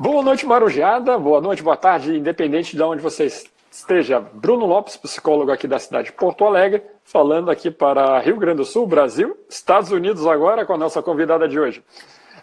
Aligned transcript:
Boa 0.00 0.22
noite, 0.22 0.46
Marujada. 0.46 1.18
Boa 1.18 1.40
noite, 1.40 1.60
boa 1.60 1.76
tarde, 1.76 2.16
independente 2.16 2.76
de 2.76 2.82
onde 2.84 3.02
você 3.02 3.26
esteja. 3.68 4.20
Bruno 4.20 4.64
Lopes, 4.64 4.96
psicólogo 4.96 5.50
aqui 5.50 5.66
da 5.66 5.80
cidade 5.80 6.06
de 6.06 6.12
Porto 6.12 6.44
Alegre, 6.44 6.84
falando 7.02 7.50
aqui 7.50 7.68
para 7.68 8.20
Rio 8.20 8.36
Grande 8.36 8.58
do 8.58 8.64
Sul, 8.64 8.86
Brasil, 8.86 9.36
Estados 9.48 9.90
Unidos 9.90 10.24
agora 10.24 10.64
com 10.64 10.72
a 10.72 10.78
nossa 10.78 11.02
convidada 11.02 11.48
de 11.48 11.58
hoje. 11.58 11.82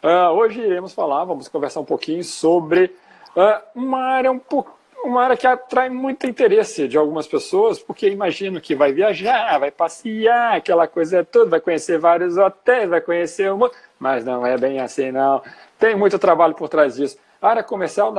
Uh, 0.04 0.34
hoje 0.34 0.60
iremos 0.60 0.92
falar, 0.94 1.24
vamos 1.24 1.48
conversar 1.48 1.80
um 1.80 1.86
pouquinho 1.86 2.26
sobre 2.26 2.94
uh, 3.38 3.62
uma 3.74 4.00
área 4.00 4.30
um 4.30 4.38
pouco 4.38 4.76
uma 5.06 5.24
área 5.24 5.38
que 5.38 5.46
atrai 5.46 5.88
muito 5.88 6.26
interesse 6.26 6.88
de 6.88 6.98
algumas 6.98 7.28
pessoas, 7.28 7.78
porque 7.80 8.10
imagino 8.10 8.60
que 8.60 8.74
vai 8.74 8.92
viajar, 8.92 9.60
vai 9.60 9.70
passear, 9.70 10.56
aquela 10.56 10.88
coisa 10.88 11.24
toda, 11.24 11.52
vai 11.52 11.62
conhecer 11.62 12.00
vários 12.00 12.38
hotéis, 12.38 12.90
vai 12.90 13.00
conhecer 13.00 13.52
uma, 13.52 13.70
mas 14.00 14.26
não 14.26 14.46
é 14.46 14.58
bem 14.58 14.80
assim 14.80 15.12
não. 15.12 15.42
Tem 15.78 15.96
muito 15.96 16.18
trabalho 16.18 16.56
por 16.56 16.68
trás 16.68 16.96
disso. 16.96 17.18
Área 17.42 17.64
comercial 17.64 18.14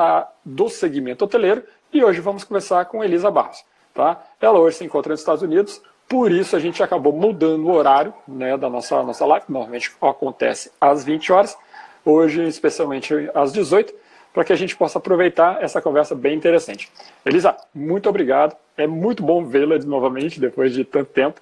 do 0.44 0.68
segmento 0.68 1.24
hoteleiro 1.24 1.62
e 1.92 2.04
hoje 2.04 2.20
vamos 2.20 2.44
conversar 2.44 2.84
com 2.86 3.02
Elisa 3.02 3.30
Barros. 3.30 3.64
Tá? 3.94 4.22
Ela 4.40 4.58
hoje 4.58 4.76
se 4.76 4.84
encontra 4.84 5.12
nos 5.12 5.20
Estados 5.20 5.42
Unidos, 5.42 5.80
por 6.08 6.30
isso 6.30 6.54
a 6.54 6.58
gente 6.58 6.82
acabou 6.82 7.12
mudando 7.12 7.66
o 7.66 7.72
horário 7.72 8.12
né, 8.28 8.56
da 8.56 8.68
nossa, 8.68 9.02
nossa 9.02 9.24
live, 9.24 9.46
normalmente 9.48 9.92
acontece 10.00 10.70
às 10.80 11.04
20 11.04 11.32
horas, 11.32 11.58
hoje 12.04 12.46
especialmente 12.46 13.30
às 13.34 13.52
18 13.52 14.06
para 14.36 14.44
que 14.44 14.52
a 14.52 14.56
gente 14.56 14.76
possa 14.76 14.98
aproveitar 14.98 15.62
essa 15.62 15.80
conversa 15.80 16.14
bem 16.14 16.36
interessante. 16.36 16.92
Elisa, 17.24 17.56
muito 17.74 18.06
obrigado. 18.06 18.54
É 18.76 18.86
muito 18.86 19.22
bom 19.22 19.42
vê-la 19.46 19.78
novamente 19.78 20.38
depois 20.38 20.74
de 20.74 20.84
tanto 20.84 21.10
tempo, 21.10 21.40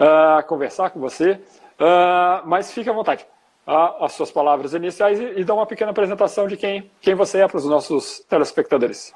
uh, 0.00 0.42
conversar 0.46 0.88
com 0.88 0.98
você. 0.98 1.32
Uh, 1.32 2.46
mas 2.46 2.72
fique 2.72 2.88
à 2.88 2.94
vontade. 2.94 3.26
Uh, 3.66 4.04
as 4.04 4.12
suas 4.12 4.30
palavras 4.32 4.74
iniciais 4.74 5.20
e, 5.20 5.40
e 5.40 5.44
dá 5.44 5.54
uma 5.54 5.66
pequena 5.66 5.90
apresentação 5.90 6.48
de 6.48 6.56
quem, 6.56 6.90
quem 7.00 7.14
você 7.14 7.40
é 7.40 7.46
para 7.46 7.58
os 7.58 7.66
nossos 7.66 8.20
telespectadores. 8.28 9.12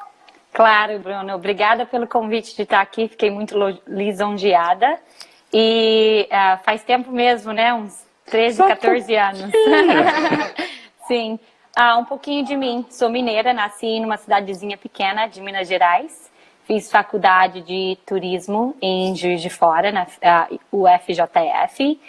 Claro, 0.53 1.01
Bruno. 1.01 1.35
Obrigada 1.35 1.85
pelo 1.85 2.07
convite 2.07 2.55
de 2.55 2.63
estar 2.63 2.81
aqui. 2.81 3.09
Fiquei 3.09 3.31
muito 3.31 3.57
lisonjeada. 3.89 4.99
E 5.53 6.29
uh, 6.31 6.63
faz 6.63 6.85
tempo 6.85 7.11
mesmo, 7.11 7.53
né? 7.53 7.75
Uns 7.75 8.07
13, 8.27 8.57
Só 8.57 8.69
14 8.69 9.17
anos. 9.17 9.51
Sim. 11.09 11.39
Ah, 11.75 11.97
um 11.97 12.05
pouquinho 12.05 12.45
de 12.45 12.57
mim. 12.57 12.87
Sou 12.89 13.09
mineira, 13.09 13.53
nasci 13.53 13.99
numa 13.99 14.17
cidadezinha 14.17 14.77
pequena 14.77 15.27
de 15.27 15.41
Minas 15.41 15.67
Gerais. 15.67 16.31
Fiz 16.65 16.91
faculdade 16.91 17.61
de 17.61 17.99
turismo 18.07 18.77
em 18.81 19.15
Juiz 19.15 19.43
de 19.43 19.51
Fora, 19.51 19.91
na 19.93 20.07
UFJF. 20.73 22.01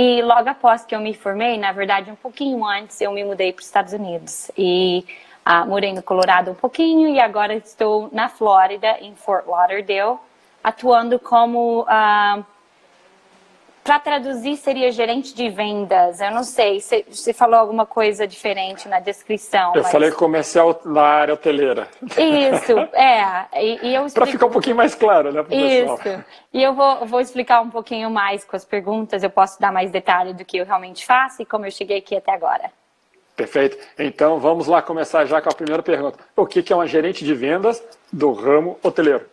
E 0.00 0.22
logo 0.22 0.48
após 0.48 0.84
que 0.84 0.94
eu 0.94 1.00
me 1.00 1.12
formei, 1.12 1.58
na 1.58 1.72
verdade, 1.72 2.08
um 2.08 2.14
pouquinho 2.14 2.64
antes, 2.64 3.00
eu 3.00 3.10
me 3.10 3.24
mudei 3.24 3.52
para 3.52 3.58
os 3.58 3.66
Estados 3.66 3.92
Unidos. 3.92 4.48
E 4.56 5.04
ah, 5.44 5.66
morei 5.66 5.92
no 5.92 6.04
Colorado 6.04 6.52
um 6.52 6.54
pouquinho 6.54 7.08
e 7.08 7.18
agora 7.18 7.54
estou 7.54 8.08
na 8.12 8.28
Flórida, 8.28 8.96
em 9.00 9.16
Fort 9.16 9.44
Lauderdale, 9.44 10.18
atuando 10.62 11.18
como. 11.18 11.84
Ah, 11.88 12.44
para 13.88 13.98
traduzir 13.98 14.58
seria 14.58 14.92
gerente 14.92 15.34
de 15.34 15.48
vendas. 15.48 16.20
Eu 16.20 16.30
não 16.30 16.44
sei, 16.44 16.78
você 16.78 17.32
falou 17.32 17.58
alguma 17.58 17.86
coisa 17.86 18.26
diferente 18.26 18.86
na 18.86 19.00
descrição. 19.00 19.72
Eu 19.74 19.82
mas... 19.82 19.90
falei 19.90 20.10
comercial 20.10 20.78
na 20.84 21.00
área 21.00 21.32
hoteleira. 21.32 21.88
Isso, 22.02 22.78
é. 22.94 23.46
E, 23.54 23.86
e 23.86 23.94
eu 23.94 24.04
explico... 24.04 24.12
Para 24.12 24.26
ficar 24.26 24.44
um 24.44 24.50
pouquinho 24.50 24.76
mais 24.76 24.94
claro, 24.94 25.32
né, 25.32 25.40
Isso. 25.50 25.96
Pessoal. 26.02 26.24
E 26.52 26.62
eu 26.62 26.74
vou, 26.74 27.06
vou 27.06 27.18
explicar 27.18 27.62
um 27.62 27.70
pouquinho 27.70 28.10
mais 28.10 28.44
com 28.44 28.56
as 28.56 28.64
perguntas. 28.66 29.22
Eu 29.22 29.30
posso 29.30 29.58
dar 29.58 29.72
mais 29.72 29.90
detalhe 29.90 30.34
do 30.34 30.44
que 30.44 30.58
eu 30.58 30.66
realmente 30.66 31.06
faço 31.06 31.40
e 31.40 31.46
como 31.46 31.64
eu 31.64 31.70
cheguei 31.70 31.96
aqui 31.96 32.14
até 32.14 32.34
agora. 32.34 32.70
Perfeito. 33.34 33.78
Então 33.98 34.38
vamos 34.38 34.66
lá 34.66 34.82
começar 34.82 35.24
já 35.24 35.40
com 35.40 35.48
a 35.48 35.54
primeira 35.54 35.82
pergunta. 35.82 36.18
O 36.36 36.44
que 36.44 36.70
é 36.70 36.76
uma 36.76 36.86
gerente 36.86 37.24
de 37.24 37.32
vendas 37.32 37.82
do 38.12 38.32
ramo 38.32 38.78
hoteleiro? 38.82 39.24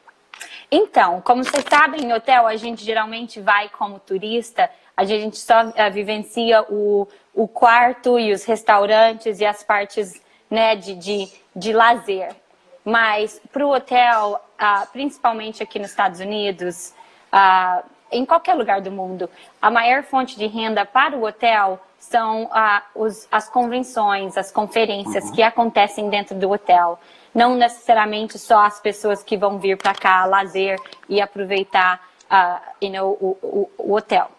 Então, 0.71 1.21
como 1.21 1.43
vocês 1.43 1.65
sabem, 1.69 2.03
em 2.03 2.13
hotel 2.13 2.47
a 2.47 2.55
gente 2.55 2.83
geralmente 2.83 3.39
vai 3.39 3.69
como 3.69 3.99
turista, 3.99 4.69
a 4.95 5.03
gente 5.03 5.37
só 5.37 5.65
uh, 5.65 5.91
vivencia 5.91 6.63
o, 6.69 7.07
o 7.33 7.47
quarto 7.47 8.17
e 8.19 8.31
os 8.31 8.43
restaurantes 8.43 9.39
e 9.39 9.45
as 9.45 9.63
partes 9.63 10.21
né, 10.49 10.75
de, 10.75 10.95
de, 10.95 11.29
de 11.55 11.73
lazer. 11.73 12.35
Mas 12.83 13.41
para 13.51 13.65
o 13.65 13.73
hotel, 13.73 14.39
uh, 14.59 14.87
principalmente 14.91 15.61
aqui 15.61 15.79
nos 15.79 15.89
Estados 15.89 16.19
Unidos, 16.19 16.93
uh, 17.33 17.83
em 18.11 18.25
qualquer 18.25 18.53
lugar 18.53 18.81
do 18.81 18.91
mundo, 18.91 19.29
a 19.61 19.69
maior 19.69 20.03
fonte 20.03 20.37
de 20.37 20.45
renda 20.47 20.85
para 20.85 21.17
o 21.17 21.25
hotel 21.25 21.79
são 21.99 22.49
os, 22.93 23.27
as 23.31 23.49
convenções, 23.49 24.37
as 24.37 24.51
conferências 24.51 25.25
uhum. 25.25 25.31
que 25.33 25.41
acontecem 25.41 26.09
dentro 26.09 26.35
do 26.35 26.51
hotel 26.51 26.99
não 27.35 27.53
necessariamente 27.53 28.39
só 28.39 28.61
as 28.61 28.79
pessoas 28.79 29.21
que 29.21 29.35
vão 29.35 29.59
vir 29.59 29.77
para 29.77 29.93
cá 29.93 30.25
lazer 30.25 30.79
e 31.09 31.19
aproveitar 31.19 32.01
uh, 32.31 32.61
you 32.81 32.91
know, 32.91 33.17
o, 33.19 33.37
o, 33.41 33.69
o, 33.77 33.93
hotel. 33.93 34.31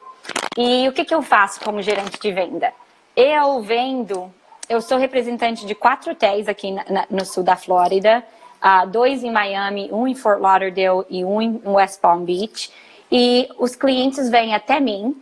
E 0.57 0.89
o 0.89 0.93
que, 0.93 1.05
que 1.05 1.15
eu 1.15 1.21
faço 1.21 1.61
como 1.61 1.83
gerente 1.83 2.19
de 2.19 2.33
venda? 2.33 2.73
Eu 3.15 3.61
vendo, 3.61 4.33
eu 4.67 4.81
sou 4.81 4.97
representante 4.97 5.67
de 5.67 5.75
quatro 5.75 6.13
hotéis 6.13 6.49
aqui 6.49 6.73
na, 6.73 6.85
na, 6.89 7.07
no 7.11 7.25
sul 7.27 7.45
da 7.45 7.55
Flórida, 7.55 8.25
uh, 8.63 8.87
dois 8.87 9.23
em 9.23 9.31
Miami, 9.31 9.91
um 9.93 10.09
em 10.09 10.15
Fort 10.15 10.41
Lauderdale 10.41 11.05
e 11.11 11.23
um 11.23 11.43
em 11.43 11.61
West 11.67 12.01
Palm 12.01 12.25
Beach. 12.25 12.73
E 13.13 13.47
os 13.59 13.77
clientes 13.77 14.31
vêm 14.31 14.55
até 14.55 14.81
mim 14.81 15.15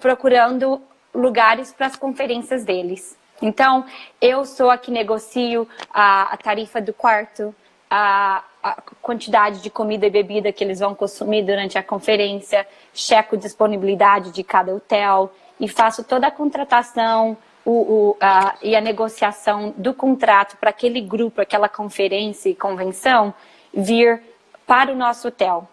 procurando 0.00 0.82
lugares 1.14 1.70
para 1.70 1.86
as 1.86 1.96
conferências 1.96 2.64
deles. 2.64 3.16
Então, 3.42 3.84
eu 4.20 4.44
sou 4.44 4.70
a 4.70 4.78
que 4.78 4.90
negocio 4.90 5.68
a, 5.92 6.32
a 6.32 6.36
tarifa 6.36 6.80
do 6.80 6.92
quarto, 6.92 7.54
a, 7.90 8.44
a, 8.62 8.80
quantidade 9.02 9.60
de 9.60 9.68
comida 9.68 10.06
e 10.06 10.10
bebida 10.10 10.52
que 10.52 10.62
eles 10.62 10.78
vão 10.78 10.94
consumir 10.94 11.42
durante 11.42 11.76
a 11.76 11.82
conferência, 11.82 12.66
checo 12.94 13.36
disponibilidade 13.36 14.30
de 14.30 14.44
cada 14.44 14.74
hotel 14.74 15.32
e 15.58 15.68
faço 15.68 16.04
toda 16.04 16.28
a 16.28 16.30
contratação 16.30 17.36
o, 17.64 17.70
o, 17.70 18.16
a, 18.20 18.54
e 18.62 18.74
a 18.74 18.80
negociação 18.80 19.74
do 19.76 19.92
contrato 19.92 20.56
para 20.56 20.70
aquele 20.70 21.00
grupo, 21.00 21.40
aquela 21.40 21.68
conferência 21.68 22.48
e 22.48 22.54
convenção 22.54 23.34
vir 23.74 24.22
para 24.66 24.92
o 24.92 24.96
nosso 24.96 25.28
hotel. 25.28 25.68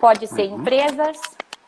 Pode 0.00 0.26
ser 0.26 0.48
uhum. 0.48 0.60
empresas, 0.60 1.20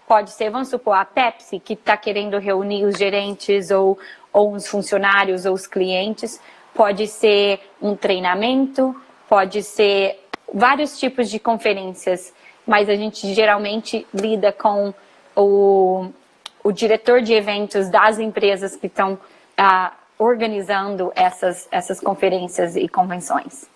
pode 0.06 0.31
ser, 0.31 0.50
vamos 0.50 0.69
supor, 0.69 0.94
a 0.94 1.05
Pepsi, 1.05 1.60
que 1.60 1.75
está 1.75 1.97
querendo 1.97 2.39
reunir 2.39 2.84
os 2.84 2.97
gerentes 2.97 3.71
ou 3.71 3.99
ou 4.33 4.55
os 4.55 4.67
funcionários 4.67 5.45
ou 5.45 5.55
os 5.55 5.67
clientes, 5.67 6.41
pode 6.75 7.07
ser 7.07 7.61
um 7.81 7.97
treinamento, 7.97 8.95
pode 9.29 9.63
ser 9.63 10.21
vários 10.53 10.99
tipos 10.99 11.31
de 11.31 11.39
conferências, 11.39 12.33
mas 12.67 12.89
a 12.89 12.95
gente 12.95 13.33
geralmente 13.35 14.07
lida 14.13 14.53
com 14.53 14.93
o, 15.37 16.11
o 16.63 16.73
diretor 16.73 17.23
de 17.23 17.33
eventos 17.33 17.89
das 17.89 18.19
empresas 18.19 18.77
que 18.77 18.87
estão 18.87 19.19
ah, 19.57 19.93
organizando 20.19 21.13
essas, 21.15 21.67
essas 21.71 22.01
conferências 22.01 22.77
e 22.77 22.89
convenções. 22.89 23.69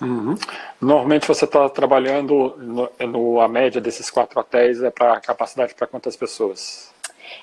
Uhum. 0.00 0.34
Normalmente 0.80 1.28
você 1.28 1.44
está 1.44 1.68
trabalhando 1.68 2.54
no, 2.56 2.90
no, 3.06 3.40
a 3.40 3.46
média 3.46 3.80
desses 3.80 4.10
quatro 4.10 4.40
hotéis 4.40 4.82
é 4.82 4.90
para 4.90 5.20
capacidade 5.20 5.74
para 5.74 5.86
quantas 5.86 6.16
pessoas? 6.16 6.90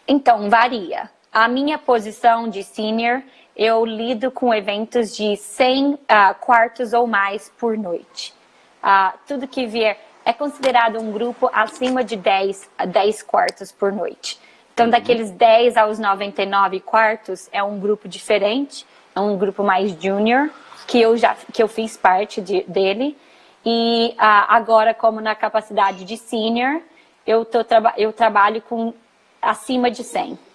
Então 0.08 0.50
varia. 0.50 1.10
A 1.40 1.48
minha 1.48 1.78
posição 1.78 2.50
de 2.50 2.64
senior, 2.64 3.22
eu 3.56 3.86
lido 3.86 4.32
com 4.32 4.52
eventos 4.52 5.16
de 5.16 5.38
100 5.38 5.94
uh, 5.94 6.00
ah, 6.08 6.34
quartos 6.34 6.94
ou 6.94 7.06
mais 7.06 7.54
por 7.60 7.78
noite. 7.78 8.34
Uh, 8.84 9.16
tudo 9.28 9.48
que 9.48 9.68
vier 9.68 10.00
é 10.26 10.34
considerado 10.34 11.00
um 11.00 11.12
grupo 11.12 11.48
acima 11.54 12.04
de 12.04 12.16
10, 12.16 12.68
10 12.88 13.22
quartos 13.22 13.72
por 13.72 13.92
noite. 13.92 14.40
Então, 14.74 14.90
daqueles 14.90 15.30
10 15.30 15.78
aos 15.78 16.00
99 16.00 16.80
quartos, 16.80 17.48
é 17.52 17.62
um 17.62 17.80
grupo 17.80 18.08
diferente, 18.08 18.84
é 19.16 19.20
um 19.20 19.38
grupo 19.38 19.64
mais 19.64 19.92
junior, 19.92 20.50
que 20.88 21.00
eu 21.00 21.16
já 21.16 21.36
que 21.54 21.62
eu 21.62 21.68
fiz 21.68 21.96
parte 21.96 22.42
de, 22.42 22.64
dele. 22.64 23.16
E 23.64 24.16
uh, 24.16 24.46
agora, 24.50 24.92
como 24.92 25.22
na 25.22 25.36
capacidade 25.36 26.04
de 26.04 26.18
senior, 26.18 26.82
eu, 27.28 27.46
tô, 27.46 27.60
eu 27.96 28.12
trabalho 28.12 28.60
com 28.60 28.92
acima 29.40 29.92
de 29.92 30.04
100. 30.04 30.47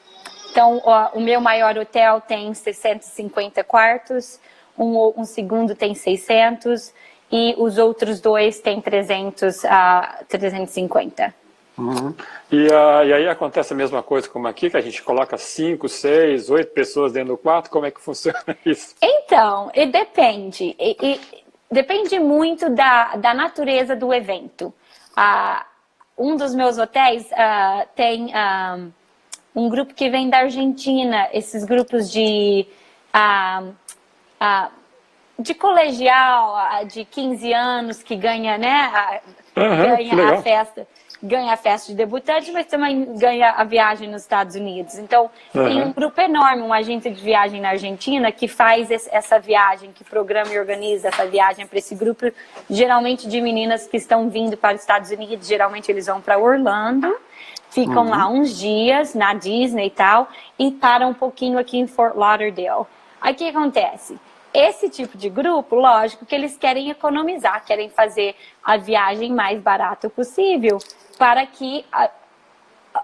Então, 0.52 0.82
o, 0.84 1.18
o 1.18 1.20
meu 1.20 1.40
maior 1.40 1.78
hotel 1.78 2.20
tem 2.20 2.52
650 2.52 3.64
quartos, 3.64 4.38
um, 4.78 5.14
um 5.16 5.24
segundo 5.24 5.74
tem 5.74 5.94
600 5.94 6.92
e 7.30 7.54
os 7.56 7.78
outros 7.78 8.20
dois 8.20 8.60
têm 8.60 8.78
300 8.78 9.64
a 9.64 10.20
350. 10.28 11.34
Uhum. 11.78 12.14
E, 12.50 12.66
uh, 12.66 13.02
e, 13.02 13.12
aí 13.14 13.28
acontece 13.28 13.72
a 13.72 13.76
mesma 13.76 14.02
coisa 14.02 14.28
como 14.28 14.46
aqui, 14.46 14.68
que 14.68 14.76
a 14.76 14.82
gente 14.82 15.02
coloca 15.02 15.38
5, 15.38 15.88
6, 15.88 16.50
8 16.50 16.70
pessoas 16.74 17.12
dentro 17.14 17.30
do 17.30 17.38
quarto, 17.38 17.70
como 17.70 17.86
é 17.86 17.90
que 17.90 18.00
funciona 18.04 18.44
isso? 18.66 18.94
Então, 19.00 19.70
e 19.74 19.86
depende. 19.86 20.76
E, 20.78 20.96
e, 21.00 21.20
depende 21.70 22.20
muito 22.20 22.68
da, 22.68 23.16
da 23.16 23.32
natureza 23.32 23.96
do 23.96 24.12
evento. 24.12 24.66
Uh, 25.16 25.64
um 26.18 26.36
dos 26.36 26.54
meus 26.54 26.76
hotéis 26.76 27.24
uh, 27.30 27.88
tem 27.96 28.26
um 28.26 28.92
grupo 29.68 29.92
que 29.94 30.08
vem 30.08 30.28
da 30.30 30.38
Argentina, 30.38 31.28
esses 31.32 31.64
grupos 31.64 32.10
de, 32.10 32.66
ah, 33.12 33.62
ah, 34.40 34.70
de 35.38 35.54
colegial, 35.54 36.56
de 36.86 37.04
15 37.04 37.52
anos, 37.52 38.02
que 38.02 38.16
ganha, 38.16 38.56
né? 38.58 38.90
A, 38.94 39.20
Uhum, 39.54 39.96
ganha 39.96 40.30
a 40.32 40.42
festa. 40.42 40.86
Ganha 41.22 41.52
a 41.52 41.56
festa 41.56 41.92
de 41.92 41.96
debutante, 41.96 42.50
mas 42.50 42.66
também 42.66 43.16
ganha 43.16 43.50
a 43.50 43.62
viagem 43.62 44.08
nos 44.08 44.22
Estados 44.22 44.56
Unidos. 44.56 44.98
Então, 44.98 45.30
tem 45.52 45.80
Uhum. 45.80 45.88
um 45.88 45.92
grupo 45.92 46.20
enorme, 46.20 46.62
uma 46.62 46.78
agência 46.78 47.10
de 47.12 47.22
viagem 47.22 47.60
na 47.60 47.68
Argentina, 47.68 48.32
que 48.32 48.48
faz 48.48 48.90
esse- 48.90 49.08
essa 49.14 49.38
viagem, 49.38 49.92
que 49.92 50.02
programa 50.02 50.52
e 50.52 50.58
organiza 50.58 51.08
essa 51.08 51.24
viagem 51.26 51.64
para 51.66 51.78
esse 51.78 51.94
grupo, 51.94 52.32
geralmente 52.68 53.28
de 53.28 53.40
meninas 53.40 53.86
que 53.86 53.96
estão 53.98 54.28
vindo 54.30 54.56
para 54.56 54.74
os 54.74 54.80
Estados 54.80 55.10
Unidos. 55.12 55.46
Geralmente 55.46 55.92
eles 55.92 56.06
vão 56.06 56.20
para 56.20 56.38
Orlando, 56.38 57.14
ficam 57.72 58.08
lá 58.10 58.28
uns 58.28 58.56
dias 58.58 59.14
na 59.14 59.34
Disney 59.34 59.86
e 59.86 59.90
tal, 59.90 60.28
e 60.58 60.70
param 60.70 61.10
um 61.10 61.14
pouquinho 61.14 61.58
aqui 61.58 61.78
em 61.78 61.86
Fort 61.86 62.14
Lauderdale. 62.14 62.84
Aí 63.20 63.32
o 63.32 63.36
que 63.36 63.48
acontece? 63.48 64.18
Esse 64.52 64.90
tipo 64.90 65.16
de 65.16 65.30
grupo, 65.30 65.74
lógico 65.76 66.26
que 66.26 66.34
eles 66.34 66.56
querem 66.58 66.90
economizar, 66.90 67.64
querem 67.64 67.88
fazer 67.88 68.34
a 68.62 68.76
viagem 68.76 69.32
mais 69.32 69.58
barata 69.60 70.10
possível 70.10 70.76
para 71.18 71.46
que 71.46 71.84
a- 71.90 72.10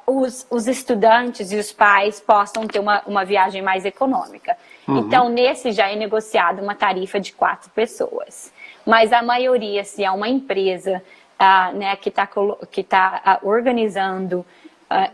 os, 0.06 0.46
os 0.50 0.66
estudantes 0.68 1.50
e 1.50 1.56
os 1.56 1.72
pais 1.72 2.20
possam 2.20 2.66
ter 2.66 2.78
uma, 2.78 3.02
uma 3.06 3.24
viagem 3.24 3.62
mais 3.62 3.86
econômica. 3.86 4.54
Então, 4.86 5.30
nesse 5.30 5.72
já 5.72 5.88
é 5.90 5.96
negociada 5.96 6.62
uma 6.62 6.74
tarifa 6.74 7.18
de 7.18 7.32
quatro 7.32 7.70
pessoas. 7.70 8.52
Mas 8.84 9.12
a 9.14 9.22
maioria, 9.22 9.84
se 9.84 10.04
é 10.04 10.10
uma 10.10 10.28
empresa 10.28 11.02
ah, 11.38 11.72
né, 11.72 11.96
que 11.96 12.08
está 12.10 12.28
que 12.70 12.82
tá, 12.82 13.20
ah, 13.24 13.38
organizando 13.42 14.44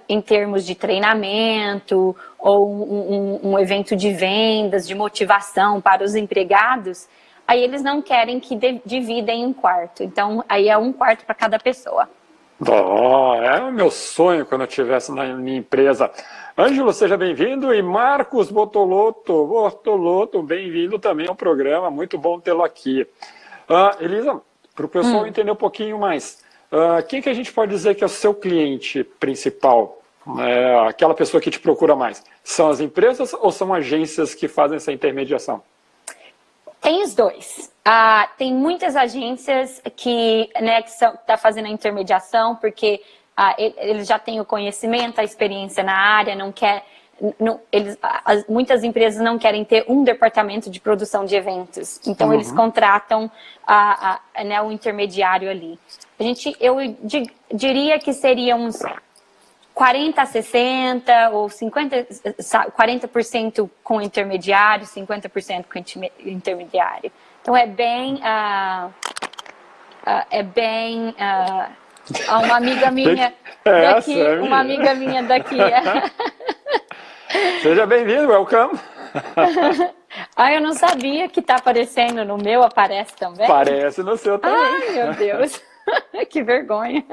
em 0.08 0.20
termos 0.20 0.64
de 0.64 0.74
treinamento 0.74 2.14
ou 2.38 2.70
um, 2.70 3.40
um- 3.42 3.52
um 3.52 3.58
evento 3.58 3.96
de 3.96 4.12
vendas, 4.12 4.86
de 4.86 4.94
motivação 4.94 5.80
para 5.80 6.04
os 6.04 6.14
empregados, 6.14 7.08
aí 7.46 7.62
eles 7.62 7.82
não 7.82 8.00
querem 8.00 8.38
que 8.38 8.54
de- 8.54 8.80
dividem 8.86 9.44
um 9.46 9.52
quarto. 9.52 10.02
Então, 10.02 10.44
aí 10.48 10.68
é 10.68 10.76
um 10.78 10.92
quarto 10.92 11.24
para 11.24 11.34
cada 11.34 11.58
pessoa. 11.58 12.08
Oh, 12.60 13.34
é 13.34 13.60
o 13.62 13.72
meu 13.72 13.90
sonho 13.90 14.46
quando 14.46 14.60
eu 14.60 14.68
estivesse 14.68 15.10
na 15.12 15.24
minha 15.24 15.58
empresa. 15.58 16.08
Ângelo, 16.56 16.92
seja 16.92 17.16
bem-vindo. 17.16 17.74
E 17.74 17.82
Marcos 17.82 18.48
Botoloto, 18.50 19.44
Botoloto, 19.46 20.40
bem-vindo 20.40 20.96
também 21.00 21.26
ao 21.26 21.34
programa. 21.34 21.90
Muito 21.90 22.16
bom 22.16 22.38
tê-lo 22.38 22.62
aqui. 22.62 23.04
Ah, 23.68 23.96
Elisa, 23.98 24.40
para 24.74 24.86
o 24.86 24.88
pessoal 24.88 25.26
entender 25.26 25.50
um 25.50 25.56
pouquinho 25.56 25.98
mais, 25.98 26.43
ah, 26.70 27.02
quem 27.02 27.22
que 27.22 27.28
a 27.28 27.34
gente 27.34 27.52
pode 27.52 27.70
dizer 27.70 27.94
que 27.94 28.02
é 28.02 28.06
o 28.06 28.10
seu 28.10 28.34
cliente 28.34 29.04
principal? 29.04 30.00
É, 30.38 30.88
aquela 30.88 31.14
pessoa 31.14 31.40
que 31.40 31.50
te 31.50 31.60
procura 31.60 31.94
mais? 31.94 32.24
São 32.42 32.70
as 32.70 32.80
empresas 32.80 33.34
ou 33.34 33.52
são 33.52 33.74
agências 33.74 34.34
que 34.34 34.48
fazem 34.48 34.76
essa 34.76 34.90
intermediação? 34.90 35.62
Tem 36.80 37.02
os 37.02 37.14
dois. 37.14 37.72
Ah, 37.84 38.28
tem 38.38 38.52
muitas 38.52 38.96
agências 38.96 39.82
que 39.96 40.48
né, 40.60 40.80
estão 40.80 41.18
fazendo 41.38 41.66
a 41.66 41.70
intermediação 41.70 42.56
porque 42.56 43.02
ah, 43.36 43.54
eles 43.58 44.06
já 44.06 44.18
têm 44.18 44.40
o 44.40 44.44
conhecimento, 44.44 45.20
a 45.20 45.24
experiência 45.24 45.82
na 45.82 45.96
área, 45.96 46.34
não 46.34 46.52
quer. 46.52 46.86
Não- 47.38 47.60
eles, 47.72 47.96
as- 48.02 48.46
muitas 48.48 48.82
empresas 48.84 49.22
não 49.22 49.38
querem 49.38 49.64
ter 49.64 49.84
um 49.88 50.04
departamento 50.04 50.68
de 50.70 50.80
produção 50.80 51.24
de 51.24 51.34
eventos, 51.36 52.00
então 52.06 52.28
eles 52.34 52.50
contratam 52.52 53.30
a, 53.66 54.20
a, 54.36 54.44
né, 54.44 54.60
o 54.62 54.70
intermediário 54.72 55.50
ali. 55.50 55.78
A 56.18 56.22
gente, 56.22 56.56
eu 56.60 56.76
di- 57.02 57.30
diria 57.52 57.98
que 57.98 58.12
seria 58.12 58.56
uns 58.56 58.78
40 59.74 60.22
a 60.22 60.26
60 60.26 61.30
ou 61.30 61.48
50, 61.48 62.06
sa- 62.38 62.66
40% 62.70 63.68
com 63.82 64.00
intermediário, 64.00 64.86
50% 64.86 65.64
com 65.72 65.78
intermediário. 66.28 67.10
Então 67.42 67.56
é 67.56 67.66
bem, 67.66 68.20
ah, 68.22 68.88
ah, 70.06 70.26
é 70.30 70.42
bem, 70.42 71.14
ah, 71.18 71.70
uma 72.44 72.56
amiga 72.56 72.90
minha 72.90 73.34
daqui, 73.64 74.14
uma 74.42 74.60
amiga 74.60 74.94
minha 74.94 75.22
daqui. 75.22 75.56
É. 77.34 77.60
Seja 77.60 77.86
bem-vindo, 77.86 78.28
welcome. 78.28 78.78
ah, 80.36 80.52
eu 80.52 80.60
não 80.60 80.74
sabia 80.74 81.28
que 81.28 81.42
tá 81.42 81.56
aparecendo 81.56 82.24
no 82.24 82.36
meu, 82.36 82.62
aparece 82.62 83.14
também. 83.16 83.46
Parece 83.46 84.02
no 84.02 84.16
seu 84.16 84.38
também. 84.38 84.56
Ai, 84.60 84.90
meu 84.92 85.14
Deus. 85.14 85.60
que 86.30 86.42
vergonha. 86.42 87.04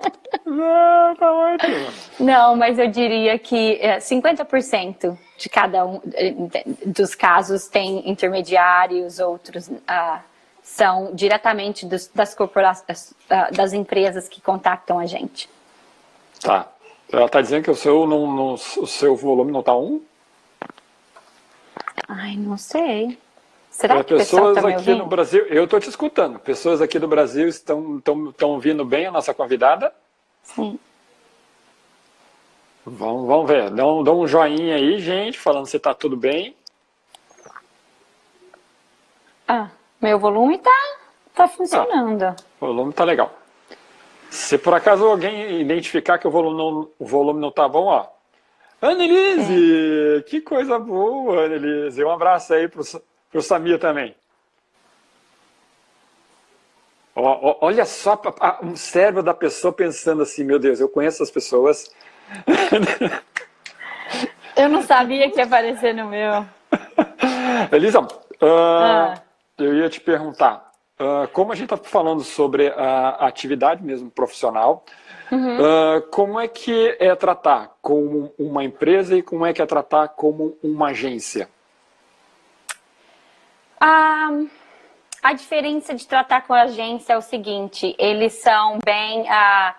Não, 0.46 1.16
tá 1.16 1.32
ótimo. 1.34 1.88
Não, 2.20 2.56
mas 2.56 2.80
eu 2.80 2.88
diria 2.88 3.38
que 3.38 3.78
é, 3.82 3.98
50% 3.98 5.18
de 5.38 5.50
cada 5.50 5.86
um 5.86 6.02
eh, 6.14 6.34
dos 6.86 7.14
casos 7.14 7.68
tem 7.68 8.10
intermediários, 8.10 9.20
outros 9.20 9.70
ah, 9.88 10.22
são 10.64 11.14
diretamente 11.14 11.86
dos- 11.86 12.08
das 12.08 12.34
corporações, 12.34 13.14
ah, 13.30 13.50
das 13.52 13.74
empresas 13.74 14.30
que 14.30 14.40
contactam 14.40 15.00
a 15.00 15.06
gente. 15.06 15.50
Tá. 16.42 16.68
Ela 17.12 17.28
tá 17.28 17.42
dizendo 17.42 17.64
que 17.64 17.72
o 17.72 17.76
seu, 17.76 18.08
não, 18.08 18.26
não- 18.26 18.54
o 18.54 18.88
seu 18.88 19.16
volume 19.18 19.52
não 19.52 19.62
tá 19.62 19.76
um? 19.76 20.02
Ai, 22.08 22.36
não 22.36 22.58
sei. 22.58 23.18
Será 23.70 24.04
que 24.04 24.16
pessoas 24.16 24.58
está 24.58 24.68
me 24.68 24.74
aqui 24.74 24.94
no 24.94 25.06
Brasil, 25.06 25.46
eu 25.48 25.66
tô 25.66 25.80
te 25.80 25.90
escutando. 25.90 26.38
Pessoas 26.40 26.82
aqui 26.82 27.00
do 27.00 27.08
Brasil 27.08 27.48
estão, 27.48 27.98
estão, 27.98 28.30
estão 28.30 28.50
ouvindo 28.50 28.84
bem 28.84 29.06
a 29.06 29.12
nossa 29.12 29.34
convidada? 29.34 29.94
Sim. 30.44 30.78
Vamos, 32.86 33.28
vamos 33.28 33.48
ver. 33.48 33.70
Dá 33.70 33.86
um, 33.86 34.04
dá 34.04 34.12
um 34.12 34.28
joinha 34.28 34.76
aí, 34.76 35.00
gente, 35.00 35.40
falando 35.40 35.68
se 35.68 35.80
tá 35.80 35.94
tudo 35.94 36.18
bem. 36.18 36.56
Ah, 39.48 39.70
meu 40.02 40.20
volume 40.20 40.58
tá, 40.58 40.98
tá 41.34 41.48
funcionando. 41.48 42.36
O 42.60 42.68
volume 42.68 42.94
tá 42.94 43.04
legal. 43.04 43.34
Se 44.30 44.58
por 44.58 44.74
acaso 44.74 45.06
alguém 45.06 45.62
identificar 45.62 46.18
que 46.18 46.28
o 46.28 46.32
volume 46.32 46.58
não, 46.58 46.90
o 46.98 47.06
volume 47.06 47.40
não 47.40 47.52
tá 47.52 47.68
bom, 47.68 47.86
ó. 47.86 48.08
Annelise! 48.82 50.24
Que 50.28 50.42
coisa 50.42 50.80
boa, 50.80 51.46
Annelise. 51.46 52.04
Um 52.04 52.10
abraço 52.10 52.54
aí 52.54 52.68
pro, 52.68 52.82
pro 53.32 53.42
Samir 53.42 53.80
também. 53.80 54.16
Ó, 57.16 57.22
ó, 57.52 57.58
olha 57.62 57.86
só 57.86 58.20
o 58.64 58.76
cérebro 58.76 59.22
da 59.22 59.34
pessoa 59.34 59.74
pensando 59.74 60.24
assim, 60.24 60.44
meu 60.44 60.58
Deus, 60.58 60.80
eu 60.80 60.90
conheço 60.90 61.22
as 61.22 61.30
pessoas. 61.30 61.94
Eu 64.56 64.70
não 64.70 64.82
sabia 64.82 65.30
que 65.30 65.38
ia 65.38 65.46
aparecer 65.46 65.94
no 65.94 66.08
meu. 66.08 66.46
Elisa, 67.72 68.00
ah, 68.42 69.14
Ah. 69.16 69.22
eu 69.60 69.76
ia 69.76 69.90
te 69.90 70.00
perguntar, 70.00 70.71
ah, 71.02 71.28
como 71.34 71.52
a 71.52 71.56
gente 71.56 71.74
está 71.74 71.78
falando 71.78 72.24
sobre 72.24 72.68
a 72.68 73.26
atividade 73.26 73.84
mesmo 73.84 74.12
profissional, 74.12 74.86
ah, 75.32 76.04
como 76.12 76.40
é 76.40 76.48
que 76.48 76.96
é 77.00 77.16
tratar 77.16 77.72
como 77.82 78.32
uma 78.38 78.64
empresa 78.64 79.18
e 79.18 79.24
como 79.24 79.44
é 79.44 79.52
que 79.52 79.64
é 79.64 79.66
tratar 79.66 80.10
como 80.10 80.56
uma 80.62 80.90
agência? 80.90 81.50
Ah, 83.80 84.30
a 85.24 85.34
diferença 85.34 85.96
de 85.96 86.06
tratar 86.08 86.46
com 86.46 86.54
a 86.54 86.64
agência 86.64 87.14
é 87.14 87.18
o 87.18 87.22
seguinte: 87.22 87.96
eles 87.98 88.34
são 88.34 88.78
bem, 88.86 89.28
ah, 89.28 89.76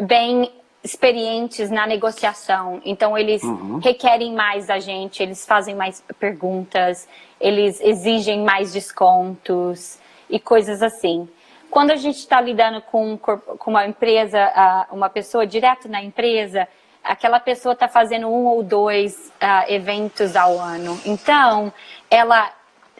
bem 0.00 0.52
experientes 0.84 1.70
na 1.70 1.88
negociação, 1.88 2.80
então 2.84 3.18
eles 3.18 3.42
requerem 3.82 4.32
mais 4.32 4.66
da 4.66 4.78
gente, 4.78 5.22
eles 5.22 5.44
fazem 5.44 5.74
mais 5.74 6.04
perguntas, 6.20 7.08
eles 7.40 7.80
exigem 7.80 8.44
mais 8.44 8.72
descontos 8.72 9.98
e 10.28 10.38
coisas 10.38 10.82
assim. 10.82 11.28
Quando 11.70 11.90
a 11.90 11.96
gente 11.96 12.18
está 12.18 12.40
lidando 12.40 12.80
com, 12.82 13.18
com 13.18 13.70
uma 13.70 13.86
empresa, 13.86 14.86
uma 14.92 15.10
pessoa 15.10 15.46
direto 15.46 15.88
na 15.88 16.02
empresa, 16.02 16.68
aquela 17.02 17.38
pessoa 17.38 17.74
está 17.74 17.88
fazendo 17.88 18.28
um 18.28 18.46
ou 18.46 18.62
dois 18.62 19.32
ah, 19.40 19.64
eventos 19.68 20.36
ao 20.36 20.58
ano. 20.58 20.98
Então, 21.04 21.72
ela, 22.10 22.50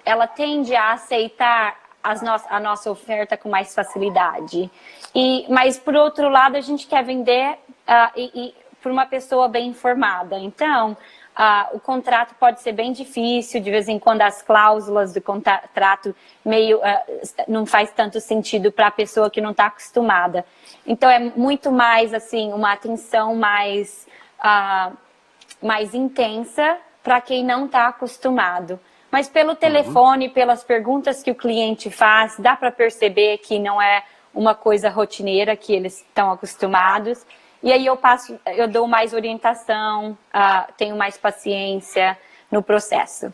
ela 0.05 0.27
tende 0.27 0.75
a 0.77 0.93
aceitar 0.93 1.77
no 2.23 2.37
a 2.51 2.61
nossa 2.61 2.91
oferta 2.91 3.37
com 3.37 3.49
mais 3.49 3.75
facilidade. 3.75 4.71
E, 5.15 5.47
mas, 5.49 5.79
por 5.79 5.95
outro 5.95 6.29
lado, 6.29 6.57
a 6.57 6.61
gente 6.61 6.87
quer 6.87 7.03
vender 7.03 7.57
ah, 7.87 8.13
e, 8.15 8.31
e 8.35 8.55
por 8.83 8.93
uma 8.93 9.07
pessoa 9.07 9.49
bem 9.49 9.69
informada. 9.69 10.37
Então, 10.37 10.97
ah, 11.37 11.69
o 11.73 11.81
contrato 11.81 12.35
pode 12.39 12.61
ser 12.61 12.73
bem 12.73 12.93
difícil, 12.93 13.61
de 13.61 13.71
vez 13.71 13.89
em 13.89 13.99
quando 13.99 14.23
as 14.23 14.41
cláusulas 14.41 15.13
do 15.13 15.21
contrato 15.21 16.15
meio 16.45 16.81
ah, 16.83 17.03
não 17.49 17.67
faz 17.67 17.91
tanto 17.91 18.21
sentido 18.21 18.71
para 18.71 18.87
a 18.87 18.91
pessoa 18.91 19.29
que 19.29 19.41
não 19.41 19.51
está 19.51 19.67
acostumada. 19.67 20.45
Então 20.87 21.11
é 21.11 21.19
muito 21.19 21.73
mais 21.73 22.15
assim 22.15 22.53
uma 22.53 22.73
atenção 22.73 23.35
mais 23.35 24.07
ah, 24.39 24.93
mais 25.61 25.95
intensa 25.95 26.79
para 27.03 27.21
quem 27.21 27.45
não 27.45 27.67
está 27.67 27.89
acostumado. 27.89 28.79
Mas 29.11 29.29
pelo 29.29 29.55
telefone, 29.55 30.29
pelas 30.29 30.65
perguntas 30.65 31.23
que 31.23 31.31
o 31.31 31.35
cliente 31.35 31.91
faz, 31.91 32.37
dá 32.39 32.57
para 32.57 32.73
perceber 32.73 33.39
que 33.39 33.59
não 33.59 33.81
é 33.81 34.03
uma 34.35 34.55
coisa 34.55 34.91
rotineira 34.91 35.57
que 35.57 35.73
eles 35.73 35.99
estão 35.99 36.33
acostumados. 36.33 37.25
E 37.65 37.73
aí 37.73 37.87
eu 37.87 37.97
passo, 37.97 38.39
eu 38.59 38.69
dou 38.69 38.87
mais 38.87 39.15
orientação, 39.15 40.19
ah, 40.31 40.69
tenho 40.77 40.95
mais 40.97 41.17
paciência 41.17 42.19
no 42.53 42.63
processo. 42.63 43.33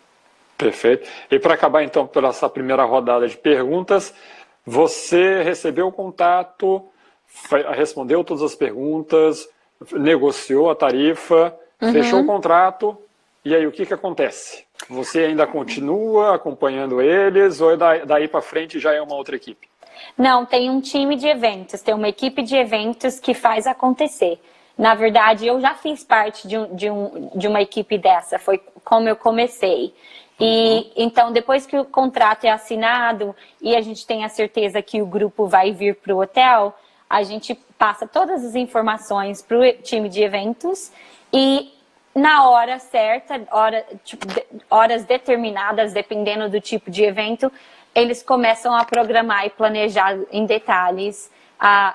Perfeito. 0.56 1.10
E 1.28 1.36
para 1.40 1.54
acabar 1.54 1.82
então 1.82 2.06
pela 2.06 2.28
essa 2.28 2.48
primeira 2.48 2.84
rodada 2.84 3.26
de 3.26 3.36
perguntas, 3.36 4.14
você 4.64 5.42
recebeu 5.42 5.88
o 5.88 5.92
contato, 5.92 6.88
respondeu 7.74 8.22
todas 8.22 8.44
as 8.44 8.54
perguntas, 8.54 9.48
negociou 9.90 10.70
a 10.70 10.76
tarifa, 10.76 11.52
uhum. 11.82 11.92
fechou 11.92 12.20
o 12.20 12.26
contrato, 12.26 12.96
e 13.44 13.52
aí 13.52 13.66
o 13.66 13.72
que, 13.72 13.84
que 13.84 13.94
acontece? 13.94 14.64
Você 14.88 15.24
ainda 15.24 15.44
continua 15.44 16.36
acompanhando 16.36 17.02
eles 17.02 17.60
ou 17.60 17.76
daí, 17.76 18.06
daí 18.06 18.28
para 18.28 18.40
frente 18.40 18.78
já 18.78 18.94
é 18.94 19.02
uma 19.02 19.16
outra 19.16 19.34
equipe? 19.34 19.69
Não, 20.16 20.44
tem 20.44 20.70
um 20.70 20.80
time 20.80 21.16
de 21.16 21.26
eventos, 21.26 21.80
tem 21.82 21.94
uma 21.94 22.08
equipe 22.08 22.42
de 22.42 22.56
eventos 22.56 23.18
que 23.18 23.34
faz 23.34 23.66
acontecer. 23.66 24.40
Na 24.76 24.94
verdade, 24.94 25.46
eu 25.46 25.60
já 25.60 25.74
fiz 25.74 26.02
parte 26.02 26.48
de, 26.48 26.56
um, 26.56 26.74
de, 26.74 26.90
um, 26.90 27.30
de 27.34 27.46
uma 27.46 27.60
equipe 27.60 27.98
dessa, 27.98 28.38
foi 28.38 28.58
como 28.84 29.08
eu 29.08 29.16
comecei. 29.16 29.94
E 30.38 30.78
uhum. 30.78 30.92
então, 30.96 31.32
depois 31.32 31.66
que 31.66 31.76
o 31.78 31.84
contrato 31.84 32.44
é 32.44 32.50
assinado 32.50 33.36
e 33.60 33.76
a 33.76 33.80
gente 33.82 34.06
tem 34.06 34.24
a 34.24 34.28
certeza 34.28 34.80
que 34.80 35.02
o 35.02 35.06
grupo 35.06 35.46
vai 35.46 35.70
vir 35.72 35.96
para 35.96 36.14
o 36.14 36.22
hotel, 36.22 36.74
a 37.08 37.22
gente 37.22 37.54
passa 37.76 38.06
todas 38.06 38.44
as 38.44 38.54
informações 38.54 39.42
para 39.42 39.58
o 39.58 39.72
time 39.82 40.08
de 40.08 40.22
eventos 40.22 40.90
e 41.32 41.72
na 42.14 42.48
hora 42.48 42.78
certa, 42.78 43.40
hora, 43.50 43.84
tipo, 44.04 44.26
horas 44.68 45.04
determinadas, 45.04 45.92
dependendo 45.92 46.48
do 46.48 46.60
tipo 46.60 46.90
de 46.90 47.04
evento, 47.04 47.52
eles 47.94 48.22
começam 48.22 48.74
a 48.74 48.84
programar 48.84 49.46
e 49.46 49.50
planejar 49.50 50.18
em 50.30 50.46
detalhes 50.46 51.30
a, 51.60 51.94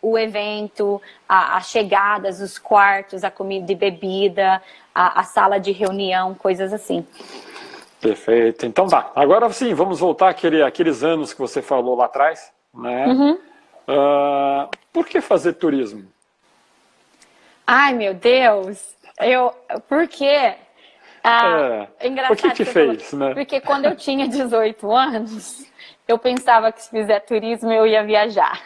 o 0.00 0.16
evento, 0.18 1.00
as 1.28 1.68
chegadas, 1.68 2.40
os 2.40 2.58
quartos, 2.58 3.22
a 3.22 3.30
comida 3.30 3.70
e 3.70 3.74
bebida, 3.74 4.62
a, 4.94 5.20
a 5.20 5.22
sala 5.24 5.60
de 5.60 5.72
reunião, 5.72 6.34
coisas 6.34 6.72
assim. 6.72 7.06
Perfeito. 8.00 8.64
Então 8.64 8.86
tá. 8.86 9.12
Agora 9.14 9.50
sim, 9.52 9.74
vamos 9.74 10.00
voltar 10.00 10.30
àquele, 10.30 10.62
àqueles 10.62 11.02
anos 11.02 11.34
que 11.34 11.40
você 11.40 11.60
falou 11.60 11.96
lá 11.96 12.06
atrás. 12.06 12.50
Né? 12.72 13.06
Uhum. 13.06 13.32
Uh, 13.32 14.70
por 14.92 15.06
que 15.06 15.20
fazer 15.20 15.54
turismo? 15.54 16.06
Ai, 17.66 17.92
meu 17.92 18.14
Deus! 18.14 18.96
Eu, 19.20 19.52
por 19.88 20.06
quê? 20.08 20.54
Ah, 21.22 21.86
é, 21.98 22.08
engraçado. 22.08 22.32
O 22.32 22.36
que 22.36 22.50
te 22.50 22.64
fez, 22.64 23.10
falou, 23.10 23.28
né? 23.28 23.34
Porque 23.34 23.60
quando 23.60 23.84
eu 23.84 23.96
tinha 23.96 24.28
18 24.28 24.90
anos, 24.90 25.66
eu 26.06 26.18
pensava 26.18 26.72
que 26.72 26.82
se 26.82 26.90
fizer 26.90 27.20
turismo 27.20 27.70
eu 27.70 27.86
ia 27.86 28.02
viajar. 28.02 28.60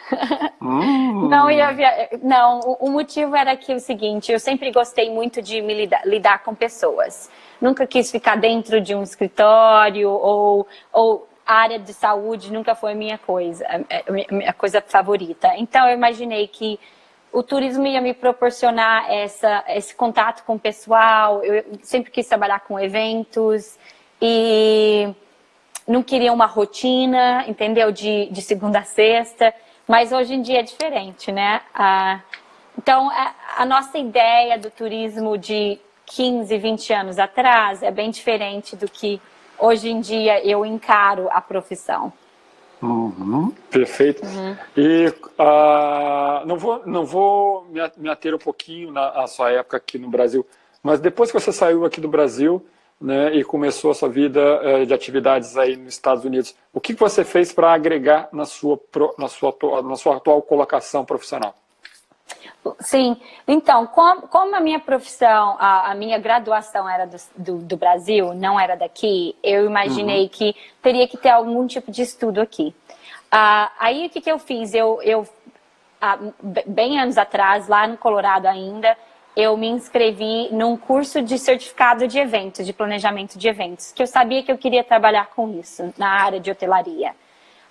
Hum. 0.61 1.27
Não 1.27 1.51
ia 1.51 1.73
via... 1.73 2.09
Não, 2.21 2.61
o 2.79 2.89
motivo 2.89 3.35
era 3.35 3.57
que 3.57 3.73
o 3.73 3.79
seguinte, 3.79 4.31
eu 4.31 4.39
sempre 4.39 4.71
gostei 4.71 5.11
muito 5.11 5.41
de 5.41 5.61
me 5.61 5.73
lidar, 5.73 6.05
lidar 6.05 6.41
com 6.41 6.55
pessoas. 6.55 7.29
Nunca 7.59 7.85
quis 7.85 8.09
ficar 8.09 8.37
dentro 8.37 8.79
de 8.79 8.95
um 8.95 9.03
escritório 9.03 10.09
ou, 10.09 10.65
ou 10.93 11.27
área 11.45 11.77
de 11.77 11.93
saúde 11.93 12.51
nunca 12.51 12.75
foi 12.75 12.93
a 12.93 12.95
minha 12.95 13.17
coisa, 13.17 13.65
a 13.67 14.11
minha 14.11 14.53
coisa 14.53 14.81
favorita. 14.81 15.51
Então 15.57 15.87
eu 15.87 15.93
imaginei 15.93 16.47
que 16.47 16.79
o 17.33 17.41
turismo 17.41 17.85
ia 17.87 17.99
me 17.99 18.13
proporcionar 18.13 19.11
essa, 19.11 19.63
esse 19.67 19.93
contato 19.95 20.43
com 20.45 20.55
o 20.55 20.59
pessoal. 20.59 21.43
Eu 21.43 21.65
sempre 21.81 22.11
quis 22.11 22.27
trabalhar 22.27 22.59
com 22.59 22.79
eventos 22.79 23.77
e 24.21 25.11
não 25.87 26.03
queria 26.03 26.31
uma 26.31 26.45
rotina, 26.45 27.43
entendeu? 27.47 27.91
De, 27.91 28.27
de 28.27 28.41
segunda 28.41 28.79
a 28.79 28.83
sexta. 28.83 29.53
Mas 29.87 30.11
hoje 30.11 30.35
em 30.35 30.41
dia 30.41 30.59
é 30.59 30.63
diferente, 30.63 31.31
né? 31.31 31.61
Ah, 31.73 32.21
então, 32.77 33.09
a, 33.09 33.33
a 33.57 33.65
nossa 33.65 33.97
ideia 33.97 34.57
do 34.57 34.69
turismo 34.69 35.37
de 35.37 35.79
15, 36.05 36.55
20 36.57 36.93
anos 36.93 37.19
atrás 37.19 37.81
é 37.81 37.89
bem 37.89 38.11
diferente 38.11 38.75
do 38.75 38.87
que 38.87 39.19
hoje 39.57 39.89
em 39.89 39.99
dia 39.99 40.45
eu 40.45 40.63
encaro 40.63 41.27
a 41.31 41.41
profissão. 41.41 42.13
Uhum, 42.83 43.51
perfeito. 43.71 44.25
Uhum. 44.25 44.57
E 44.75 45.07
uh, 45.39 46.45
não 46.45 46.57
vou, 46.57 46.85
não 46.85 47.05
vou 47.05 47.65
me 47.97 48.09
ater 48.09 48.35
um 48.35 48.39
pouquinho 48.39 48.91
na 48.91 49.25
sua 49.27 49.51
época 49.51 49.77
aqui 49.77 49.97
no 49.97 50.09
Brasil, 50.09 50.45
mas 50.83 50.99
depois 50.99 51.31
que 51.31 51.39
você 51.39 51.53
saiu 51.53 51.85
aqui 51.85 52.01
do 52.01 52.09
Brasil 52.09 52.65
né, 52.99 53.33
e 53.35 53.43
começou 53.43 53.91
a 53.91 53.93
sua 53.93 54.09
vida 54.09 54.61
uh, 54.61 54.85
de 54.85 54.93
atividades 54.93 55.57
aí 55.57 55.77
nos 55.77 55.93
Estados 55.93 56.25
Unidos, 56.25 56.55
o 56.73 56.81
que 56.81 56.93
você 56.93 57.23
fez 57.23 57.53
para 57.53 57.73
agregar 57.73 58.27
na 58.33 58.45
sua, 58.45 58.77
na, 59.17 59.29
sua, 59.29 59.55
na 59.81 59.95
sua 59.95 60.17
atual 60.17 60.41
colocação 60.41 61.05
profissional? 61.05 61.55
Sim, 62.79 63.17
então, 63.45 63.85
como, 63.87 64.55
a 64.55 64.59
minha 64.59 64.79
profissão, 64.79 65.57
a, 65.59 65.91
a 65.91 65.95
minha 65.95 66.17
graduação 66.17 66.87
era 66.87 67.05
do, 67.05 67.17
do, 67.35 67.57
do, 67.57 67.77
Brasil, 67.77 68.33
não 68.33 68.57
era 68.57 68.75
daqui, 68.77 69.35
eu 69.43 69.65
imaginei 69.65 70.23
uhum. 70.23 70.29
que 70.29 70.55
teria 70.81 71.07
que 71.07 71.17
ter 71.17 71.29
algum 71.29 71.67
tipo 71.67 71.91
de 71.91 72.01
estudo 72.01 72.39
aqui. 72.39 72.73
Uh, 73.33 73.67
aí 73.79 74.05
o 74.05 74.09
que, 74.09 74.21
que 74.21 74.31
eu 74.31 74.39
fiz? 74.39 74.73
Eu, 74.73 75.01
eu 75.01 75.21
uh, 75.21 76.33
bem 76.65 76.99
anos 76.99 77.17
atrás, 77.17 77.67
lá 77.67 77.85
no 77.85 77.97
Colorado 77.97 78.45
ainda, 78.45 78.95
eu 79.35 79.57
me 79.57 79.67
inscrevi 79.67 80.49
num 80.51 80.77
curso 80.77 81.21
de 81.21 81.39
certificado 81.39 82.07
de 82.07 82.19
eventos, 82.19 82.65
de 82.65 82.71
planejamento 82.71 83.37
de 83.37 83.47
eventos, 83.47 83.91
que 83.91 84.03
eu 84.03 84.07
sabia 84.07 84.43
que 84.43 84.51
eu 84.51 84.57
queria 84.57 84.83
trabalhar 84.83 85.27
com 85.35 85.51
isso, 85.59 85.93
na 85.97 86.09
área 86.09 86.39
de 86.39 86.51
hotelaria. 86.51 87.15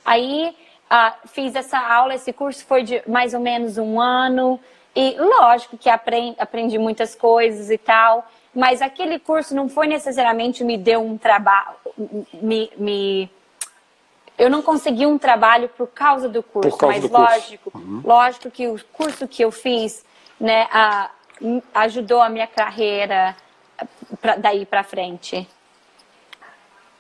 Aí 0.04 0.54
uh, 0.90 1.28
fiz 1.28 1.54
essa 1.54 1.78
aula, 1.78 2.14
esse 2.14 2.32
curso 2.32 2.64
foi 2.66 2.82
de 2.82 3.02
mais 3.08 3.32
ou 3.32 3.40
menos 3.40 3.78
um 3.78 4.00
ano, 4.00 4.58
e 4.94 5.16
lógico 5.18 5.76
que 5.78 5.88
aprendi, 5.88 6.37
aprendi 6.38 6.78
muitas 6.78 7.14
coisas 7.14 7.70
e 7.70 7.78
tal, 7.78 8.26
mas 8.54 8.82
aquele 8.82 9.18
curso 9.18 9.54
não 9.54 9.68
foi 9.68 9.87
necessariamente 9.87 10.62
me 10.62 10.76
deu 10.76 11.02
um 11.02 11.16
trabalho, 11.16 11.76
me, 12.34 12.70
me, 12.76 13.30
eu 14.38 14.50
não 14.50 14.61
consegui 14.61 15.06
um 15.06 15.18
trabalho 15.18 15.68
por 15.70 15.87
causa 15.88 16.28
do 16.28 16.42
curso, 16.42 16.76
causa 16.76 16.94
mas 16.94 17.08
do 17.08 17.16
lógico, 17.16 17.70
curso. 17.70 17.87
Uhum. 17.87 18.02
lógico 18.04 18.50
que 18.50 18.68
o 18.68 18.78
curso 18.92 19.26
que 19.26 19.42
eu 19.42 19.50
fiz, 19.50 20.04
né, 20.38 20.68
a, 20.70 21.11
ajudou 21.75 22.20
a 22.20 22.28
minha 22.28 22.46
carreira 22.46 23.34
pra, 24.20 24.37
daí 24.37 24.66
para 24.66 24.82
frente. 24.82 25.49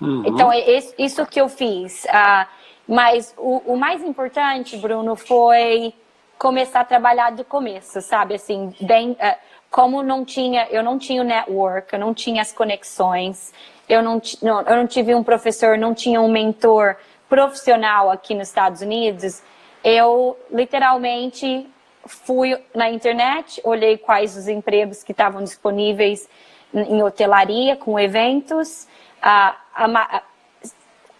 Uhum. 0.00 0.24
Então 0.26 0.52
é 0.52 0.58
isso 0.98 1.26
que 1.26 1.40
eu 1.40 1.48
fiz. 1.48 2.04
Uh, 2.04 2.46
mas 2.88 3.34
o, 3.36 3.72
o 3.72 3.76
mais 3.76 4.02
importante, 4.02 4.76
Bruno, 4.76 5.14
foi 5.14 5.94
começar 6.42 6.80
a 6.80 6.84
trabalhar 6.84 7.30
do 7.30 7.44
começo, 7.44 8.00
sabe? 8.00 8.34
Assim, 8.34 8.74
bem, 8.80 9.12
uh, 9.12 9.36
como 9.70 10.02
não 10.02 10.24
tinha, 10.24 10.66
eu 10.72 10.82
não 10.82 10.98
tinha 10.98 11.22
o 11.22 11.24
network, 11.24 11.92
eu 11.92 12.00
não 12.00 12.12
tinha 12.12 12.42
as 12.42 12.52
conexões, 12.52 13.54
eu 13.88 14.02
não, 14.02 14.20
não, 14.42 14.60
eu 14.62 14.76
não 14.76 14.86
tive 14.88 15.14
um 15.14 15.22
professor, 15.22 15.78
não 15.78 15.94
tinha 15.94 16.20
um 16.20 16.28
mentor 16.28 16.96
profissional 17.28 18.10
aqui 18.10 18.34
nos 18.34 18.48
Estados 18.48 18.80
Unidos, 18.80 19.40
eu 19.84 20.36
literalmente 20.50 21.64
fui 22.06 22.60
na 22.74 22.90
internet, 22.90 23.60
olhei 23.62 23.96
quais 23.96 24.36
os 24.36 24.48
empregos 24.48 25.04
que 25.04 25.12
estavam 25.12 25.44
disponíveis 25.44 26.28
em 26.74 27.04
hotelaria, 27.04 27.76
com 27.76 28.00
eventos. 28.00 28.88
a, 29.22 29.54
a, 29.76 30.22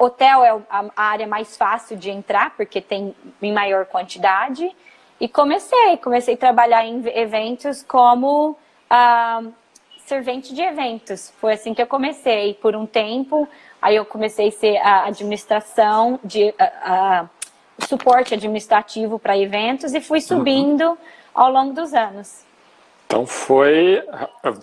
hotel 0.01 0.45
é 0.45 0.51
a 0.69 0.91
área 0.97 1.29
mais 1.29 1.57
fácil 1.57 1.97
de 1.97 2.11
entrar, 2.11 2.57
porque 2.57 2.81
tem 2.81 3.15
em 3.41 3.53
maior 3.53 3.87
quantidade. 3.87 4.69
E 5.23 5.29
comecei, 5.29 5.97
comecei 5.99 6.35
a 6.35 6.37
trabalhar 6.37 6.85
em 6.85 7.01
eventos 7.17 7.81
como 7.85 8.59
ah, 8.91 9.41
servente 10.05 10.53
de 10.53 10.61
eventos. 10.61 11.33
Foi 11.41 11.53
assim 11.53 11.73
que 11.73 11.81
eu 11.81 11.87
comecei 11.87 12.55
por 12.55 12.75
um 12.75 12.85
tempo. 12.85 13.49
Aí 13.81 13.95
eu 13.95 14.05
comecei 14.05 14.49
a 14.49 14.51
ser 14.51 14.77
a 14.79 15.05
administração 15.05 16.19
de 16.25 16.53
a, 16.59 17.21
a 17.21 17.87
suporte 17.87 18.35
administrativo 18.35 19.17
para 19.17 19.39
eventos 19.39 19.95
e 19.95 20.01
fui 20.01 20.19
uhum. 20.19 20.25
subindo 20.27 20.89
uhum. 20.89 20.97
ao 21.33 21.53
longo 21.53 21.73
dos 21.73 21.95
anos. 21.95 22.45
Então 23.07 23.25
foi 23.25 24.03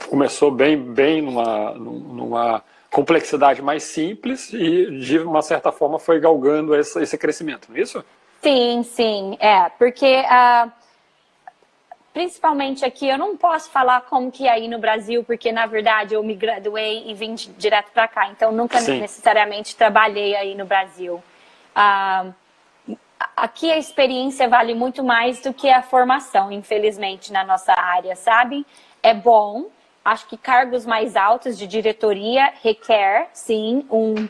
começou 0.10 0.52
bem 0.52 0.76
bem 0.76 1.22
numa 1.22 1.72
numa 1.74 2.64
complexidade 2.92 3.62
mais 3.62 3.84
simples 3.84 4.52
e 4.52 4.92
de 5.00 5.20
uma 5.20 5.42
certa 5.42 5.72
forma 5.72 5.98
foi 6.00 6.20
galgando 6.20 6.76
esse, 6.76 7.02
esse 7.02 7.18
crescimento, 7.18 7.70
não 7.70 7.78
é 7.78 7.82
isso? 7.82 8.04
Sim, 8.42 8.84
sim, 8.84 9.38
é, 9.40 9.70
porque 9.78 10.22
uh, 10.22 10.72
principalmente 12.14 12.86
aqui 12.86 13.08
eu 13.08 13.18
não 13.18 13.36
posso 13.36 13.70
falar 13.70 14.02
como 14.02 14.32
que 14.32 14.48
é 14.48 14.52
aí 14.52 14.68
no 14.68 14.80
Brasil, 14.80 15.24
porque 15.24 15.52
na 15.52 15.66
verdade 15.66 16.14
eu 16.14 16.24
me 16.24 16.36
graduei 16.36 17.04
e 17.06 17.14
vim 17.14 17.36
direto 17.36 17.92
para 17.92 18.08
cá, 18.08 18.28
então 18.28 18.52
nunca 18.52 18.80
sim. 18.80 19.00
necessariamente 19.00 19.76
trabalhei 19.76 20.36
aí 20.36 20.56
no 20.56 20.66
Brasil. 20.66 21.22
Uh, 21.76 22.34
aqui 23.36 23.72
a 23.72 23.78
experiência 23.78 24.48
vale 24.48 24.74
muito 24.74 25.04
mais 25.04 25.42
do 25.42 25.54
que 25.54 25.70
a 25.70 25.82
formação, 25.82 26.52
infelizmente, 26.52 27.34
na 27.34 27.44
nossa 27.44 27.74
área, 27.74 28.16
sabe? 28.16 28.66
É 29.04 29.14
bom, 29.14 29.66
acho 30.04 30.28
que 30.28 30.38
cargos 30.38 30.86
mais 30.86 31.16
altos 31.16 31.58
de 31.58 31.68
diretoria 31.68 32.54
requer, 32.64 33.30
sim, 33.34 33.86
um, 33.92 34.28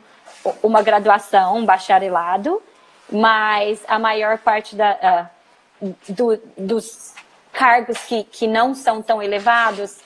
uma 0.64 0.82
graduação, 0.82 1.58
um 1.58 1.66
bacharelado, 1.66 2.62
mas 3.12 3.84
a 3.88 3.98
maior 3.98 4.38
parte 4.38 4.76
da, 4.76 5.30
uh, 5.82 5.96
do, 6.10 6.38
dos 6.58 7.14
cargos 7.52 7.98
que, 8.06 8.24
que 8.24 8.48
não 8.48 8.74
são 8.76 9.02
tão 9.02 9.22
elevados 9.22 10.00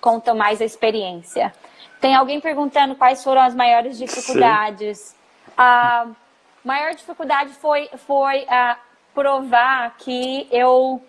contam 0.00 0.34
mais 0.34 0.60
a 0.60 0.64
experiência. 0.64 1.52
tem 2.00 2.14
alguém 2.14 2.40
perguntando 2.40 2.94
quais 2.94 3.22
foram 3.22 3.42
as 3.42 3.54
maiores 3.54 3.98
dificuldades. 3.98 5.14
A 5.56 6.06
maior 6.64 6.94
dificuldade 6.94 7.52
foi, 7.54 7.88
foi 8.06 8.44
uh, 8.44 8.76
provar 9.14 9.96
que 9.98 10.48
eu, 10.50 11.02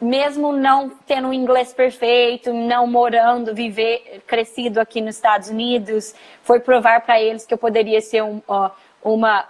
mesmo 0.00 0.52
não 0.52 0.88
tendo 1.06 1.28
um 1.28 1.32
inglês 1.32 1.72
perfeito, 1.74 2.52
não 2.52 2.86
morando, 2.86 3.54
viver, 3.54 4.22
crescido 4.26 4.80
aqui 4.80 5.00
nos 5.00 5.16
Estados 5.16 5.48
Unidos, 5.50 6.14
foi 6.42 6.60
provar 6.60 7.02
para 7.02 7.20
eles 7.20 7.44
que 7.44 7.52
eu 7.52 7.58
poderia 7.58 8.00
ser 8.00 8.22
um, 8.22 8.38
uh, 8.48 8.70
uma. 9.02 9.46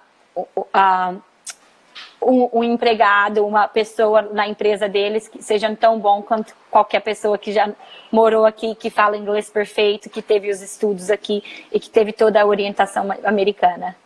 Um, 2.22 2.50
um, 2.52 2.62
empregado, 2.62 3.46
uma 3.46 3.66
pessoa 3.66 4.20
na 4.20 4.46
empresa 4.46 4.86
deles 4.86 5.26
que 5.26 5.42
seja 5.42 5.74
tão 5.74 5.98
bom 5.98 6.20
quanto 6.20 6.54
qualquer 6.70 7.00
pessoa 7.00 7.38
que 7.38 7.50
já 7.50 7.72
morou 8.12 8.44
aqui, 8.44 8.74
que 8.74 8.90
fala 8.90 9.16
inglês 9.16 9.48
perfeito, 9.48 10.10
que 10.10 10.20
teve 10.20 10.50
os 10.50 10.60
estudos 10.60 11.10
aqui 11.10 11.42
e 11.72 11.80
que 11.80 11.88
teve 11.88 12.12
toda 12.12 12.42
a 12.42 12.44
orientação 12.44 13.08
americana. 13.24 13.96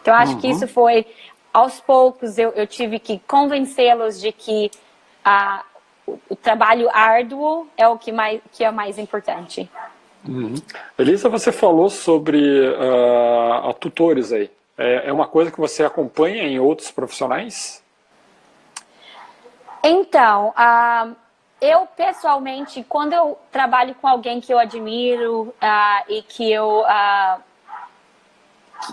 Então, 0.00 0.12
acho 0.12 0.32
uhum. 0.32 0.40
que 0.40 0.48
isso 0.48 0.66
foi, 0.66 1.06
aos 1.52 1.80
poucos, 1.80 2.38
eu, 2.38 2.50
eu 2.50 2.66
tive 2.66 2.98
que 2.98 3.20
convencê-los 3.28 4.20
de 4.20 4.32
que 4.32 4.70
a, 5.24 5.64
o, 6.06 6.18
o, 6.30 6.36
trabalho 6.36 6.88
árduo 6.92 7.68
é 7.76 7.86
o 7.86 7.98
que, 7.98 8.10
mais, 8.10 8.40
que 8.52 8.64
é 8.64 8.70
mais 8.70 8.98
importante. 8.98 9.70
Uhum. 10.26 10.54
Elisa, 10.98 11.28
você 11.28 11.52
falou 11.52 11.88
sobre 11.90 12.68
uh, 12.70 13.68
a 13.68 13.74
tutores 13.78 14.32
aí. 14.32 14.50
É, 14.76 15.08
é 15.08 15.12
uma 15.12 15.26
coisa 15.26 15.50
que 15.50 15.60
você 15.60 15.84
acompanha 15.84 16.44
em 16.44 16.58
outros 16.58 16.90
profissionais? 16.90 17.82
Então, 19.84 20.50
uh, 20.50 21.16
eu 21.60 21.86
pessoalmente, 21.96 22.84
quando 22.88 23.12
eu 23.12 23.38
trabalho 23.50 23.94
com 23.96 24.06
alguém 24.06 24.40
que 24.40 24.52
eu 24.52 24.58
admiro 24.58 25.54
uh, 25.62 26.04
e 26.08 26.22
que 26.22 26.50
eu, 26.50 26.80
uh, 26.82 27.40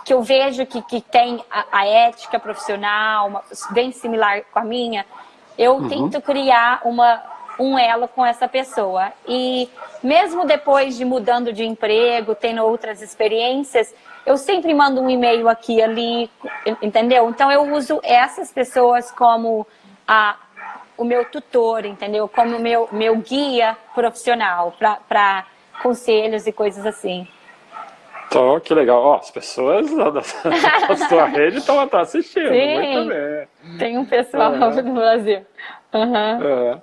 que 0.03 0.13
eu 0.13 0.21
vejo 0.21 0.65
que, 0.65 0.81
que 0.81 1.01
tem 1.01 1.43
a, 1.49 1.65
a 1.71 1.87
ética 1.87 2.39
profissional 2.39 3.27
uma, 3.27 3.43
bem 3.71 3.91
similar 3.91 4.43
com 4.51 4.59
a 4.59 4.63
minha, 4.63 5.05
eu 5.57 5.75
uhum. 5.75 5.89
tento 5.89 6.21
criar 6.21 6.81
uma, 6.83 7.21
um 7.59 7.77
elo 7.77 8.07
com 8.07 8.25
essa 8.25 8.47
pessoa. 8.47 9.11
E 9.27 9.69
mesmo 10.01 10.45
depois 10.45 10.97
de 10.97 11.05
mudando 11.05 11.51
de 11.51 11.65
emprego, 11.65 12.33
tendo 12.33 12.63
outras 12.63 13.01
experiências, 13.01 13.93
eu 14.29 14.37
sempre 14.37 14.71
mando 14.75 15.01
um 15.01 15.09
e-mail 15.09 15.49
aqui 15.49 15.81
ali, 15.81 16.29
entendeu? 16.83 17.27
Então 17.29 17.51
eu 17.51 17.73
uso 17.73 17.99
essas 18.03 18.51
pessoas 18.51 19.09
como 19.09 19.65
a, 20.07 20.37
o 20.95 21.03
meu 21.03 21.25
tutor, 21.25 21.83
entendeu? 21.83 22.27
Como 22.27 22.59
meu, 22.59 22.87
meu 22.91 23.15
guia 23.15 23.75
profissional 23.95 24.75
para 24.77 25.47
conselhos 25.81 26.45
e 26.45 26.51
coisas 26.51 26.85
assim. 26.85 27.27
Então, 28.27 28.59
que 28.59 28.71
legal. 28.71 29.01
Ó, 29.01 29.15
as 29.15 29.31
pessoas 29.31 29.89
da, 29.95 30.11
da 30.11 30.21
sua 31.09 31.25
rede 31.25 31.57
estão 31.57 31.81
assistindo. 31.91 32.49
Sim, 32.49 32.93
muito 32.93 33.09
bem. 33.09 33.77
Tem 33.79 33.97
um 33.97 34.05
pessoal 34.05 34.53
é. 34.53 34.81
no 34.83 34.93
Brasil. 34.93 35.43
Uhum. 35.91 36.79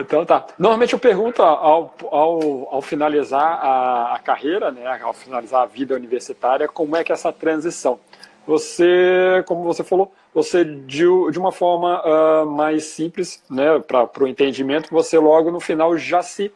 Então 0.00 0.24
tá. 0.24 0.46
Normalmente 0.58 0.92
eu 0.92 0.98
pergunto 0.98 1.42
ao, 1.42 1.94
ao, 2.10 2.68
ao 2.74 2.82
finalizar 2.82 3.42
a, 3.42 4.14
a, 4.14 4.18
carreira, 4.18 4.70
né, 4.70 4.86
ao 5.02 5.12
finalizar 5.12 5.62
a 5.62 5.66
vida 5.66 5.94
universitária, 5.94 6.68
como 6.68 6.96
é 6.96 7.04
que 7.04 7.12
é 7.12 7.14
essa 7.14 7.32
transição? 7.32 7.98
Você, 8.46 9.42
como 9.46 9.62
você 9.62 9.82
falou, 9.82 10.12
você 10.34 10.64
de, 10.64 11.04
de 11.30 11.38
uma 11.38 11.52
forma 11.52 12.02
uh, 12.02 12.46
mais 12.46 12.84
simples, 12.84 13.42
né, 13.50 13.78
para 13.78 14.22
o 14.22 14.28
entendimento, 14.28 14.90
você 14.90 15.18
logo 15.18 15.50
no 15.50 15.60
final 15.60 15.96
já 15.96 16.22
se, 16.22 16.52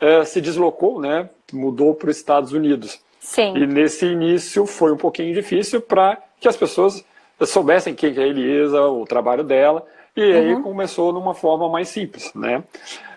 uh, 0.00 0.24
se 0.24 0.40
deslocou, 0.40 1.00
né, 1.00 1.28
mudou 1.52 1.94
para 1.94 2.10
os 2.10 2.16
Estados 2.16 2.52
Unidos. 2.52 3.00
Sim. 3.18 3.56
E 3.56 3.66
nesse 3.66 4.06
início 4.06 4.66
foi 4.66 4.92
um 4.92 4.96
pouquinho 4.96 5.34
difícil 5.34 5.80
para 5.80 6.18
que 6.38 6.46
as 6.46 6.56
pessoas 6.56 7.04
soubessem 7.46 7.94
quem 7.94 8.14
é 8.16 8.20
a 8.20 8.26
Elisa, 8.26 8.82
o 8.82 9.04
trabalho 9.04 9.42
dela, 9.42 9.84
e 10.16 10.22
aí 10.22 10.54
uhum. 10.54 10.62
começou 10.62 11.12
numa 11.12 11.34
forma 11.34 11.68
mais 11.68 11.88
simples, 11.88 12.32
né? 12.34 12.62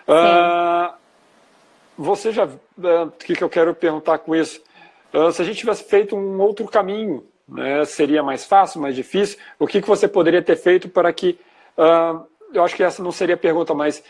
Uh, 0.08 0.92
você 1.96 2.32
já, 2.32 2.44
ah, 2.44 3.04
o 3.04 3.10
que, 3.10 3.34
que 3.34 3.44
eu 3.44 3.48
quero 3.48 3.74
perguntar 3.74 4.18
com 4.18 4.34
isso? 4.34 4.60
Uh, 5.12 5.30
se 5.30 5.40
a 5.40 5.44
gente 5.44 5.58
tivesse 5.58 5.84
feito 5.84 6.16
um 6.16 6.40
outro 6.40 6.66
caminho, 6.66 7.24
né, 7.48 7.84
seria 7.84 8.22
mais 8.22 8.44
fácil, 8.44 8.80
mais 8.80 8.96
difícil? 8.96 9.38
O 9.58 9.66
que, 9.66 9.80
que 9.80 9.88
você 9.88 10.08
poderia 10.08 10.42
ter 10.42 10.56
feito 10.56 10.88
para 10.88 11.12
que, 11.12 11.38
eu 12.52 12.62
acho 12.62 12.76
que 12.76 12.82
essa 12.82 13.02
não 13.02 13.12
seria 13.12 13.36
a 13.36 13.38
pergunta, 13.38 13.72
mas 13.72 14.02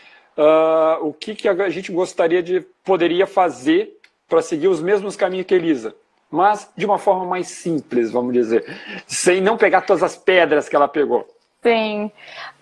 o 1.01 1.13
que, 1.13 1.35
que 1.35 1.47
a 1.47 1.69
gente 1.69 1.89
gostaria 1.91 2.43
de, 2.43 2.61
poderia 2.83 3.25
fazer 3.25 3.97
para 4.27 4.41
seguir 4.41 4.67
os 4.67 4.81
mesmos 4.81 5.15
caminhos 5.15 5.45
que 5.45 5.55
Elisa? 5.55 5.95
Mas 6.29 6.69
de 6.75 6.85
uma 6.85 6.97
forma 6.97 7.25
mais 7.25 7.47
simples, 7.47 8.11
vamos 8.11 8.33
dizer, 8.33 8.65
sem 9.07 9.39
não 9.39 9.55
pegar 9.55 9.81
todas 9.81 10.03
as 10.03 10.17
pedras 10.17 10.67
que 10.67 10.75
ela 10.75 10.87
pegou. 10.87 11.25
Sim. 11.61 12.11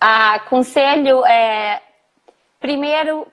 Ah, 0.00 0.40
conselho 0.48 1.24
é. 1.24 1.80
Primeiro, 2.60 3.26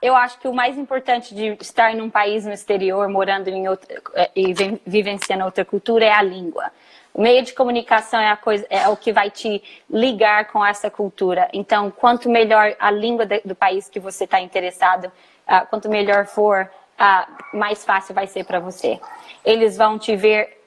eu 0.00 0.14
acho 0.14 0.38
que 0.38 0.48
o 0.48 0.54
mais 0.54 0.78
importante 0.78 1.34
de 1.34 1.56
estar 1.60 1.92
em 1.92 2.00
um 2.00 2.08
país 2.08 2.46
no 2.46 2.52
exterior, 2.52 3.08
morando 3.08 3.48
em 3.48 3.68
outra, 3.68 4.00
é, 4.14 4.30
e 4.34 4.54
vivenciando 4.86 5.44
outra 5.44 5.64
cultura, 5.64 6.04
é 6.04 6.12
a 6.12 6.22
língua. 6.22 6.70
O 7.12 7.20
meio 7.20 7.42
de 7.42 7.52
comunicação 7.52 8.18
é, 8.18 8.30
a 8.30 8.36
coisa, 8.36 8.66
é 8.70 8.88
o 8.88 8.96
que 8.96 9.12
vai 9.12 9.30
te 9.30 9.62
ligar 9.90 10.46
com 10.46 10.64
essa 10.64 10.90
cultura. 10.90 11.48
Então, 11.52 11.90
quanto 11.90 12.30
melhor 12.30 12.74
a 12.78 12.90
língua 12.90 13.26
do 13.44 13.54
país 13.54 13.88
que 13.88 14.00
você 14.00 14.24
está 14.24 14.40
interessado, 14.40 15.06
uh, 15.06 15.66
quanto 15.68 15.90
melhor 15.90 16.26
for, 16.26 16.70
uh, 16.98 17.56
mais 17.56 17.84
fácil 17.84 18.14
vai 18.14 18.26
ser 18.26 18.44
para 18.44 18.60
você. 18.60 18.98
Eles 19.44 19.76
vão 19.76 19.98
te 19.98 20.16
ver. 20.16 20.58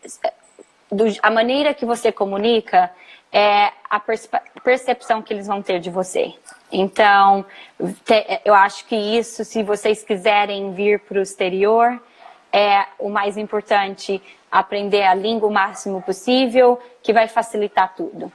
A 1.23 1.31
maneira 1.31 1.73
que 1.73 1.84
você 1.84 2.12
comunica 2.12 2.91
é 3.37 3.73
a 3.89 3.99
percepção 4.63 5.21
que 5.21 5.33
eles 5.33 5.45
vão 5.45 5.61
ter 5.61 5.81
de 5.81 5.89
você. 5.89 6.33
Então, 6.71 7.45
eu 8.45 8.55
acho 8.55 8.85
que 8.85 8.95
isso, 8.95 9.43
se 9.43 9.61
vocês 9.61 10.03
quiserem 10.03 10.71
vir 10.71 11.01
para 11.01 11.19
o 11.19 11.21
exterior, 11.21 12.01
é 12.49 12.85
o 12.97 13.09
mais 13.09 13.35
importante 13.35 14.23
aprender 14.49 15.03
a 15.03 15.13
língua 15.13 15.49
o 15.49 15.51
máximo 15.51 16.01
possível, 16.01 16.81
que 17.03 17.11
vai 17.11 17.27
facilitar 17.27 17.93
tudo. 17.93 18.31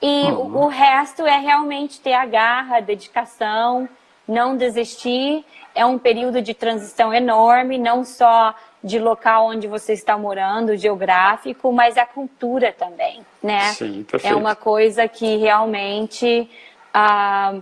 E 0.00 0.30
uhum. 0.30 0.58
o, 0.58 0.64
o 0.64 0.68
resto 0.68 1.26
é 1.26 1.38
realmente 1.40 2.00
ter 2.00 2.12
a 2.12 2.24
garra, 2.24 2.76
a 2.76 2.80
dedicação, 2.80 3.88
não 4.28 4.56
desistir. 4.56 5.44
É 5.74 5.84
um 5.84 5.98
período 5.98 6.40
de 6.40 6.54
transição 6.54 7.12
enorme, 7.12 7.78
não 7.78 8.04
só 8.04 8.54
de 8.86 9.00
local 9.00 9.48
onde 9.48 9.66
você 9.66 9.92
está 9.92 10.16
morando, 10.16 10.76
geográfico, 10.76 11.72
mas 11.72 11.98
a 11.98 12.06
cultura 12.06 12.72
também, 12.72 13.20
né? 13.42 13.72
Sim, 13.72 14.04
perfeito. 14.04 14.32
É 14.32 14.36
uma 14.36 14.54
coisa 14.54 15.08
que 15.08 15.38
realmente 15.38 16.48
ah, 16.94 17.56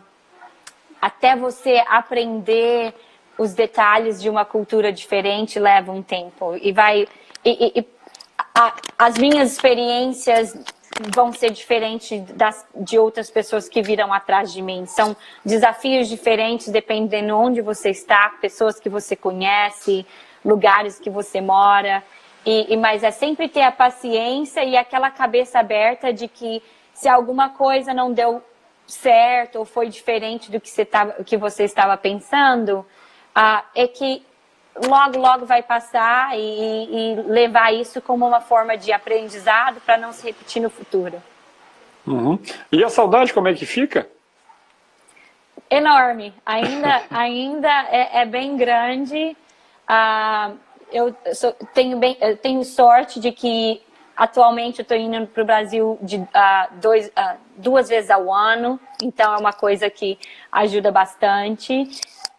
até 1.00 1.34
você 1.34 1.82
aprender 1.88 2.94
os 3.38 3.54
detalhes 3.54 4.20
de 4.20 4.28
uma 4.28 4.44
cultura 4.44 4.92
diferente 4.92 5.58
leva 5.58 5.90
um 5.90 6.02
tempo 6.02 6.58
e 6.60 6.72
vai 6.72 7.08
e, 7.42 7.72
e, 7.74 7.87
a, 8.54 8.74
as 8.98 9.16
minhas 9.16 9.52
experiências 9.52 10.54
vão 11.14 11.32
ser 11.32 11.50
diferentes 11.50 12.20
das, 12.34 12.66
de 12.76 12.98
outras 12.98 13.30
pessoas 13.30 13.66
que 13.66 13.82
viram 13.82 14.12
atrás 14.12 14.52
de 14.52 14.60
mim. 14.60 14.84
São 14.87 15.16
desafios 15.44 16.06
diferentes 16.06 16.68
dependendo 16.68 17.34
onde 17.34 17.62
você 17.62 17.88
está, 17.90 18.28
pessoas 18.40 18.78
que 18.78 18.88
você 18.88 19.16
conhece, 19.16 20.06
lugares 20.44 20.98
que 20.98 21.11
você 21.11 21.40
mora. 21.40 22.02
E, 22.44 22.74
e, 22.74 22.76
mas 22.76 23.02
é 23.02 23.11
sempre 23.11 23.48
ter 23.48 23.62
a 23.62 23.72
paciência 23.72 24.62
e 24.62 24.76
aquela 24.76 25.11
cabeça 25.11 25.59
aberta 25.59 26.12
de 26.12 26.28
que 26.28 26.62
se 26.92 27.09
alguma 27.09 27.50
coisa 27.50 27.94
não 27.94 28.12
deu 28.12 28.42
certo 28.87 29.61
ou 29.61 29.64
foi 29.64 29.88
diferente 29.88 30.50
do 30.50 30.61
que 30.61 30.68
você, 30.68 30.85
tava, 30.85 31.24
que 31.24 31.37
você 31.37 31.64
estava 31.64 31.96
pensando, 31.96 32.85
ah, 33.35 33.64
é 33.74 33.88
que 33.88 34.22
logo, 34.87 35.18
logo 35.18 35.46
vai 35.46 35.62
passar 35.62 36.38
e, 36.38 36.40
e, 36.40 37.14
levar 37.26 37.72
isso 37.72 38.00
como 38.02 38.26
uma 38.26 38.40
forma 38.40 38.76
de 38.76 38.92
aprendizado 38.92 39.80
para 39.80 39.96
não 39.96 40.12
se 40.12 40.26
repetir 40.26 40.61
no 40.61 40.70
futuro. 40.70 41.22
Uhum. 42.07 42.38
E 42.70 42.85
a 42.85 42.90
saudade, 42.90 43.33
como 43.33 43.48
é 43.48 43.54
que 43.54 43.64
fica? 43.64 44.07
Enorme. 45.70 46.35
Ainda, 46.44 47.02
ainda 47.11 47.87
é, 47.88 48.20
é 48.20 48.26
bem 48.26 48.57
grande. 48.57 49.37
Ah, 49.86 50.52
eu, 50.92 51.14
sou, 51.34 51.52
tenho, 51.72 51.98
bem, 51.98 52.16
eu 52.20 52.36
tenho 52.36 52.64
sorte 52.64 53.20
de 53.20 53.32
que 53.32 53.82
atualmente 54.16 54.78
eu 54.78 54.82
estou 54.82 54.96
indo 54.96 55.26
para 55.26 55.42
o 55.42 55.46
Brasil 55.46 55.98
de, 56.00 56.26
ah, 56.32 56.68
dois, 56.72 57.10
ah, 57.16 57.36
duas 57.56 57.88
vezes 57.88 58.10
ao 58.10 58.32
ano, 58.32 58.78
então 59.02 59.34
é 59.34 59.38
uma 59.38 59.52
coisa 59.52 59.90
que 59.90 60.18
ajuda 60.50 60.90
bastante. 60.90 61.90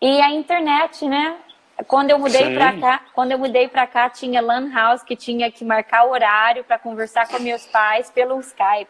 E 0.01 0.21
a 0.21 0.29
internet, 0.29 1.07
né? 1.07 1.37
Quando 1.87 2.09
eu 2.09 2.17
mudei 2.17 2.53
para 2.53 2.79
cá, 2.79 3.01
quando 3.13 3.33
eu 3.33 3.37
mudei 3.37 3.67
para 3.67 3.85
cá, 3.85 4.09
tinha 4.09 4.41
lan 4.41 4.71
house 4.71 5.03
que 5.03 5.15
tinha 5.15 5.51
que 5.51 5.65
marcar 5.65 6.05
horário 6.05 6.63
para 6.63 6.79
conversar 6.79 7.27
com 7.27 7.37
meus 7.39 7.65
pais 7.65 8.09
pelo 8.09 8.39
Skype. 8.39 8.89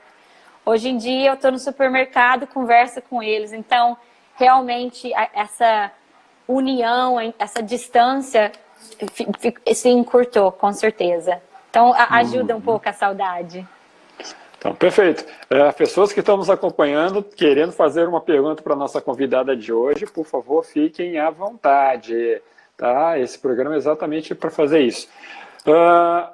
Hoje 0.63 0.89
em 0.89 0.97
dia 0.97 1.29
eu 1.29 1.33
estou 1.33 1.51
no 1.51 1.57
supermercado, 1.57 2.45
converso 2.45 3.01
com 3.01 3.23
eles. 3.23 3.53
Então, 3.53 3.97
realmente 4.35 5.11
essa 5.33 5.91
união, 6.47 7.17
essa 7.39 7.61
distância 7.61 8.51
se 9.73 9.89
encurtou, 9.89 10.51
com 10.51 10.71
certeza. 10.71 11.41
Então, 11.69 11.93
ajuda 11.93 12.53
um 12.53 12.57
uhum. 12.57 12.63
pouco 12.63 12.87
a 12.87 12.93
saudade. 12.93 13.67
Então, 14.57 14.73
perfeito. 14.73 15.25
É, 15.49 15.71
pessoas 15.73 16.11
que 16.11 16.21
estão 16.21 16.37
nos 16.37 16.49
acompanhando, 16.49 17.21
querendo 17.21 17.71
fazer 17.71 18.07
uma 18.07 18.21
pergunta 18.21 18.63
para 18.63 18.73
a 18.73 18.77
nossa 18.77 19.01
convidada 19.01 19.55
de 19.55 19.71
hoje, 19.71 20.05
por 20.05 20.25
favor, 20.25 20.63
fiquem 20.63 21.19
à 21.19 21.29
vontade. 21.29 22.41
Tá? 22.77 23.19
Esse 23.19 23.37
programa 23.37 23.75
é 23.75 23.77
exatamente 23.77 24.33
para 24.33 24.49
fazer 24.49 24.81
isso. 24.81 25.07
Uh, 25.67 26.27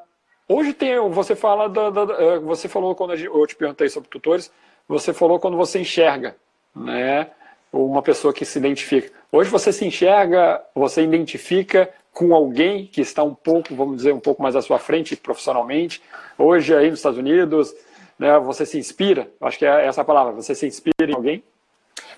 hoje 0.47 0.74
tem, 0.74 0.97
você 1.10 1.36
fala, 1.36 1.67
da, 1.67 1.89
da, 1.89 2.02
é, 2.13 2.39
você 2.39 2.67
falou 2.67 2.95
quando 2.95 3.15
eu 3.15 3.47
te 3.47 3.56
perguntei 3.56 3.89
sobre 3.89 4.10
tutores, 4.10 4.52
você 4.88 5.13
falou 5.13 5.39
quando 5.39 5.58
você 5.58 5.80
enxerga, 5.80 6.36
né? 6.76 7.32
Uma 7.71 8.01
pessoa 8.01 8.34
que 8.34 8.43
se 8.43 8.60
identifica. 8.60 9.12
Hoje 9.31 9.49
você 9.49 9.71
se 9.71 9.86
enxerga, 9.86 10.62
você 10.75 11.01
identifica 11.03 11.89
com 12.13 12.36
alguém 12.36 12.86
que 12.86 13.01
está 13.01 13.23
um 13.23 13.34
pouco, 13.34 13.73
vamos 13.73 13.97
dizer, 13.97 14.13
um 14.13 14.19
pouco 14.19 14.43
mais 14.43 14.55
à 14.55 14.62
sua 14.62 14.77
frente 14.77 15.15
profissionalmente. 15.15 16.01
Hoje 16.38 16.75
aí 16.75 16.89
nos 16.89 16.99
Estados 16.99 17.17
Unidos, 17.17 17.73
né, 18.19 18.38
você 18.39 18.65
se 18.65 18.77
inspira, 18.77 19.31
acho 19.39 19.57
que 19.57 19.65
é 19.65 19.86
essa 19.86 20.01
a 20.01 20.05
palavra, 20.05 20.34
você 20.34 20.53
se 20.53 20.67
inspira 20.67 21.10
em 21.10 21.15
alguém? 21.15 21.43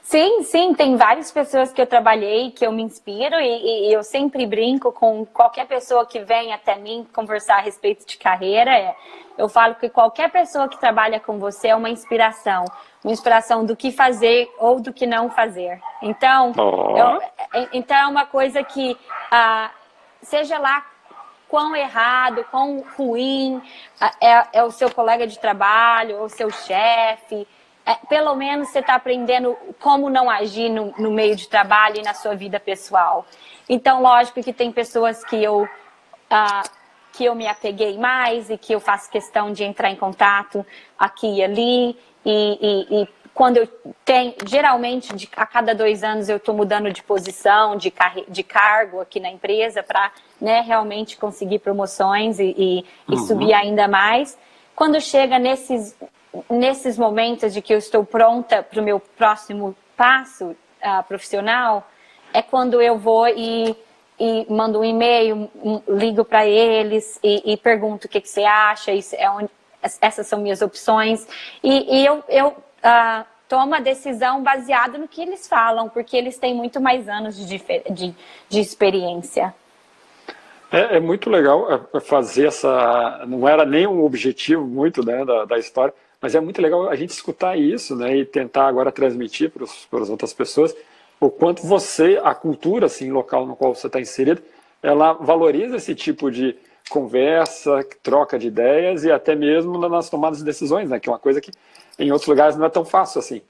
Sim, 0.04 0.44
sim, 0.44 0.74
tem 0.74 0.98
várias 0.98 1.32
pessoas 1.32 1.72
que 1.72 1.82
eu 1.82 1.88
trabalhei, 1.88 2.52
que 2.52 2.68
eu 2.68 2.74
me 2.74 2.84
inspiro 2.84 3.40
e, 3.40 3.88
e 3.88 3.94
eu 3.94 4.04
sempre 4.04 4.46
brinco 4.46 4.92
com 4.92 5.26
qualquer 5.26 5.66
pessoa 5.66 6.06
que 6.06 6.20
vem 6.20 6.52
até 6.52 6.76
mim 6.76 7.08
conversar 7.14 7.60
a 7.60 7.62
respeito 7.62 8.06
de 8.06 8.18
carreira. 8.18 8.70
É, 8.78 8.94
eu 9.38 9.48
falo 9.48 9.76
que 9.76 9.88
qualquer 9.88 10.30
pessoa 10.30 10.68
que 10.68 10.78
trabalha 10.78 11.22
com 11.22 11.40
você 11.40 11.70
é 11.70 11.76
uma 11.76 11.90
inspiração, 11.90 12.66
uma 13.02 13.14
inspiração 13.14 13.66
do 13.66 13.78
que 13.78 13.94
fazer 13.94 14.54
ou 14.60 14.82
do 14.82 14.92
que 14.92 15.08
não 15.08 15.30
fazer. 15.30 15.80
Então, 16.02 16.52
oh. 16.58 16.98
eu, 16.98 17.22
é, 17.62 17.70
então 17.72 17.96
é 17.96 18.06
uma 18.06 18.26
coisa 18.26 18.62
que 18.62 18.98
ah, 19.32 19.72
seja 20.22 20.60
lá 20.60 20.86
quão 21.48 21.74
errado, 21.74 22.46
quão 22.52 22.84
ruim 22.98 23.62
é, 24.20 24.60
é 24.60 24.64
o 24.64 24.72
seu 24.72 24.92
colega 24.92 25.26
de 25.26 25.40
trabalho, 25.40 26.18
ou 26.18 26.26
o 26.26 26.30
seu 26.30 26.52
chefe. 26.52 27.48
É, 27.86 27.96
pelo 28.08 28.34
menos 28.36 28.70
você 28.70 28.80
está 28.80 28.96
aprendendo 28.96 29.58
como 29.80 30.10
não 30.10 30.30
agir 30.30 30.70
no, 30.70 30.94
no, 30.98 31.12
meio 31.12 31.36
de 31.36 31.48
trabalho 31.50 31.98
e 31.98 32.02
na 32.02 32.14
sua 32.14 32.34
vida 32.34 32.60
pessoal. 32.60 33.26
Então, 33.68 34.02
lógico 34.02 34.42
que 34.42 34.54
tem 34.54 34.72
pessoas 34.72 35.24
que 35.26 35.36
eu, 35.36 35.64
uh, 35.64 36.70
que 37.12 37.26
eu 37.26 37.36
me 37.36 37.46
apeguei 37.46 37.98
mais 37.98 38.50
e 38.50 38.58
que 38.58 38.74
eu 38.74 38.80
faço 38.80 39.10
questão 39.10 39.52
de 39.52 39.66
entrar 39.66 39.90
em 39.90 39.98
contato 39.98 40.66
aqui 40.98 41.40
e 41.40 41.44
ali. 41.44 41.98
E, 42.26 42.58
e, 42.62 43.02
e 43.02 43.08
quando 43.34 43.58
eu 43.58 43.68
tenho, 44.06 44.34
geralmente, 44.46 45.14
de, 45.16 45.28
a 45.36 45.46
cada 45.46 45.74
dois 45.74 46.04
anos 46.04 46.30
eu 46.30 46.38
estou 46.38 46.56
mudando 46.56 46.92
de 46.92 47.02
posição, 47.02 47.76
de, 47.76 47.90
car 47.90 48.16
de 48.30 48.44
cargo 48.44 49.02
aqui 49.02 49.20
na 49.20 49.30
empresa 49.30 49.82
para 49.82 50.12
né, 50.40 50.62
realmente 50.62 51.18
conseguir 51.18 51.60
promoções 51.60 52.40
e, 52.40 52.54
e, 52.58 52.86
uhum. 53.10 53.16
e, 53.16 53.18
subir 53.28 53.54
ainda 53.54 53.88
mais. 53.88 54.38
Quando 54.76 55.02
chega 55.02 55.40
nesses, 55.40 55.98
nesses 56.50 56.98
momentos 56.98 57.54
de 57.54 57.62
que 57.62 57.74
eu 57.74 57.78
estou 57.78 58.06
pronta 58.06 58.64
para 58.64 58.80
o 58.80 58.84
meu 58.84 59.00
próximo 59.00 59.76
passo 59.96 60.46
uh, 60.48 61.04
profissional, 61.08 61.88
é 62.34 62.42
quando 62.42 62.82
eu 62.82 62.98
vou 62.98 63.28
e, 63.28 63.76
e 64.20 64.46
mando 64.50 64.80
um 64.80 64.84
e-mail, 64.84 65.50
ligo 65.88 66.26
para 66.26 66.46
eles 66.46 67.20
e, 67.24 67.56
pergunto 67.58 68.08
o 68.08 68.10
que, 68.10 68.20
que 68.20 68.30
você 68.30 68.44
acha, 68.44 68.92
é 68.92 69.30
onde, 69.30 69.50
essas 70.02 70.26
são 70.28 70.40
minhas 70.40 70.62
opções. 70.62 71.28
E, 71.64 72.04
eu, 72.06 72.24
eu 72.28 72.48
uh, 72.48 73.26
toma 73.48 73.78
a 73.78 73.82
decisão 73.82 74.42
baseada 74.42 74.98
no 74.98 75.08
que 75.08 75.22
eles 75.22 75.48
falam, 75.48 75.90
porque 75.90 76.18
eles 76.18 76.38
têm 76.38 76.56
muito 76.56 76.82
mais 76.82 77.08
anos 77.08 77.38
de, 77.38 77.62
de, 77.92 78.16
de 78.50 78.60
experiência. 78.60 79.54
É, 80.72 80.98
é, 80.98 81.00
muito 81.00 81.30
legal 81.30 81.72
é, 81.72 81.98
é 81.98 82.00
fazer 82.00 82.48
essa. 82.48 83.24
Não 83.28 83.48
era 83.48 83.64
nem 83.64 83.86
um 83.86 84.04
objetivo 84.04 84.66
muito 84.66 85.06
né, 85.06 85.24
da, 85.24 85.46
da 85.46 85.60
história, 85.60 85.94
mas 86.24 86.34
é 86.36 86.40
muito 86.40 86.62
legal 86.62 86.88
a 86.90 86.96
gente 86.96 87.10
escutar 87.10 87.60
isso 87.60 87.98
né, 87.98 88.16
e 88.16 88.26
tentar 88.26 88.66
agora 88.66 88.94
transmitir 88.94 89.52
para 89.52 90.02
as 90.02 90.10
outras 90.10 90.34
pessoas 90.34 90.74
o 91.20 91.30
quanto 91.30 91.68
você, 91.68 92.18
a 92.24 92.34
cultura 92.34 92.86
assim, 92.86 93.12
local 93.12 93.46
no 93.46 93.58
qual 93.58 93.76
você 93.76 93.88
está 93.88 94.00
inserido, 94.00 94.42
ela 94.82 95.12
valoriza 95.12 95.76
esse 95.76 95.94
tipo 95.94 96.32
de 96.32 96.56
conversa, 96.90 97.86
troca 98.02 98.40
de 98.40 98.48
ideias 98.48 99.04
e 99.04 99.12
até 99.12 99.36
mesmo 99.36 99.78
nas 99.90 100.10
tomadas 100.10 100.38
de 100.40 100.46
decisões, 100.46 100.90
né, 100.90 100.98
que 100.98 101.10
é 101.10 101.12
uma 101.12 101.20
coisa 101.20 101.42
que 101.42 101.52
em 102.00 102.10
outros 102.10 102.30
lugares 102.30 102.56
não 102.56 102.66
é 102.66 102.70
tão 102.70 102.86
fácil 102.86 103.20
assim. 103.20 103.42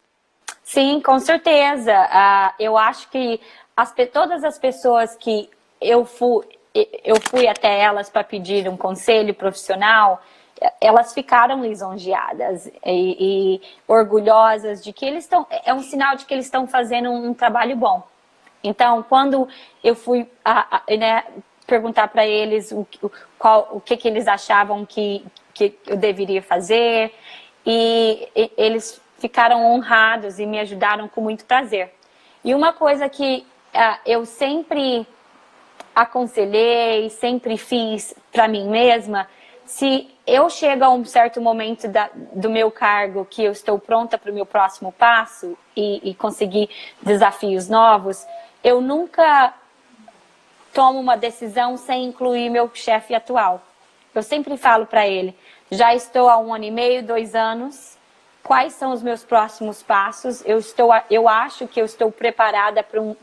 Sim, 0.63 0.99
com 0.99 1.19
certeza. 1.19 1.93
Uh, 1.93 2.55
eu 2.59 2.75
acho 2.75 3.07
que 3.11 3.39
as, 3.77 3.93
todas 4.11 4.43
as 4.43 4.57
pessoas 4.57 5.15
que 5.15 5.47
eu 5.79 6.05
fui, 6.05 6.43
eu 7.03 7.17
fui 7.21 7.47
até 7.47 7.81
elas 7.81 8.09
para 8.09 8.23
pedir 8.23 8.67
um 8.67 8.77
conselho 8.77 9.35
profissional, 9.35 10.23
elas 10.79 11.13
ficaram 11.13 11.61
lisonjeadas 11.61 12.67
e, 12.67 12.71
e, 12.85 13.61
orgulhosas 13.87 14.83
de 14.83 14.93
que 14.93 15.05
eles 15.05 15.23
estão. 15.23 15.45
É 15.65 15.73
um 15.73 15.81
sinal 15.81 16.15
de 16.15 16.25
que 16.25 16.33
eles 16.33 16.45
estão 16.45 16.67
fazendo 16.67 17.11
um, 17.11 17.33
trabalho 17.33 17.75
bom. 17.75 18.03
Então, 18.63 19.03
quando 19.03 19.47
eu 19.83 19.95
fui 19.95 20.29
a, 20.43 20.77
a, 20.77 20.97
né, 20.97 21.23
perguntar 21.67 22.07
para 22.07 22.25
eles 22.25 22.71
o, 22.71 22.87
qual, 23.37 23.69
o 23.71 23.81
que, 23.81 23.97
que 23.97 24.07
eles 24.07 24.27
achavam 24.27 24.85
que, 24.85 25.25
que 25.53 25.77
eu 25.87 25.97
deveria 25.97 26.41
fazer, 26.41 27.13
e, 27.65 28.29
e 28.35 28.51
eles 28.57 29.01
ficaram 29.17 29.65
honrados 29.65 30.39
e 30.39 30.45
me 30.45 30.59
ajudaram 30.59 31.07
com 31.07 31.21
muito 31.21 31.45
prazer. 31.45 31.93
E 32.43 32.53
uma 32.53 32.73
coisa 32.73 33.07
que 33.07 33.45
uh, 33.73 33.99
eu 34.05 34.25
sempre 34.25 35.07
aconselhei, 35.95 37.09
sempre 37.09 37.57
fiz 37.57 38.13
para 38.31 38.47
mim 38.47 38.67
mesma, 38.67 39.27
se 39.65 40.12
eu 40.25 40.49
chego 40.49 40.83
a 40.83 40.89
um 40.89 41.03
certo 41.03 41.41
momento 41.41 41.87
da, 41.87 42.09
do 42.33 42.49
meu 42.49 42.71
cargo 42.71 43.25
que 43.29 43.43
eu 43.43 43.51
estou 43.51 43.77
pronta 43.77 44.17
para 44.17 44.31
o 44.31 44.33
meu 44.33 44.45
próximo 44.45 44.91
passo 44.91 45.57
e, 45.75 46.11
e 46.11 46.15
conseguir 46.15 46.69
desafios 47.01 47.67
novos, 47.67 48.25
eu 48.63 48.79
nunca 48.79 49.53
tomo 50.73 50.99
uma 50.99 51.17
decisão 51.17 51.75
sem 51.77 52.05
incluir 52.05 52.49
meu 52.49 52.69
chefe 52.73 53.13
atual. 53.13 53.61
Eu 54.15 54.23
sempre 54.23 54.55
falo 54.55 54.85
para 54.85 55.07
ele: 55.07 55.37
já 55.69 55.93
estou 55.93 56.29
há 56.29 56.37
um 56.37 56.53
ano 56.53 56.65
e 56.65 56.71
meio, 56.71 57.03
dois 57.03 57.35
anos. 57.35 57.97
Quais 58.41 58.73
são 58.73 58.91
os 58.91 59.01
meus 59.01 59.23
próximos 59.23 59.81
passos? 59.81 60.43
Eu 60.45 60.59
estou, 60.59 60.91
eu 61.09 61.29
acho 61.29 61.65
que 61.65 61.79
eu 61.79 61.85
estou 61.85 62.11
preparada 62.11 62.83
para 62.83 63.01
um, 63.01 63.15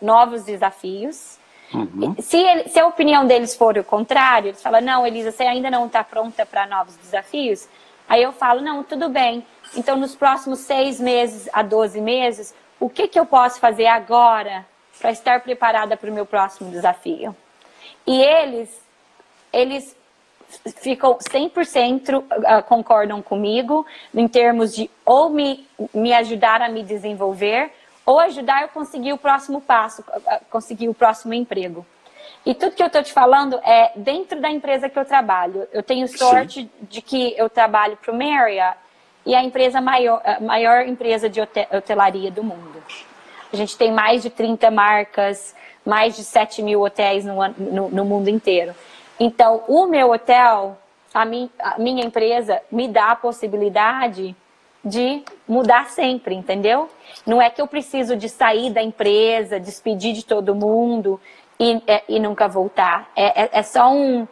novos 0.00 0.44
desafios. 0.44 1.38
Uhum. 1.76 2.16
Se, 2.18 2.68
se, 2.68 2.80
a 2.80 2.86
opinião 2.86 3.26
deles 3.26 3.54
for 3.54 3.76
o 3.76 3.84
contrário, 3.84 4.48
eles 4.48 4.62
falam, 4.62 4.80
não, 4.80 5.06
Elisa, 5.06 5.30
você 5.30 5.42
ainda 5.42 5.70
não 5.70 5.86
está 5.86 6.02
pronta 6.02 6.46
para 6.46 6.66
novos 6.66 6.96
desafios, 6.96 7.68
aí 8.08 8.22
eu 8.22 8.32
falo, 8.32 8.62
não, 8.62 8.82
tudo 8.82 9.10
bem. 9.10 9.44
Então, 9.76 9.96
nos 9.96 10.16
próximos 10.16 10.60
seis 10.60 10.98
meses 10.98 11.48
a 11.52 11.62
12 11.62 12.00
meses, 12.00 12.54
o 12.80 12.88
que, 12.88 13.06
que 13.08 13.20
eu 13.20 13.26
posso 13.26 13.60
fazer 13.60 13.86
agora 13.86 14.64
para 14.98 15.10
estar 15.10 15.40
preparada 15.40 15.96
para 15.96 16.10
o 16.10 16.14
meu 16.14 16.24
próximo 16.24 16.70
desafio? 16.70 17.36
E 18.06 18.22
eles, 18.22 18.70
eles 19.52 19.94
ficam 20.80 21.18
100% 21.18 22.24
ah, 22.44 22.62
concordam 22.62 23.20
comigo 23.20 23.84
em 24.14 24.28
termos 24.28 24.74
de 24.74 24.90
ou 25.04 25.28
me, 25.28 25.66
me 25.92 26.12
ajudar 26.14 26.62
a 26.62 26.68
me 26.68 26.82
desenvolver 26.82 27.70
ou 28.06 28.20
ajudar 28.20 28.62
a 28.64 28.68
conseguir 28.68 29.12
o 29.12 29.18
próximo 29.18 29.60
passo, 29.60 30.04
conseguir 30.48 30.88
o 30.88 30.94
próximo 30.94 31.34
emprego. 31.34 31.84
E 32.46 32.54
tudo 32.54 32.76
que 32.76 32.82
eu 32.82 32.86
estou 32.86 33.02
te 33.02 33.12
falando 33.12 33.58
é 33.64 33.90
dentro 33.96 34.40
da 34.40 34.48
empresa 34.48 34.88
que 34.88 34.96
eu 34.96 35.04
trabalho. 35.04 35.66
Eu 35.72 35.82
tenho 35.82 36.06
sorte 36.06 36.62
Sim. 36.62 36.70
de 36.82 37.02
que 37.02 37.34
eu 37.36 37.50
trabalho 37.50 37.96
para 37.96 38.12
o 38.12 38.16
Marriott 38.16 38.78
e 39.26 39.34
a 39.34 39.42
empresa 39.42 39.80
maior, 39.80 40.22
a 40.24 40.38
maior 40.38 40.86
empresa 40.86 41.28
de 41.28 41.40
hotelaria 41.40 42.30
do 42.30 42.44
mundo. 42.44 42.80
A 43.52 43.56
gente 43.56 43.76
tem 43.76 43.90
mais 43.90 44.22
de 44.22 44.30
30 44.30 44.70
marcas, 44.70 45.56
mais 45.84 46.14
de 46.14 46.22
7 46.22 46.62
mil 46.62 46.82
hotéis 46.82 47.24
no, 47.24 47.36
no, 47.48 47.88
no 47.88 48.04
mundo 48.04 48.28
inteiro. 48.28 48.74
Então, 49.18 49.64
o 49.66 49.86
meu 49.86 50.12
hotel, 50.12 50.78
a, 51.12 51.24
mi, 51.24 51.50
a 51.58 51.78
minha 51.78 52.04
empresa, 52.04 52.62
me 52.70 52.86
dá 52.86 53.10
a 53.10 53.16
possibilidade 53.16 54.36
de 54.86 55.24
mudar 55.48 55.90
sempre, 55.90 56.34
entendeu? 56.36 56.88
Não 57.26 57.42
é 57.42 57.50
que 57.50 57.60
eu 57.60 57.66
preciso 57.66 58.14
de 58.14 58.28
sair 58.28 58.72
da 58.72 58.80
empresa, 58.80 59.58
despedir 59.58 60.12
de 60.14 60.24
todo 60.24 60.54
mundo 60.54 61.20
e, 61.58 61.82
é, 61.88 62.04
e 62.08 62.20
nunca 62.20 62.46
voltar. 62.46 63.10
É, 63.16 63.42
é, 63.42 63.50
é, 63.52 63.62
só 63.64 63.92
um. 63.92 64.28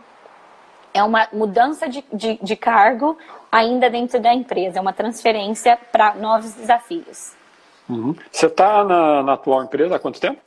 É 0.95 1.03
uma 1.03 1.27
mudança 1.33 1.89
de, 1.89 2.05
de, 2.13 2.39
de 2.41 2.55
cargo 2.55 3.19
ainda 3.51 3.91
dentro 3.91 4.21
da 4.21 4.33
empresa, 4.33 4.79
é 4.79 4.81
uma 4.81 4.93
transferência 4.93 5.77
para 5.91 6.15
novos 6.15 6.55
desafios. 6.55 7.33
Uhum. 7.89 8.15
Você 8.31 8.47
está 8.47 8.85
na, 8.85 9.23
na, 9.25 9.33
atual 9.33 9.65
empresa 9.65 9.97
há 9.97 9.99
quanto 9.99 10.21
tempo? 10.21 10.41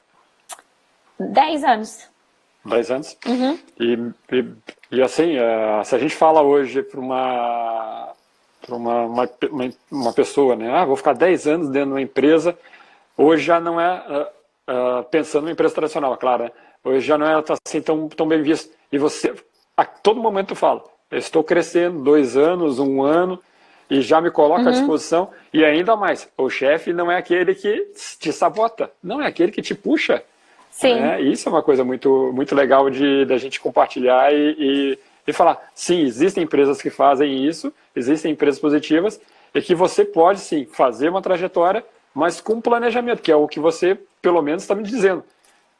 Dez 1.19 1.65
anos. 1.65 2.09
Dez 2.63 2.89
anos? 2.89 3.17
Uhum. 3.25 3.59
E, 3.77 4.13
e, 4.31 4.53
e, 4.91 5.01
assim, 5.01 5.35
é, 5.35 5.83
se 5.83 5.95
a 5.95 5.99
gente 5.99 6.15
fala 6.15 6.41
hoje 6.41 6.81
para 6.81 6.99
uma 6.99 8.13
para 8.67 8.75
uma, 8.75 9.05
uma, 9.05 9.29
uma, 9.89 10.13
pessoa, 10.13 10.55
né? 10.55 10.69
Ah, 10.69 10.83
vou 10.83 10.97
ficar 10.97 11.13
10 11.13 11.47
anos 11.47 11.69
dentro 11.69 11.87
de 11.87 11.93
uma 11.93 12.01
empresa. 12.01 12.57
Hoje 13.17 13.43
já 13.43 13.59
não 13.59 13.79
é 13.79 14.03
uh, 14.67 15.01
uh, 15.01 15.03
pensando 15.05 15.43
numa 15.43 15.53
empresa 15.53 15.73
tradicional, 15.73 16.15
claro. 16.17 16.43
Né? 16.43 16.51
hoje 16.83 17.05
já 17.05 17.17
não 17.17 17.25
é 17.25 17.43
assim 17.65 17.81
tão, 17.81 18.07
tão 18.07 18.27
bem 18.27 18.41
visto. 18.41 18.71
E 18.91 18.97
você, 18.97 19.33
a 19.75 19.85
todo 19.85 20.21
momento 20.21 20.55
fala, 20.55 20.83
estou 21.11 21.43
crescendo, 21.43 22.03
dois 22.03 22.37
anos, 22.37 22.79
um 22.79 23.01
ano, 23.01 23.39
e 23.89 24.01
já 24.01 24.19
me 24.19 24.29
coloca 24.29 24.63
uhum. 24.63 24.67
à 24.67 24.71
disposição. 24.71 25.29
E 25.53 25.63
ainda 25.63 25.95
mais, 25.95 26.29
o 26.37 26.49
chefe 26.49 26.93
não 26.93 27.11
é 27.11 27.17
aquele 27.17 27.55
que 27.55 27.91
te 28.19 28.31
sabota, 28.31 28.91
não 29.01 29.21
é 29.21 29.27
aquele 29.27 29.51
que 29.51 29.61
te 29.61 29.73
puxa. 29.73 30.23
Sim. 30.69 30.95
Né? 30.95 31.21
Isso 31.21 31.49
é 31.49 31.51
uma 31.51 31.63
coisa 31.63 31.83
muito, 31.83 32.31
muito 32.33 32.53
legal 32.53 32.89
de 32.89 33.25
da 33.25 33.37
gente 33.37 33.59
compartilhar 33.59 34.33
e, 34.33 34.55
e, 34.59 34.99
e 35.27 35.33
falar. 35.33 35.69
Sim, 35.75 35.99
existem 36.01 36.45
empresas 36.45 36.81
que 36.81 36.89
fazem 36.89 37.45
isso, 37.45 37.73
existem 37.93 38.31
empresas 38.31 38.59
positivas, 38.59 39.19
e 39.53 39.61
que 39.61 39.75
você 39.75 40.05
pode 40.05 40.39
sim 40.39 40.65
fazer 40.65 41.09
uma 41.09 41.21
trajetória, 41.21 41.85
mas 42.13 42.39
com 42.39 42.61
planejamento, 42.61 43.21
que 43.21 43.31
é 43.31 43.35
o 43.35 43.47
que 43.47 43.59
você, 43.59 43.99
pelo 44.21 44.41
menos, 44.41 44.63
está 44.63 44.73
me 44.73 44.83
dizendo. 44.83 45.23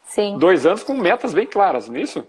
Sim. 0.03 0.37
Dois 0.37 0.65
anos 0.65 0.83
com 0.83 0.93
metas 0.93 1.33
bem 1.33 1.45
claras, 1.45 1.87
não 1.87 1.95
é 1.95 2.01
isso? 2.01 2.27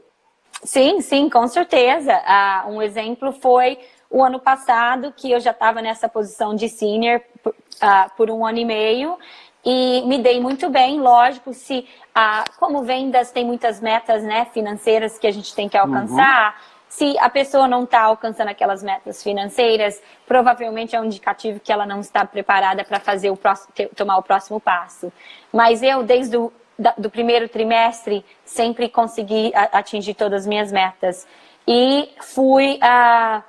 Sim, 0.64 1.00
sim, 1.00 1.28
com 1.28 1.46
certeza. 1.46 2.12
Uh, 2.12 2.70
um 2.70 2.82
exemplo 2.82 3.32
foi 3.32 3.78
o 4.10 4.24
ano 4.24 4.40
passado, 4.40 5.12
que 5.16 5.30
eu 5.30 5.38
já 5.38 5.50
estava 5.50 5.82
nessa 5.82 6.08
posição 6.08 6.54
de 6.54 6.68
senior 6.68 7.20
uh, 7.46 8.10
por 8.16 8.30
um 8.30 8.44
ano 8.44 8.58
e 8.58 8.64
meio, 8.64 9.18
e 9.64 10.02
me 10.06 10.18
dei 10.18 10.40
muito 10.40 10.70
bem, 10.70 11.00
lógico, 11.00 11.52
se 11.52 11.86
uh, 12.16 12.58
como 12.58 12.82
vendas 12.82 13.30
tem 13.30 13.44
muitas 13.44 13.80
metas 13.80 14.22
né, 14.22 14.46
financeiras 14.52 15.18
que 15.18 15.26
a 15.26 15.30
gente 15.30 15.54
tem 15.54 15.68
que 15.68 15.76
alcançar. 15.76 16.56
Uhum. 16.56 16.77
Se 16.98 17.16
a 17.20 17.30
pessoa 17.30 17.68
não 17.68 17.84
está 17.84 18.00
alcançando 18.00 18.48
aquelas 18.48 18.82
metas 18.82 19.22
financeiras, 19.22 20.02
provavelmente 20.26 20.96
é 20.96 21.00
um 21.00 21.04
indicativo 21.04 21.60
que 21.60 21.72
ela 21.72 21.86
não 21.86 22.00
está 22.00 22.26
preparada 22.26 22.82
para 22.82 22.98
fazer 22.98 23.30
o 23.30 23.36
próximo, 23.36 23.72
tomar 23.94 24.18
o 24.18 24.22
próximo 24.24 24.58
passo. 24.58 25.12
Mas 25.52 25.80
eu, 25.80 26.02
desde 26.02 26.36
o 26.36 26.52
do 26.96 27.08
primeiro 27.08 27.48
trimestre, 27.48 28.24
sempre 28.44 28.88
consegui 28.88 29.52
atingir 29.54 30.14
todas 30.14 30.42
as 30.42 30.46
minhas 30.48 30.72
metas. 30.72 31.24
E 31.68 32.10
fui 32.20 32.80
a, 32.82 33.44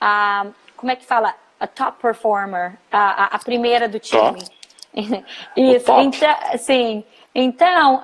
a 0.00 0.46
como 0.76 0.92
é 0.92 0.94
que 0.94 1.04
fala? 1.04 1.34
A 1.58 1.66
top 1.66 2.00
performer, 2.00 2.78
a, 2.92 3.34
a 3.34 3.38
primeira 3.40 3.88
do 3.88 3.98
time. 3.98 4.44
Isso, 5.56 5.90
então, 5.90 6.56
sim. 6.56 7.04
Então, 7.34 8.00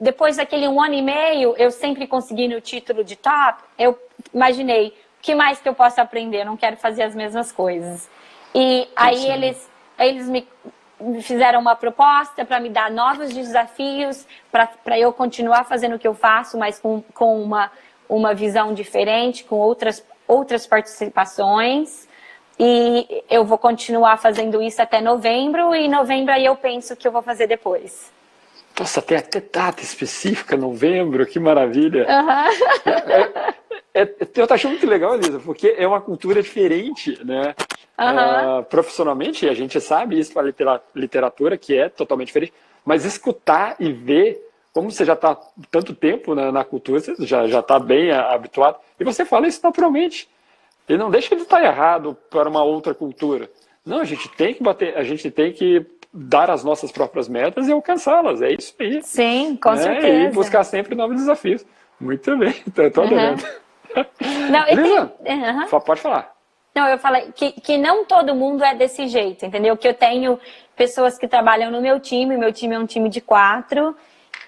depois 0.00 0.36
daquele 0.36 0.68
um 0.68 0.80
ano 0.80 0.94
e 0.94 1.02
meio, 1.02 1.54
eu 1.56 1.70
sempre 1.70 2.06
consegui 2.06 2.46
no 2.46 2.60
título 2.60 3.02
de 3.02 3.16
top, 3.16 3.62
eu 3.78 3.98
imaginei, 4.32 4.88
o 5.18 5.22
que 5.22 5.34
mais 5.34 5.60
que 5.60 5.68
eu 5.68 5.74
posso 5.74 6.00
aprender? 6.00 6.42
Eu 6.42 6.46
não 6.46 6.56
quero 6.56 6.76
fazer 6.76 7.02
as 7.02 7.14
mesmas 7.14 7.50
coisas. 7.50 8.08
E 8.54 8.88
aí 8.94 9.30
eles, 9.30 9.70
eles 9.98 10.28
me 10.28 10.46
fizeram 11.22 11.60
uma 11.60 11.76
proposta 11.76 12.44
para 12.44 12.60
me 12.60 12.68
dar 12.68 12.90
novos 12.90 13.32
desafios, 13.32 14.26
para 14.50 14.98
eu 14.98 15.12
continuar 15.12 15.64
fazendo 15.64 15.96
o 15.96 15.98
que 15.98 16.06
eu 16.06 16.14
faço, 16.14 16.56
mas 16.56 16.78
com, 16.78 17.02
com 17.14 17.40
uma, 17.42 17.70
uma 18.08 18.34
visão 18.34 18.72
diferente, 18.72 19.44
com 19.44 19.56
outras, 19.56 20.04
outras 20.26 20.66
participações. 20.66 22.08
E 22.58 23.24
eu 23.30 23.44
vou 23.44 23.58
continuar 23.58 24.16
fazendo 24.16 24.60
isso 24.60 24.82
até 24.82 25.00
novembro, 25.00 25.74
e 25.74 25.86
em 25.86 25.88
novembro 25.88 26.32
aí 26.32 26.44
eu 26.44 26.56
penso 26.56 26.96
que 26.96 27.06
eu 27.06 27.12
vou 27.12 27.22
fazer 27.22 27.46
depois. 27.46 28.12
Nossa, 28.78 29.02
tem 29.02 29.18
até 29.18 29.40
data 29.40 29.82
específica, 29.82 30.56
novembro, 30.56 31.26
que 31.26 31.40
maravilha. 31.40 32.06
Uhum. 32.08 33.52
É, 33.94 34.02
é, 34.02 34.16
eu 34.36 34.46
acho 34.48 34.68
muito 34.68 34.86
legal, 34.86 35.16
Elisa, 35.16 35.40
porque 35.40 35.74
é 35.76 35.86
uma 35.86 36.00
cultura 36.00 36.40
diferente, 36.40 37.18
né? 37.24 37.54
Uhum. 37.98 38.60
Uh, 38.60 38.64
profissionalmente, 38.64 39.48
a 39.48 39.54
gente 39.54 39.80
sabe 39.80 40.20
isso 40.20 40.32
para 40.32 40.80
literatura, 40.94 41.58
que 41.58 41.76
é 41.76 41.88
totalmente 41.88 42.28
diferente, 42.28 42.52
mas 42.84 43.04
escutar 43.04 43.74
e 43.80 43.92
ver, 43.92 44.40
como 44.72 44.92
você 44.92 45.04
já 45.04 45.14
está 45.14 45.36
tanto 45.68 45.94
tempo 45.94 46.32
na, 46.32 46.52
na, 46.52 46.64
cultura, 46.64 47.00
você 47.00 47.14
já 47.26 47.44
está 47.58 47.80
bem 47.80 48.12
habituado, 48.12 48.78
e 49.00 49.02
você 49.02 49.24
fala 49.24 49.48
isso 49.48 49.60
naturalmente. 49.64 50.28
E 50.88 50.96
não 50.96 51.10
deixa 51.10 51.34
de 51.34 51.42
estar 51.42 51.62
errado 51.64 52.16
para 52.30 52.48
uma 52.48 52.62
outra 52.62 52.94
cultura. 52.94 53.50
Não, 53.84 53.98
a 53.98 54.04
gente 54.04 54.28
tem 54.36 54.54
que 54.54 54.62
bater, 54.62 54.96
a 54.96 55.02
gente 55.02 55.28
tem 55.30 55.52
que 55.52 55.84
dar 56.18 56.50
as 56.50 56.64
nossas 56.64 56.90
próprias 56.90 57.28
metas 57.28 57.68
e 57.68 57.72
alcançá-las. 57.72 58.42
É 58.42 58.50
isso 58.52 58.74
aí. 58.80 59.02
Sim, 59.02 59.56
com 59.56 59.70
né? 59.70 59.82
certeza. 59.82 60.24
E 60.24 60.30
buscar 60.30 60.64
sempre 60.64 60.94
novos 60.94 61.16
desafios. 61.16 61.64
Muito 62.00 62.36
bem, 62.36 62.54
estou 62.66 63.04
adorando. 63.04 63.44
Uhum. 63.96 64.50
Não, 64.50 64.64
Lisa, 64.66 65.12
tem... 65.24 65.36
uhum. 65.36 65.80
pode 65.80 66.00
falar. 66.00 66.32
Não, 66.74 66.86
eu 66.88 66.98
falei 66.98 67.32
que, 67.34 67.52
que 67.52 67.76
não 67.76 68.04
todo 68.04 68.34
mundo 68.34 68.62
é 68.62 68.74
desse 68.74 69.08
jeito, 69.08 69.44
entendeu? 69.44 69.76
Que 69.76 69.88
eu 69.88 69.94
tenho 69.94 70.38
pessoas 70.76 71.18
que 71.18 71.26
trabalham 71.26 71.70
no 71.70 71.80
meu 71.80 71.98
time, 71.98 72.36
meu 72.36 72.52
time 72.52 72.74
é 72.74 72.78
um 72.78 72.86
time 72.86 73.08
de 73.08 73.20
quatro, 73.20 73.96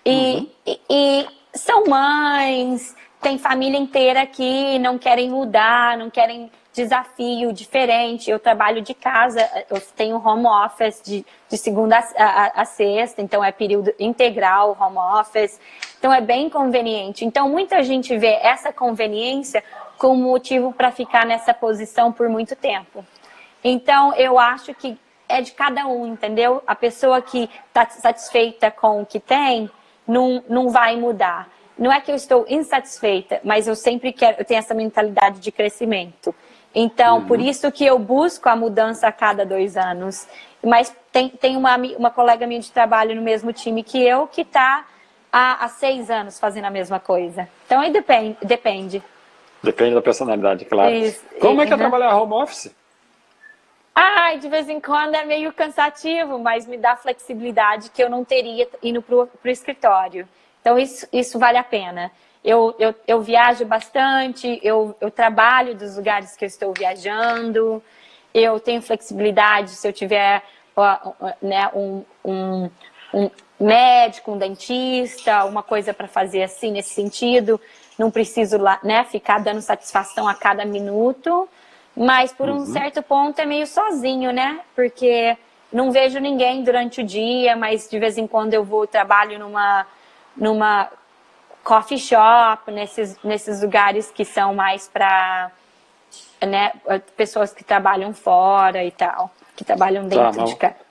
e, 0.04 0.10
uhum. 0.10 0.46
e, 0.66 0.80
e 0.88 1.26
são 1.54 1.84
mães, 1.86 2.94
tem 3.20 3.38
família 3.38 3.78
inteira 3.78 4.24
que 4.26 4.78
não 4.78 4.96
querem 4.96 5.28
mudar, 5.28 5.96
não 5.98 6.08
querem 6.08 6.50
desafio 6.72 7.52
diferente. 7.52 8.30
Eu 8.30 8.38
trabalho 8.38 8.82
de 8.82 8.94
casa, 8.94 9.48
eu 9.68 9.80
tenho 9.96 10.16
home 10.16 10.46
office 10.46 11.00
de, 11.02 11.26
de 11.48 11.58
segunda 11.58 11.98
a, 11.98 12.24
a, 12.24 12.62
a, 12.62 12.64
sexta, 12.64 13.20
então 13.20 13.42
é 13.42 13.50
período 13.52 13.92
integral 13.98 14.76
home 14.80 14.98
office. 15.20 15.60
Então 15.98 16.12
é 16.12 16.20
bem 16.20 16.48
conveniente. 16.48 17.24
Então 17.24 17.48
muita 17.48 17.82
gente 17.82 18.16
vê 18.16 18.38
essa 18.42 18.72
conveniência 18.72 19.62
como 19.98 20.22
motivo 20.22 20.72
para 20.72 20.90
ficar 20.90 21.26
nessa 21.26 21.52
posição 21.52 22.12
por 22.12 22.28
muito 22.28 22.56
tempo. 22.56 23.04
Então 23.62 24.14
eu 24.14 24.38
acho 24.38 24.74
que 24.74 24.98
é 25.28 25.40
de 25.40 25.52
cada 25.52 25.86
um, 25.86 26.06
entendeu? 26.06 26.62
A 26.66 26.74
pessoa 26.74 27.22
que 27.22 27.48
está 27.68 27.88
satisfeita 27.88 28.70
com 28.70 29.02
o 29.02 29.06
que 29.06 29.20
tem 29.20 29.70
não, 30.06 30.42
não 30.48 30.70
vai 30.70 30.96
mudar. 30.96 31.48
Não 31.78 31.90
é 31.90 32.00
que 32.00 32.10
eu 32.10 32.14
estou 32.14 32.44
insatisfeita, 32.48 33.40
mas 33.42 33.66
eu 33.66 33.74
sempre 33.74 34.12
quero, 34.12 34.36
eu 34.38 34.44
tenho 34.44 34.58
essa 34.58 34.74
mentalidade 34.74 35.40
de 35.40 35.50
crescimento. 35.50 36.34
Então, 36.74 37.18
uhum. 37.18 37.26
por 37.26 37.40
isso 37.40 37.70
que 37.72 37.84
eu 37.84 37.98
busco 37.98 38.48
a 38.48 38.54
mudança 38.54 39.08
a 39.08 39.12
cada 39.12 39.44
dois 39.44 39.76
anos. 39.76 40.26
Mas 40.62 40.94
tem, 41.10 41.28
tem 41.28 41.56
uma, 41.56 41.76
uma 41.76 42.10
colega 42.10 42.46
minha 42.46 42.60
de 42.60 42.70
trabalho 42.70 43.14
no 43.14 43.22
mesmo 43.22 43.52
time 43.52 43.82
que 43.82 44.02
eu 44.02 44.26
que 44.26 44.42
está 44.42 44.86
há, 45.32 45.64
há 45.64 45.68
seis 45.68 46.10
anos 46.10 46.38
fazendo 46.38 46.66
a 46.66 46.70
mesma 46.70 47.00
coisa. 47.00 47.48
Então, 47.66 47.80
aí 47.80 47.92
depende. 47.92 48.36
Depende, 48.42 49.02
depende 49.62 49.94
da 49.94 50.02
personalidade, 50.02 50.64
claro. 50.64 50.94
Isso. 50.94 51.24
Como 51.40 51.60
é 51.60 51.66
que 51.66 51.72
é 51.72 51.74
uhum. 51.74 51.80
trabalhar 51.80 52.16
home 52.16 52.34
office? 52.34 52.74
Ai, 53.94 54.38
de 54.38 54.48
vez 54.48 54.68
em 54.68 54.80
quando 54.80 55.14
é 55.14 55.24
meio 55.24 55.52
cansativo, 55.52 56.38
mas 56.38 56.66
me 56.66 56.78
dá 56.78 56.96
flexibilidade 56.96 57.90
que 57.90 58.02
eu 58.02 58.08
não 58.08 58.24
teria 58.24 58.68
indo 58.82 59.02
para 59.02 59.16
o 59.16 59.28
escritório. 59.46 60.28
Então, 60.60 60.78
isso, 60.78 61.06
isso 61.12 61.38
vale 61.38 61.58
a 61.58 61.64
pena. 61.64 62.12
Eu, 62.42 62.74
eu, 62.78 62.94
eu 63.06 63.20
viajo 63.20 63.64
bastante, 63.66 64.58
eu, 64.62 64.96
eu 65.00 65.10
trabalho 65.10 65.74
dos 65.74 65.96
lugares 65.96 66.36
que 66.36 66.44
eu 66.44 66.46
estou 66.46 66.72
viajando, 66.72 67.82
eu 68.32 68.58
tenho 68.58 68.80
flexibilidade 68.80 69.70
se 69.70 69.86
eu 69.86 69.92
tiver 69.92 70.42
né, 71.42 71.68
um, 71.74 72.02
um, 72.24 72.70
um 73.12 73.30
médico, 73.58 74.32
um 74.32 74.38
dentista, 74.38 75.44
uma 75.44 75.62
coisa 75.62 75.92
para 75.92 76.08
fazer 76.08 76.42
assim 76.42 76.72
nesse 76.72 76.94
sentido. 76.94 77.60
Não 77.98 78.10
preciso 78.10 78.56
né, 78.82 79.04
ficar 79.04 79.40
dando 79.40 79.60
satisfação 79.60 80.26
a 80.26 80.34
cada 80.34 80.64
minuto, 80.64 81.46
mas 81.94 82.32
por 82.32 82.48
um 82.48 82.58
uhum. 82.58 82.66
certo 82.66 83.02
ponto 83.02 83.38
é 83.38 83.44
meio 83.44 83.66
sozinho, 83.66 84.32
né? 84.32 84.60
Porque 84.74 85.36
não 85.70 85.90
vejo 85.90 86.18
ninguém 86.18 86.64
durante 86.64 87.02
o 87.02 87.04
dia, 87.04 87.54
mas 87.54 87.88
de 87.88 87.98
vez 87.98 88.16
em 88.16 88.26
quando 88.26 88.54
eu 88.54 88.64
vou 88.64 88.86
trabalho 88.86 89.38
numa 89.38 89.86
numa 90.36 90.88
coffee 91.62 91.98
shop, 91.98 92.70
nesses, 92.70 93.16
nesses 93.22 93.62
lugares 93.62 94.10
que 94.10 94.24
são 94.24 94.54
mais 94.54 94.88
para 94.88 95.50
né, 96.46 96.72
pessoas 97.16 97.52
que 97.52 97.62
trabalham 97.62 98.12
fora 98.12 98.84
e 98.84 98.90
tal, 98.90 99.30
que 99.56 99.64
trabalham 99.64 100.04
tá, 100.04 100.08
dentro 100.08 100.32
tá, 100.32 100.40
mas, 100.40 100.50
de 100.50 100.56
casa. 100.56 100.90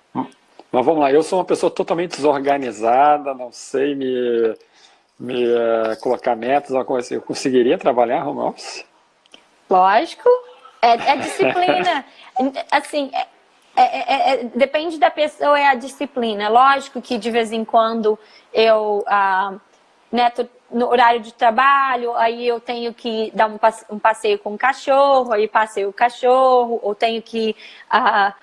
Mas 0.72 0.86
vamos 0.86 1.02
lá, 1.02 1.12
eu 1.12 1.24
sou 1.24 1.40
uma 1.40 1.46
pessoa 1.46 1.72
totalmente 1.72 2.12
desorganizada, 2.12 3.34
não 3.34 3.52
sei 3.52 3.96
me, 3.96 4.56
me 5.20 5.46
uh, 5.48 6.00
colocar 6.00 6.36
metas, 6.36 6.72
assim. 6.76 7.16
Eu 7.16 7.22
conseguiria 7.22 7.78
trabalhar 7.78 8.28
home 8.28 8.42
office? 8.42 8.86
Lógico, 9.68 10.30
é, 10.82 10.92
é 10.92 11.18
disciplina. 11.18 12.06
assim, 12.72 13.10
é, 13.14 13.28
é, 13.76 14.14
é, 14.14 14.34
é, 14.34 14.44
depende 14.56 15.00
da 15.00 15.10
pessoa, 15.10 15.60
é 15.60 15.66
a 15.66 15.76
disciplina. 15.76 16.50
Lógico 16.50 17.02
que 17.02 17.18
de 17.18 17.32
vez 17.32 17.52
em 17.52 17.66
quando 17.66 18.18
eu. 18.54 19.04
Uh, 19.08 19.60
né, 20.12 20.32
no 20.72 20.88
horário 20.88 21.20
de 21.20 21.34
trabalho, 21.34 22.16
aí 22.16 22.48
eu 22.48 22.60
tenho 22.60 22.94
que 22.94 23.32
dar 23.34 23.48
um 23.90 24.00
passeio 24.00 24.40
com 24.40 24.54
o 24.54 24.58
cachorro, 24.58 25.32
aí 25.32 25.48
passeio 25.48 25.90
o 25.90 25.94
cachorro, 25.94 26.80
ou 26.82 26.94
tenho 26.94 27.22
que, 27.22 27.56
uh, 27.94 28.34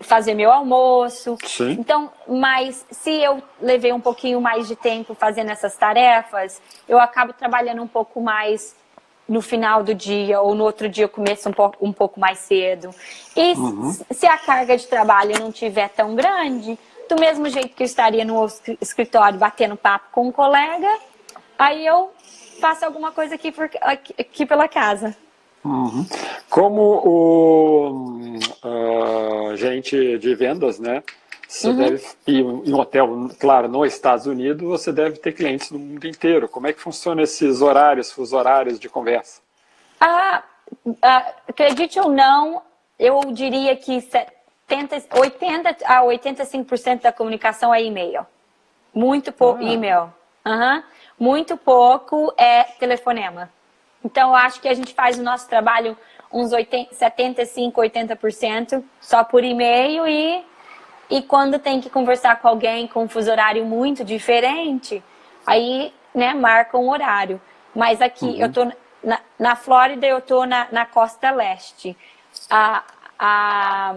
fazer 0.00 0.34
meu 0.34 0.52
almoço. 0.52 1.36
Sim. 1.44 1.72
Então, 1.72 2.10
mas 2.28 2.84
se 2.90 3.10
eu 3.10 3.42
levei 3.60 3.92
um 3.92 4.00
pouquinho 4.00 4.40
mais 4.40 4.68
de 4.68 4.76
tempo 4.76 5.14
fazendo 5.14 5.50
essas 5.50 5.76
tarefas, 5.76 6.60
eu 6.88 6.98
acabo 6.98 7.32
trabalhando 7.32 7.82
um 7.82 7.88
pouco 7.88 8.20
mais 8.20 8.76
no 9.26 9.40
final 9.40 9.82
do 9.82 9.94
dia 9.94 10.40
ou 10.40 10.54
no 10.54 10.64
outro 10.64 10.88
dia 10.88 11.04
eu 11.04 11.08
começo 11.08 11.48
um 11.48 11.52
pouco, 11.52 11.76
um 11.80 11.92
pouco 11.92 12.20
mais 12.20 12.38
cedo. 12.40 12.90
E 13.34 13.52
uhum. 13.54 13.92
se 14.10 14.26
a 14.26 14.36
carga 14.36 14.76
de 14.76 14.86
trabalho 14.86 15.38
não 15.40 15.50
tiver 15.50 15.88
tão 15.88 16.14
grande, 16.14 16.78
do 17.08 17.20
mesmo 17.20 17.48
jeito 17.48 17.74
que 17.74 17.82
eu 17.82 17.86
estaria 17.86 18.24
no 18.24 18.46
escritório 18.80 19.38
batendo 19.38 19.76
papo 19.76 20.06
com 20.12 20.28
um 20.28 20.32
colega, 20.32 20.88
aí 21.58 21.86
eu 21.86 22.12
faço 22.60 22.84
alguma 22.84 23.12
coisa 23.12 23.34
aqui, 23.34 23.52
por, 23.52 23.70
aqui, 23.80 24.14
aqui 24.18 24.46
pela 24.46 24.68
casa. 24.68 25.16
Uhum. 25.64 26.06
Como 26.50 26.80
o 26.82 28.38
uh, 28.64 29.56
gente 29.56 30.18
de 30.18 30.34
vendas, 30.34 30.78
né? 30.78 31.02
Você 31.48 31.68
uhum. 31.68 31.76
deve 31.76 32.04
ir 32.26 32.40
em 32.40 32.72
um 32.74 32.80
hotel, 32.80 33.30
claro, 33.38 33.68
nos 33.68 33.92
Estados 33.92 34.26
Unidos, 34.26 34.66
você 34.66 34.92
deve 34.92 35.18
ter 35.18 35.32
clientes 35.32 35.70
no 35.70 35.78
mundo 35.78 36.06
inteiro. 36.06 36.48
Como 36.48 36.66
é 36.66 36.72
que 36.72 36.80
funciona 36.80 37.22
esses 37.22 37.62
horários, 37.62 38.16
os 38.18 38.32
horários 38.32 38.78
de 38.78 38.88
conversa? 38.88 39.40
Ah, 40.00 40.42
ah, 41.00 41.32
acredite 41.48 41.98
ou 42.00 42.10
não, 42.10 42.60
eu 42.98 43.20
diria 43.32 43.76
que 43.76 44.06
70, 44.68 45.18
80 45.18 45.76
a 45.84 46.02
85% 46.02 47.02
da 47.02 47.12
comunicação 47.12 47.74
é 47.74 47.82
e-mail. 47.82 48.26
Muito 48.92 49.32
pouco 49.32 49.60
ah. 49.60 49.68
e-mail. 49.68 50.12
Uhum. 50.46 50.82
Muito 51.18 51.56
pouco 51.56 52.32
é 52.36 52.64
telefonema. 52.64 53.50
Então, 54.04 54.30
eu 54.30 54.36
acho 54.36 54.60
que 54.60 54.68
a 54.68 54.74
gente 54.74 54.92
faz 54.92 55.18
o 55.18 55.22
nosso 55.22 55.48
trabalho 55.48 55.96
uns 56.32 56.52
80, 56.52 56.94
75, 56.94 57.80
80% 57.80 58.84
só 59.00 59.24
por 59.24 59.44
e-mail 59.44 60.06
e 60.06 60.44
e 61.10 61.22
quando 61.22 61.58
tem 61.58 61.80
que 61.80 61.90
conversar 61.90 62.40
com 62.40 62.48
alguém 62.48 62.86
com 62.86 63.04
um 63.04 63.08
fuso 63.08 63.30
horário 63.30 63.64
muito 63.64 64.04
diferente, 64.04 65.02
aí, 65.46 65.92
né, 66.14 66.32
marca 66.32 66.78
um 66.78 66.88
horário. 66.88 67.40
Mas 67.74 68.00
aqui, 68.00 68.24
uhum. 68.24 68.36
eu 68.36 68.52
tô 68.52 68.64
na, 69.02 69.20
na 69.38 69.56
Flórida, 69.56 70.06
eu 70.06 70.20
tô 70.20 70.46
na, 70.46 70.66
na 70.72 70.86
costa 70.86 71.30
leste. 71.30 71.96
A, 72.50 72.82
a, 73.18 73.94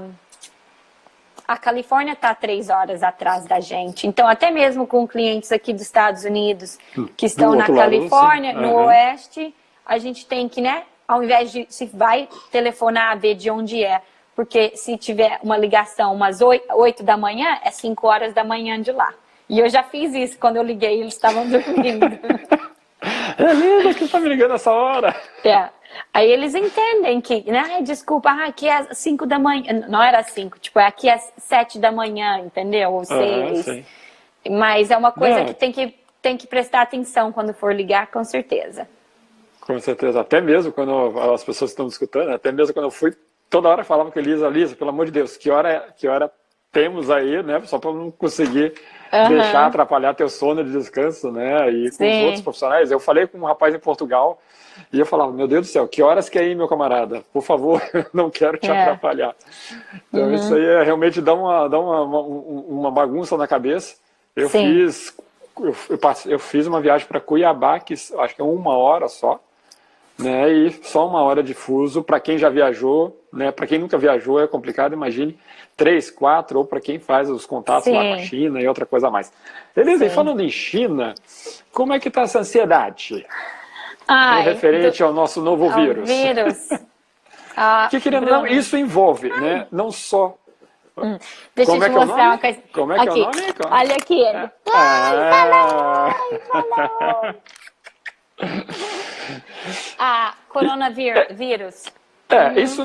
a 1.48 1.58
Califórnia 1.58 2.14
está 2.14 2.36
três 2.36 2.70
horas 2.70 3.02
atrás 3.02 3.46
da 3.46 3.60
gente. 3.60 4.06
Então, 4.06 4.28
até 4.28 4.52
mesmo 4.52 4.86
com 4.86 5.08
clientes 5.08 5.52
aqui 5.52 5.72
dos 5.72 5.84
Estados 5.84 6.26
Unidos 6.26 6.78
que 7.16 7.26
estão 7.26 7.56
na 7.56 7.66
Califórnia, 7.66 8.54
lado, 8.54 8.68
no 8.68 8.74
uhum. 8.74 8.86
oeste, 8.86 9.56
a 9.86 9.98
gente 9.98 10.26
tem 10.26 10.50
que, 10.50 10.60
né, 10.60 10.84
ao 11.08 11.24
invés 11.24 11.52
de 11.52 11.66
se 11.70 11.86
vai 11.86 12.28
telefonar, 12.52 13.18
ver 13.18 13.36
de 13.36 13.50
onde 13.50 13.82
é, 13.82 14.02
porque 14.36 14.76
se 14.76 14.98
tiver 14.98 15.40
uma 15.42 15.58
ligação 15.58 16.14
umas 16.14 16.42
8 16.42 17.02
da 17.02 17.16
manhã, 17.16 17.58
é 17.64 17.72
5 17.72 18.06
horas 18.06 18.34
da 18.34 18.44
manhã 18.44 18.82
de 18.82 18.92
lá. 18.92 19.14
E 19.50 19.60
eu 19.60 19.70
já 19.70 19.84
fiz 19.84 20.14
isso 20.14 20.38
quando 20.38 20.58
eu 20.58 20.64
liguei, 20.64 21.00
eles 21.00 21.14
estavam 21.14 21.48
dormindo. 21.50 22.06
É 23.38 23.54
lindo 23.54 23.96
que 23.96 24.04
está 24.06 24.20
me 24.20 24.30
ligando 24.30 24.54
essa 24.54 24.72
hora. 24.72 25.16
É. 25.44 25.70
Aí 26.14 26.30
eles 26.30 26.54
entendem 26.54 27.22
que, 27.22 27.50
né? 27.50 27.82
Desculpa, 27.82 28.30
ah, 28.30 28.46
aqui 28.46 28.68
é 28.68 28.94
5 28.94 29.26
da 29.26 29.40
manhã. 29.40 29.86
Não 29.88 30.02
era 30.02 30.22
5, 30.24 30.60
tipo, 30.60 30.80
aqui 30.80 31.10
é 31.10 31.18
7 31.18 31.80
da 31.80 31.92
manhã, 31.92 32.40
entendeu? 32.40 32.94
Ou 32.94 33.06
6. 33.06 33.68
Uhum, 33.68 33.84
Mas 34.52 34.92
é 34.92 34.98
uma 34.98 35.12
coisa 35.12 35.40
Não. 35.40 35.46
que 35.46 35.54
tem, 35.54 35.72
que 35.72 35.96
tem 36.22 36.38
que 36.38 36.48
prestar 36.48 36.82
atenção 36.82 37.32
quando 37.32 37.54
for 37.54 37.74
ligar, 37.74 38.08
com 38.08 38.24
certeza. 38.24 38.88
Com 39.62 39.80
certeza. 39.80 40.22
Até 40.22 40.42
mesmo 40.42 40.72
quando 40.72 41.20
as 41.34 41.44
pessoas 41.44 41.72
estão 41.72 41.88
escutando, 41.88 42.32
até 42.32 42.52
mesmo 42.52 42.74
quando 42.74 42.86
eu 42.86 42.92
fui 42.92 43.16
toda 43.50 43.70
hora 43.70 43.84
falava 43.84 44.12
com 44.12 44.20
a 44.20 44.22
Elisa, 44.22 44.48
Elisa, 44.48 44.76
pelo 44.76 44.90
amor 44.90 45.06
de 45.06 45.12
Deus, 45.12 45.38
que 45.38 45.50
hora, 45.50 45.94
que 45.98 46.08
hora 46.08 46.32
temos 46.72 47.10
aí, 47.10 47.42
né? 47.44 47.62
Só 47.66 47.80
para 47.80 47.92
não 47.92 48.12
conseguir 48.12 48.74
uhum. 49.12 49.30
deixar 49.30 49.66
atrapalhar 49.66 50.14
teu 50.14 50.30
sono 50.30 50.64
de 50.64 50.72
descanso, 50.72 51.32
né? 51.32 51.70
E 51.72 51.90
com 51.90 51.98
Sim. 51.98 52.20
os 52.20 52.24
outros 52.24 52.42
profissionais. 52.42 52.92
Eu 52.92 53.00
falei 53.00 53.28
com 53.28 53.38
um 53.38 53.46
rapaz 53.46 53.74
em 53.74 53.80
Portugal 53.80 54.40
e 54.92 55.00
eu 55.00 55.06
falava, 55.06 55.32
meu 55.32 55.48
Deus 55.48 55.68
do 55.68 55.72
céu, 55.72 55.88
que 55.88 56.04
horas 56.04 56.30
que 56.30 56.38
é 56.38 56.42
aí, 56.42 56.56
meu 56.56 56.68
camarada? 56.68 57.24
Por 57.34 57.42
favor, 57.42 57.82
não 58.14 58.30
quero 58.30 58.58
te 58.58 58.70
é. 58.70 58.82
atrapalhar. 58.82 59.36
Então 60.08 60.28
uhum. 60.28 60.34
isso 60.34 60.54
aí 60.54 60.66
é, 60.66 60.84
realmente 60.84 61.22
dá 61.22 61.34
uma, 61.34 61.68
dá 61.68 61.80
uma, 61.80 62.02
uma, 62.02 62.20
uma 62.22 62.92
bagunça 62.92 63.36
na 63.38 63.48
cabeça. 63.48 63.96
Eu 64.36 64.50
Sim. 64.50 64.66
fiz 64.66 65.16
eu, 65.60 65.76
eu, 65.90 66.00
eu, 66.28 66.40
fiz 66.40 66.68
uma 66.68 66.80
viagem 66.80 67.08
para 67.08 67.20
Cuiabá, 67.20 67.80
que 67.80 67.96
acho 67.96 68.36
que 68.36 68.42
é 68.42 68.44
uma 68.44 68.78
hora 68.78 69.08
só 69.08 69.42
né? 70.18 70.52
E 70.52 70.72
só 70.84 71.08
uma 71.08 71.22
hora 71.22 71.44
de 71.44 71.54
fuso 71.54 72.04
para 72.04 72.20
quem 72.20 72.38
já 72.38 72.50
viajou, 72.50 73.24
né? 73.32 73.52
Para 73.52 73.68
quem 73.68 73.78
nunca 73.78 73.98
viajou 73.98 74.42
é 74.42 74.48
complicado, 74.48 74.94
imagine 74.94 75.38
três, 75.78 76.10
quatro, 76.10 76.58
ou 76.58 76.66
para 76.66 76.82
quem 76.82 77.00
faz 77.00 77.30
os 77.30 77.46
contatos 77.46 77.86
Sim. 77.86 77.94
lá 77.94 78.02
com 78.02 78.14
a 78.14 78.20
China 78.20 78.60
e 78.60 78.68
outra 78.68 78.86
coisa 78.86 79.12
mais. 79.12 79.32
Beleza, 79.76 80.00
Sim. 80.00 80.12
e 80.12 80.14
falando 80.14 80.42
em 80.42 80.50
China, 80.50 81.14
como 81.72 81.94
é 81.94 82.00
que 82.00 82.08
está 82.08 82.22
essa 82.22 82.40
ansiedade? 82.40 83.26
Ai, 84.08 84.42
referente 84.42 84.98
do... 84.98 85.06
ao 85.06 85.14
nosso 85.14 85.42
novo 85.42 85.66
ao 85.66 85.80
vírus. 85.80 86.10
vírus. 86.10 86.70
ah, 87.56 87.88
que 87.90 88.02
querendo 88.02 88.26
não, 88.26 88.48
isso 88.48 88.76
envolve, 88.76 89.30
né? 89.30 89.68
Não 89.72 89.92
só 89.92 90.36
Hum. 90.98 91.18
Deixa 91.56 91.72
Como 91.72 91.84
eu 91.84 91.90
te 91.90 91.94
é, 91.94 91.96
é 91.96 92.06
mostrar 92.06 92.28
uma 92.30 92.38
coisa. 92.40 92.60
Como 92.74 92.92
é 92.92 92.96
que 92.96 93.10
aqui. 93.10 93.20
é 93.20 93.22
o 93.22 93.26
nome? 93.26 93.54
Olha 93.70 93.96
aqui. 93.96 94.26
É. 94.26 94.52
Ai, 94.74 95.32
falou! 95.32 96.12
Ai, 96.54 96.74
falou! 96.74 97.36
a 100.00 100.34
coronavírus. 100.50 101.86
É, 102.30 102.48
uhum. 102.48 102.58
isso 102.58 102.82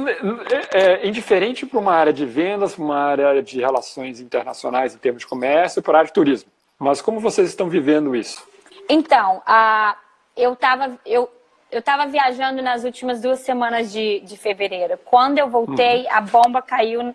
é, 0.70 1.02
é 1.02 1.06
indiferente 1.06 1.66
para 1.66 1.78
uma 1.78 1.92
área 1.92 2.12
de 2.12 2.24
vendas, 2.24 2.74
para 2.74 2.84
uma 2.84 2.98
área 2.98 3.42
de 3.42 3.60
relações 3.60 4.20
internacionais 4.20 4.94
em 4.94 4.98
termos 4.98 5.22
de 5.22 5.26
comércio, 5.26 5.82
para 5.82 5.94
a 5.94 5.98
área 5.98 6.08
de 6.08 6.14
turismo. 6.14 6.50
Mas 6.78 7.02
como 7.02 7.18
vocês 7.18 7.48
estão 7.48 7.68
vivendo 7.68 8.14
isso? 8.14 8.46
Então, 8.88 9.42
a, 9.44 9.96
eu 10.36 10.52
estava 10.52 10.98
eu, 11.04 11.28
eu 11.70 11.82
tava 11.82 12.06
viajando 12.06 12.62
nas 12.62 12.84
últimas 12.84 13.20
duas 13.20 13.40
semanas 13.40 13.90
de, 13.90 14.20
de 14.20 14.36
fevereiro. 14.36 14.98
Quando 15.04 15.38
eu 15.38 15.48
voltei, 15.48 16.02
uhum. 16.02 16.12
a 16.12 16.20
bomba 16.20 16.62
caiu, 16.62 17.14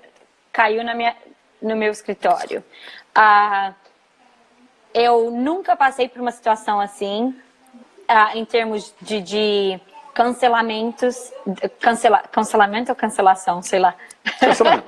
caiu 0.52 0.84
na 0.84 0.94
minha, 0.94 1.16
no 1.62 1.76
meu 1.76 1.92
escritório. 1.92 2.64
Ah, 3.16 3.74
eu 4.94 5.32
nunca 5.32 5.76
passei 5.76 6.10
por 6.10 6.22
uma 6.22 6.32
situação 6.32 6.80
assim 6.80 7.36
ah, 8.08 8.36
em 8.36 8.44
termos 8.46 8.94
de, 9.02 9.22
de 9.22 9.80
cancelamentos, 10.18 11.32
cancela, 11.80 12.24
cancelamento 12.32 12.92
ou 12.92 12.96
cancelação, 12.96 13.62
sei 13.62 13.78
lá. 13.78 13.94
Cancelamento. 14.40 14.88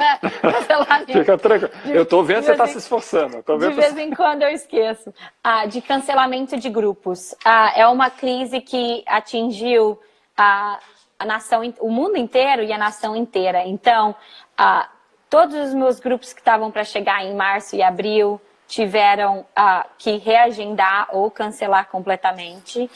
Fica 1.14 1.38
tranquilo. 1.38 1.72
Eu 1.86 2.02
estou 2.02 2.24
vendo 2.24 2.40
que 2.40 2.46
você 2.46 2.52
está 2.54 2.66
se 2.66 2.80
esforçando. 2.80 3.44
de 3.44 3.74
vez 3.74 3.96
em 3.96 4.10
quando 4.10 4.42
eu 4.42 4.50
esqueço. 4.50 5.14
Ah, 5.44 5.68
de 5.68 5.82
cancelamento 5.82 6.58
de 6.58 6.68
grupos. 6.68 7.36
Ah, 7.46 7.72
é 7.76 7.86
uma 7.86 8.10
crise 8.10 8.60
que 8.60 9.04
atingiu 9.06 10.00
a, 10.36 10.80
a 11.20 11.26
nação, 11.26 11.62
o 11.80 11.92
mundo 11.92 12.18
inteiro 12.18 12.64
e 12.64 12.74
a 12.74 12.78
nação 12.80 13.16
inteira. 13.16 13.68
Então, 13.68 14.16
ah, 14.58 14.90
todos 15.30 15.54
os 15.68 15.76
meus 15.76 16.00
grupos 16.00 16.34
que 16.34 16.42
estavam 16.42 16.72
para 16.72 16.84
chegar 16.84 17.24
em 17.24 17.36
março 17.36 17.76
e 17.76 17.84
abril 17.84 18.42
tiveram 18.68 19.46
ah, 19.56 19.86
que 19.96 20.18
reagendar 20.18 21.08
ou 21.12 21.30
cancelar 21.30 21.88
completamente. 21.88 22.90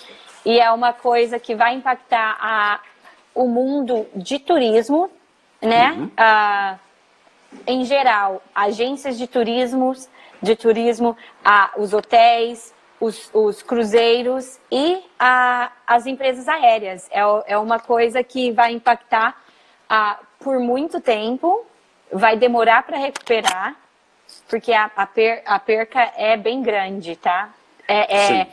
E 0.45 0.60
é 0.60 0.71
uma 0.71 0.93
coisa 0.93 1.39
que 1.39 1.56
vai 1.56 1.73
impactar 1.73 2.38
a, 2.39 2.79
o 3.34 3.47
mundo 3.47 4.06
de 4.15 4.39
turismo, 4.39 5.10
né? 5.62 5.91
Uhum. 5.91 6.12
Ah, 6.17 6.77
em 7.67 7.86
geral, 7.86 8.41
agências 8.53 9.17
de 9.17 9.27
turismo, 9.27 9.93
de 10.41 10.56
turismo, 10.56 11.15
ah, 11.43 11.71
os 11.77 11.93
hotéis, 11.93 12.73
os, 12.99 13.29
os 13.34 13.62
cruzeiros 13.62 14.60
e 14.71 15.01
a, 15.17 15.71
as 15.86 16.06
empresas 16.06 16.47
aéreas. 16.47 17.10
É, 17.12 17.21
é 17.53 17.58
uma 17.58 17.79
coisa 17.79 18.23
que 18.23 18.51
vai 18.51 18.73
impactar 18.73 19.41
ah, 19.89 20.19
por 20.39 20.60
muito 20.60 20.99
tempo, 20.99 21.65
vai 22.12 22.36
demorar 22.36 22.84
para 22.84 22.97
recuperar 22.97 23.75
porque 24.47 24.73
a, 24.73 24.89
a, 24.95 25.06
per, 25.06 25.41
a 25.45 25.60
perca 25.60 26.12
é 26.15 26.38
bem 26.38 26.62
grande, 26.62 27.15
tá? 27.15 27.49
É, 27.88 28.15
é 28.15 28.47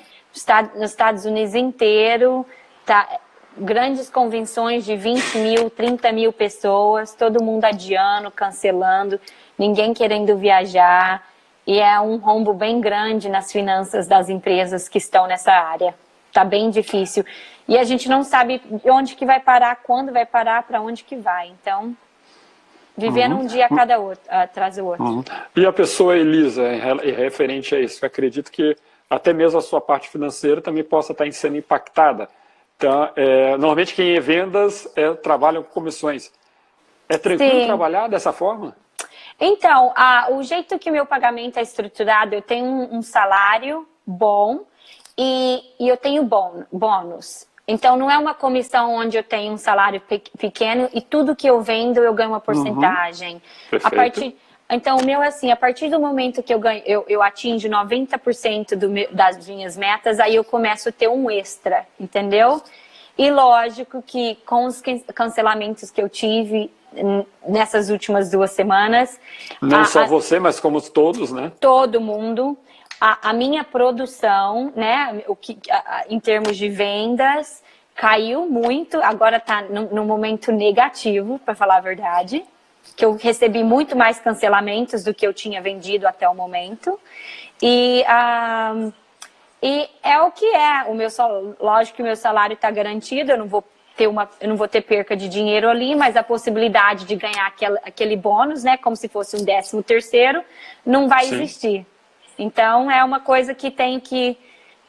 nos 0.75 0.91
Estados 0.91 1.25
Unidos 1.25 1.55
inteiro, 1.55 2.47
tá? 2.85 3.09
Grandes 3.57 4.09
convenções 4.09 4.85
de 4.85 4.97
20 4.97 5.39
mil, 5.39 5.71
30 5.71 6.13
mil 6.13 6.33
pessoas, 6.33 7.15
todo 7.15 7.43
mundo 7.43 7.65
adiando, 7.65 8.31
cancelando, 8.31 9.21
ninguém 9.59 9.93
querendo 9.93 10.37
viajar. 10.37 11.27
E 11.67 11.79
é 11.79 12.01
um 12.01 12.17
rombo 12.17 12.55
bem 12.55 12.81
grande 12.81 13.29
nas 13.29 13.53
finanças 13.53 14.07
das 14.07 14.29
empresas 14.29 14.89
que 14.89 14.99
estão 14.99 15.27
nessa 15.27 15.53
área. 15.53 15.95
Tá 16.33 16.45
bem 16.45 16.71
difícil. 16.71 17.25
E 17.69 17.77
a 17.77 17.85
gente 17.85 18.09
não 18.09 18.23
sabe 18.23 18.63
onde 18.85 19.15
que 19.15 19.27
vai 19.27 19.41
parar, 19.41 19.77
quando 19.83 20.13
vai 20.13 20.25
parar, 20.25 20.63
para 20.63 20.81
onde 20.81 21.05
que 21.05 21.17
vai. 21.17 21.49
Então, 21.49 21.97
Vivendo 23.01 23.37
uhum. 23.37 23.43
um 23.43 23.47
dia 23.47 23.65
a 23.65 23.69
cada 23.69 23.99
outro, 23.99 24.23
atrás 24.29 24.77
do 24.77 24.85
outro. 24.85 25.05
Uhum. 25.05 25.25
E 25.57 25.65
a 25.65 25.73
pessoa 25.73 26.17
Elisa, 26.17 26.63
referente 27.17 27.75
a 27.75 27.81
isso, 27.81 28.05
acredito 28.05 28.51
que 28.51 28.77
até 29.11 29.33
mesmo 29.33 29.59
a 29.59 29.63
sua 29.63 29.81
parte 29.81 30.09
financeira 30.09 30.63
também 30.63 30.85
possa 30.85 31.11
estar 31.11 31.31
sendo 31.33 31.57
impactada. 31.57 32.29
Então, 32.77 33.11
é, 33.17 33.51
normalmente 33.57 33.93
quem 33.93 34.15
é 34.17 34.21
vendas 34.21 34.91
é, 34.95 35.13
trabalha 35.15 35.61
com 35.61 35.69
comissões. 35.69 36.33
É 37.09 37.19
tranquilo 37.19 37.63
Sim. 37.63 37.67
trabalhar 37.67 38.09
dessa 38.09 38.33
forma? 38.33 38.75
Então, 39.39 39.93
a, 39.97 40.29
o 40.31 40.43
jeito 40.43 40.79
que 40.79 40.91
meu 40.91 41.05
pagamento 41.05 41.59
é 41.59 41.63
estruturado, 41.63 42.35
eu 42.35 42.41
tenho 42.41 42.65
um, 42.65 42.99
um 42.99 43.03
salário 43.03 43.87
bom 44.07 44.65
e, 45.19 45.61
e 45.81 45.89
eu 45.89 45.97
tenho 45.97 46.23
bon, 46.23 46.65
bônus. 46.73 47.47
Então, 47.67 47.97
não 47.97 48.11
é 48.11 48.17
uma 48.17 48.35
comissão 48.35 48.95
onde 48.95 49.17
eu 49.17 49.23
tenho 49.23 49.53
um 49.53 49.57
salário 49.57 50.03
pequeno 50.39 50.89
e 50.93 51.01
tudo 51.01 51.37
que 51.37 51.49
eu 51.49 51.61
vendo 51.61 51.99
eu 51.99 52.13
ganho 52.15 52.31
uma 52.31 52.41
porcentagem. 52.41 53.43
Uhum. 53.73 53.79
A, 53.83 53.91
partir, 53.91 54.37
Então, 54.71 54.99
o 54.99 55.05
meu 55.05 55.21
é 55.21 55.27
assim, 55.27 55.51
a 55.51 55.57
partir 55.57 55.89
do 55.89 55.99
momento 55.99 56.43
que 56.43 56.55
eu 56.55 56.59
ganho, 56.61 56.83
eu, 56.87 57.05
eu 57.09 57.23
atingo 57.23 57.69
90% 57.69 58.77
do, 58.77 59.15
das 59.15 59.49
minhas 59.49 59.77
metas, 59.77 60.21
aí 60.21 60.37
eu 60.37 60.45
começo 60.45 60.89
a 60.89 60.93
ter 60.93 61.09
um 61.09 61.29
extra, 61.29 61.87
entendeu? 61.99 62.63
E 63.19 63.31
lógico 63.31 64.01
que 64.01 64.39
com 64.47 64.67
os 64.67 64.81
cancelamentos 65.13 65.91
que 65.91 66.01
eu 66.01 66.09
tive 66.09 66.71
nessas 67.47 67.91
últimas 67.91 68.31
duas 68.31 68.53
semanas. 68.53 69.21
Não 69.61 69.81
a, 69.81 69.85
só 69.85 70.07
você, 70.07 70.39
mas 70.39 70.61
como 70.61 70.81
todos, 70.81 71.33
né? 71.33 71.53
Todo 71.61 72.01
mundo. 72.01 72.57
A, 73.01 73.31
a 73.31 73.33
minha 73.33 73.65
produção, 73.65 74.73
né, 74.77 75.23
o 75.27 75.35
que, 75.35 75.59
a, 75.71 76.05
em 76.09 76.21
termos 76.21 76.57
de 76.57 76.69
vendas, 76.69 77.63
caiu 77.95 78.47
muito. 78.47 79.01
Agora 79.03 79.39
está 79.39 79.63
no 79.63 80.05
momento 80.05 80.53
negativo, 80.53 81.39
para 81.39 81.55
falar 81.55 81.77
a 81.77 81.81
verdade 81.81 82.45
que 82.97 83.05
eu 83.05 83.17
recebi 83.17 83.65
muito 83.65 83.97
mais 83.97 84.19
cancelamentos 84.19 85.03
do 85.05 85.15
que 85.15 85.27
eu 85.27 85.33
tinha 85.33 85.61
vendido 85.61 86.07
até 86.07 86.29
o 86.29 86.35
momento. 86.35 86.99
E, 87.63 88.05
uh, 88.05 88.93
e 89.63 89.89
é 90.03 90.21
o 90.21 90.31
que 90.31 90.47
é. 90.47 90.85
O 90.85 90.95
meu 90.95 91.09
lógico 91.59 91.97
que 91.97 92.03
o 92.03 92.07
meu 92.07 92.17
salário 92.17 92.55
está 92.55 92.71
garantido, 92.71 93.33
eu 93.33 93.39
não 93.39 93.47
vou 93.47 93.65
ter 93.97 94.07
uma, 94.07 94.29
eu 94.41 94.49
não 94.49 94.57
vou 94.57 94.69
ter 94.69 94.81
perca 94.81 95.17
de 95.17 95.29
dinheiro 95.29 95.69
ali, 95.69 95.95
mas 95.95 96.17
a 96.17 96.23
possibilidade 96.23 97.05
de 97.05 97.17
ganhar 97.17 97.47
aquele, 97.47 97.79
aquele 97.85 98.17
bônus, 98.17 98.65
né, 98.65 98.77
como 98.77 98.97
se 98.97 99.09
fosse 99.09 99.37
um 99.37 99.45
décimo 99.45 99.83
terceiro, 99.83 100.43
não 100.87 101.09
vai 101.09 101.25
Sim. 101.25 101.35
existir. 101.35 101.87
Então 102.39 102.91
é 102.91 103.05
uma 103.05 103.21
coisa 103.21 103.55
que 103.55 103.71
tem 103.71 104.01
que 104.01 104.39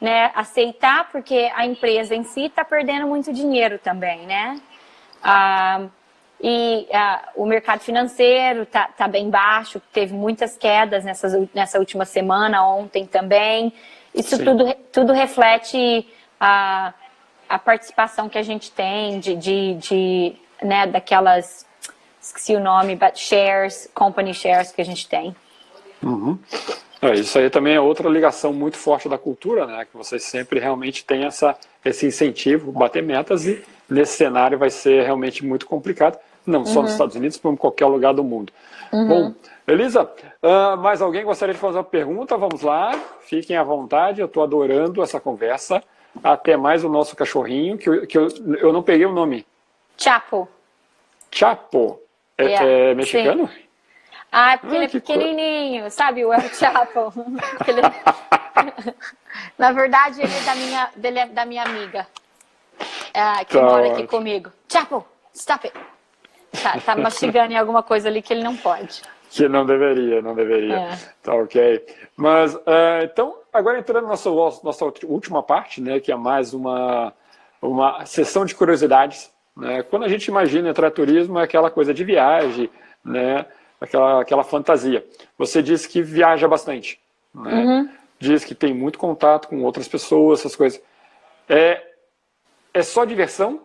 né, 0.00 0.32
aceitar, 0.34 1.10
porque 1.12 1.50
a 1.54 1.66
empresa 1.66 2.14
em 2.14 2.24
si 2.24 2.46
está 2.46 2.64
perdendo 2.64 3.06
muito 3.06 3.32
dinheiro 3.32 3.78
também, 3.78 4.26
né? 4.26 4.60
Uh, 5.22 5.90
e 6.42 6.88
uh, 6.90 7.42
o 7.42 7.46
mercado 7.46 7.80
financeiro 7.80 8.62
está 8.62 8.88
tá 8.88 9.06
bem 9.06 9.30
baixo, 9.30 9.80
teve 9.92 10.12
muitas 10.12 10.56
quedas 10.56 11.04
nessas, 11.04 11.48
nessa 11.54 11.78
última 11.78 12.04
semana, 12.04 12.66
ontem 12.66 13.06
também. 13.06 13.72
Isso 14.12 14.36
tudo, 14.42 14.74
tudo 14.92 15.12
reflete 15.12 16.04
a, 16.40 16.92
a 17.48 17.58
participação 17.60 18.28
que 18.28 18.36
a 18.36 18.42
gente 18.42 18.72
tem 18.72 19.20
de, 19.20 19.36
de, 19.36 19.74
de 19.74 20.36
né, 20.60 20.84
daquelas, 20.84 21.64
esqueci 22.20 22.56
o 22.56 22.60
nome, 22.60 22.96
but 22.96 23.16
shares, 23.16 23.88
company 23.94 24.34
shares 24.34 24.72
que 24.72 24.80
a 24.80 24.84
gente 24.84 25.08
tem. 25.08 25.36
Uhum. 26.02 26.36
É, 27.00 27.14
isso 27.14 27.38
aí 27.38 27.48
também 27.50 27.76
é 27.76 27.80
outra 27.80 28.08
ligação 28.08 28.52
muito 28.52 28.76
forte 28.76 29.08
da 29.08 29.16
cultura, 29.16 29.64
né? 29.66 29.84
Que 29.84 29.96
vocês 29.96 30.24
sempre 30.24 30.58
realmente 30.58 31.04
têm 31.04 31.24
essa, 31.24 31.56
esse 31.84 32.04
incentivo, 32.04 32.72
bater 32.72 33.02
metas 33.02 33.46
e 33.46 33.62
nesse 33.88 34.14
cenário 34.14 34.58
vai 34.58 34.70
ser 34.70 35.04
realmente 35.04 35.44
muito 35.44 35.66
complicado 35.66 36.18
não 36.46 36.64
só 36.64 36.78
uhum. 36.78 36.82
nos 36.82 36.92
Estados 36.92 37.16
Unidos, 37.16 37.36
como 37.38 37.54
em 37.54 37.56
qualquer 37.56 37.86
lugar 37.86 38.12
do 38.14 38.24
mundo. 38.24 38.52
Uhum. 38.92 39.08
Bom, 39.08 39.34
Elisa, 39.66 40.10
uh, 40.42 40.76
mais 40.78 41.00
alguém 41.00 41.24
gostaria 41.24 41.54
de 41.54 41.60
fazer 41.60 41.78
uma 41.78 41.84
pergunta? 41.84 42.36
Vamos 42.36 42.62
lá, 42.62 42.92
fiquem 43.22 43.56
à 43.56 43.62
vontade, 43.62 44.20
eu 44.20 44.26
estou 44.26 44.42
adorando 44.42 45.02
essa 45.02 45.20
conversa. 45.20 45.82
Até 46.22 46.58
mais 46.58 46.84
o 46.84 46.90
nosso 46.90 47.16
cachorrinho, 47.16 47.78
que, 47.78 47.88
eu, 47.88 48.06
que 48.06 48.18
eu, 48.18 48.28
eu 48.58 48.72
não 48.72 48.82
peguei 48.82 49.06
o 49.06 49.12
nome. 49.12 49.46
Chapo. 49.96 50.46
Chapo? 51.30 52.00
É, 52.36 52.44
yeah. 52.44 52.68
é 52.68 52.94
mexicano? 52.94 53.48
Sim. 53.48 53.62
Ah, 54.30 54.52
é 54.52 54.56
porque 54.56 54.74
ah, 54.74 54.76
ele 54.76 54.84
é 54.84 54.88
pequenininho, 54.88 55.90
sabe? 55.90 56.24
O 56.24 56.32
El 56.32 56.40
Chapo. 56.50 57.12
ele... 57.66 57.82
Na 59.58 59.72
verdade, 59.72 60.22
ele 60.22 60.34
é 60.34 60.40
da 60.40 60.54
minha, 60.54 60.90
dele 60.96 61.18
é 61.18 61.26
da 61.26 61.46
minha 61.46 61.62
amiga, 61.62 62.06
é, 63.14 63.44
que 63.44 63.58
tá 63.58 63.62
mora 63.62 63.92
aqui 63.92 64.06
comigo. 64.06 64.50
Chapo, 64.70 65.04
stop 65.34 65.66
it. 65.66 65.78
Tá, 66.62 66.78
tá 66.80 66.96
mastigando 66.96 67.52
em 67.52 67.56
alguma 67.56 67.82
coisa 67.82 68.08
ali 68.08 68.22
que 68.22 68.32
ele 68.32 68.42
não 68.42 68.56
pode. 68.56 69.02
Que 69.30 69.48
não 69.48 69.64
deveria, 69.64 70.20
não 70.20 70.34
deveria. 70.34 70.74
É. 70.76 70.98
Tá 71.22 71.34
ok. 71.34 71.84
Mas, 72.16 72.54
uh, 72.54 73.02
então, 73.02 73.34
agora 73.52 73.78
entrando 73.78 74.04
na 74.04 74.10
nossa, 74.10 74.30
nossa 74.62 74.84
última 75.04 75.42
parte, 75.42 75.80
né, 75.80 76.00
que 76.00 76.12
é 76.12 76.16
mais 76.16 76.52
uma, 76.52 77.12
uma 77.60 78.04
sessão 78.04 78.44
de 78.44 78.54
curiosidades. 78.54 79.32
Né? 79.56 79.82
Quando 79.82 80.04
a 80.04 80.08
gente 80.08 80.26
imagina 80.26 80.72
turismo, 80.90 81.38
é 81.38 81.44
aquela 81.44 81.70
coisa 81.70 81.94
de 81.94 82.04
viagem, 82.04 82.70
né? 83.04 83.46
aquela, 83.80 84.20
aquela 84.20 84.44
fantasia. 84.44 85.04
Você 85.36 85.62
disse 85.62 85.88
que 85.88 86.02
viaja 86.02 86.46
bastante. 86.46 87.00
Né? 87.34 87.52
Uhum. 87.52 87.88
Diz 88.18 88.44
que 88.44 88.54
tem 88.54 88.72
muito 88.72 88.98
contato 88.98 89.48
com 89.48 89.62
outras 89.62 89.88
pessoas, 89.88 90.40
essas 90.40 90.54
coisas. 90.54 90.80
É, 91.48 91.82
é 92.72 92.82
só 92.82 93.04
diversão 93.04 93.60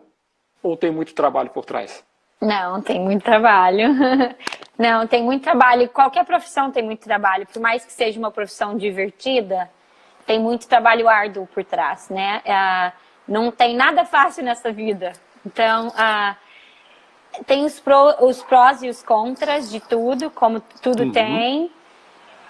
ou 0.62 0.76
tem 0.76 0.90
muito 0.90 1.14
trabalho 1.14 1.50
por 1.50 1.64
trás? 1.64 2.04
Não, 2.40 2.80
tem 2.80 3.00
muito 3.00 3.24
trabalho. 3.24 3.88
Não, 4.78 5.06
tem 5.08 5.22
muito 5.22 5.42
trabalho. 5.42 5.88
Qualquer 5.88 6.24
profissão 6.24 6.70
tem 6.70 6.84
muito 6.84 7.02
trabalho. 7.02 7.46
Por 7.46 7.60
mais 7.60 7.84
que 7.84 7.92
seja 7.92 8.18
uma 8.18 8.30
profissão 8.30 8.76
divertida, 8.76 9.68
tem 10.24 10.38
muito 10.38 10.68
trabalho 10.68 11.08
árduo 11.08 11.48
por 11.48 11.64
trás, 11.64 12.08
né? 12.08 12.40
Ah, 12.46 12.92
não 13.26 13.50
tem 13.50 13.74
nada 13.74 14.04
fácil 14.04 14.44
nessa 14.44 14.70
vida. 14.70 15.12
Então, 15.44 15.92
ah, 15.96 16.36
tem 17.44 17.64
os, 17.64 17.80
pro, 17.80 18.24
os 18.24 18.40
prós 18.44 18.82
e 18.82 18.88
os 18.88 19.02
contras 19.02 19.68
de 19.68 19.80
tudo, 19.80 20.30
como 20.30 20.60
tudo 20.80 21.02
uhum. 21.02 21.12
tem. 21.12 21.72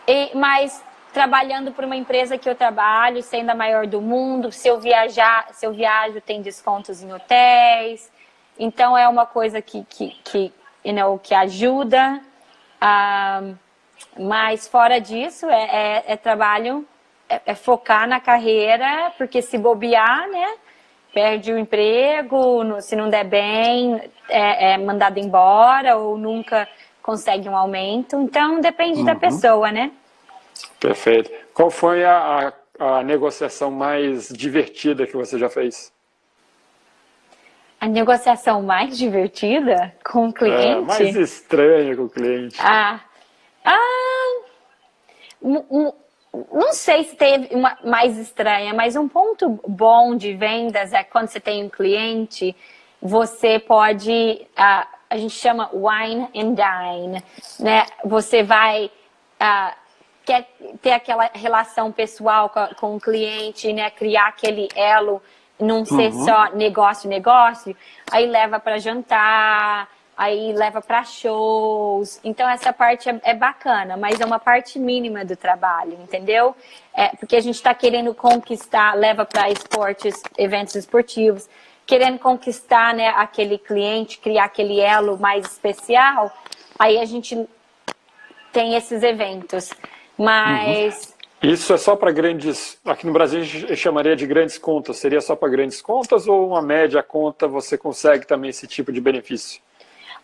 E, 0.07 0.36
mas 0.36 0.84
trabalhando 1.14 1.72
por 1.72 1.84
uma 1.84 1.97
empresa 1.97 2.36
que 2.36 2.49
eu 2.49 2.55
trabalho, 2.55 3.22
sendo 3.22 3.51
a 3.51 3.55
maior 3.55 3.86
do 3.86 4.03
mundo, 4.03 4.53
se 4.53 4.68
eu 4.68 4.78
viajar, 4.78 5.49
se 5.53 5.64
eu 5.64 5.72
viajo, 5.72 6.20
tem 6.20 6.43
descontos 6.43 7.03
em 7.03 7.11
hotéis 7.11 8.18
então 8.59 8.97
é 8.97 9.09
uma 9.09 9.27
coisa 9.27 9.63
que, 9.63 9.85
que, 9.85 10.11
que, 10.25 10.53
you 10.85 10.95
know, 10.95 11.19
que 11.19 11.35
ajuda. 11.35 12.21
Uh, 12.83 13.57
mas 14.19 14.67
fora 14.69 15.01
disso, 15.01 15.47
é, 15.47 15.63
é, 15.63 16.05
é 16.13 16.17
trabalho, 16.17 16.87
é, 17.29 17.41
é, 17.47 17.55
focar 17.55 18.09
na 18.09 18.21
carreira, 18.21 19.13
porque 19.17 19.43
se 19.43 19.59
bobear, 19.59 20.29
né? 20.29 20.55
Perde 21.13 21.53
o 21.53 21.59
emprego, 21.59 22.81
se 22.81 22.95
não 22.95 23.09
der 23.09 23.25
bem, 23.25 24.01
é, 24.29 24.73
é, 24.73 24.79
mandado 24.79 25.19
embora 25.19 25.97
ou 25.97 26.19
nunca 26.19 26.69
consegue 27.03 27.49
um 27.49 27.57
aumento. 27.57 28.17
Então 28.17 28.61
depende 28.61 29.01
uhum. 29.01 29.07
da 29.07 29.15
pessoa, 29.15 29.73
né? 29.73 29.91
Perfeito. 30.79 31.31
Qual 31.55 31.71
foi 31.71 32.05
a, 32.05 32.53
a, 32.79 32.99
a 32.99 33.03
negociação 33.03 33.71
mais 33.71 34.29
divertida 34.29 35.07
que 35.07 35.17
você 35.17 35.39
já 35.39 35.49
fez? 35.49 35.93
A 37.81 37.87
negociação 37.87 38.62
mais 38.62 38.99
divertida 38.99 39.95
com 40.05 40.29
o 40.29 40.33
cliente? 40.33 40.66
É, 40.66 40.81
mais 40.81 41.16
estranha 41.16 41.97
com 41.97 42.05
o 42.05 42.11
cliente. 42.11 42.57
Ah, 42.61 43.01
ah 43.64 44.09
não 45.43 46.72
sei 46.72 47.05
se 47.05 47.16
teve 47.16 47.55
uma 47.55 47.79
mais 47.85 48.18
estranha, 48.18 48.74
mas 48.74 48.97
um 48.97 49.09
ponto 49.09 49.61
bom 49.66 50.16
de 50.16 50.35
vendas 50.35 50.93
é 50.93 51.03
quando 51.03 51.29
você 51.29 51.41
tem 51.41 51.64
um 51.64 51.68
cliente, 51.68 52.55
você 53.01 53.59
pode, 53.59 54.47
a, 54.57 54.87
a 55.09 55.16
gente 55.16 55.35
chama 55.35 55.70
wine 55.72 56.29
and 56.35 56.55
dine, 56.55 57.24
né? 57.61 57.87
Você 58.05 58.43
vai 58.43 58.91
a, 59.39 59.74
quer 60.24 60.49
ter 60.83 60.93
aquela 60.93 61.31
relação 61.33 61.91
pessoal 61.91 62.51
com, 62.51 62.66
com 62.74 62.97
o 62.97 63.01
cliente, 63.01 63.72
né? 63.72 63.91
Criar 63.91 64.29
aquele 64.29 64.68
elo 64.74 65.22
não 65.61 65.85
ser 65.85 66.13
uhum. 66.13 66.25
só 66.25 66.51
negócio, 66.53 67.09
negócio, 67.09 67.77
aí 68.11 68.27
leva 68.27 68.61
para 68.61 68.79
jantar, 68.79 69.89
aí 70.17 70.53
leva 70.53 70.81
para 70.81 71.05
shows. 71.05 72.21
Então 72.25 72.49
essa 72.49 72.73
parte 72.73 73.09
é, 73.09 73.21
é, 73.23 73.35
bacana, 73.35 73.97
mas 73.97 74.21
é 74.21 74.27
uma 74.27 74.39
parte 74.39 74.79
mínima 74.79 75.25
do 75.25 75.37
trabalho, 75.37 75.93
entendeu? 76.03 76.57
É, 76.93 77.09
porque 77.17 77.37
a 77.37 77.41
gente 77.41 77.55
está 77.55 77.73
querendo 77.73 78.13
conquistar, 78.13 78.95
leva 78.95 79.25
para 79.25 79.49
esportes, 79.49 80.21
eventos 80.37 80.75
esportivos, 80.75 81.49
querendo 81.87 82.19
conquistar 82.19 82.93
né, 82.95 83.09
aquele 83.09 83.57
cliente, 83.57 84.19
criar 84.19 84.45
aquele 84.45 84.81
elo 84.81 85.17
mais 85.19 85.47
especial, 85.47 86.33
aí 86.79 86.99
a 86.99 87.05
gente 87.05 87.49
tem 88.53 88.75
esses 88.75 89.03
eventos. 89.03 89.71
Mas 90.19 90.95
uhum. 90.97 91.18
Isso 91.43 91.72
é 91.72 91.76
só 91.76 91.95
para 91.95 92.11
grandes. 92.11 92.78
Aqui 92.84 93.07
no 93.07 93.12
Brasil 93.12 93.41
a 93.41 93.45
gente 93.45 93.76
chamaria 93.76 94.16
de 94.16 94.26
grandes 94.26 94.59
contas. 94.59 94.97
Seria 94.97 95.20
só 95.20 95.36
para 95.36 95.49
grandes 95.49 95.80
contas 95.80 96.26
ou 96.26 96.49
uma 96.49 96.61
média 96.61 97.03
conta 97.03 97.47
você 97.47 97.78
consegue 97.78 98.26
também 98.26 98.51
esse 98.51 98.66
tipo 98.66 98.93
de 98.93 99.01
benefício? 99.01 99.61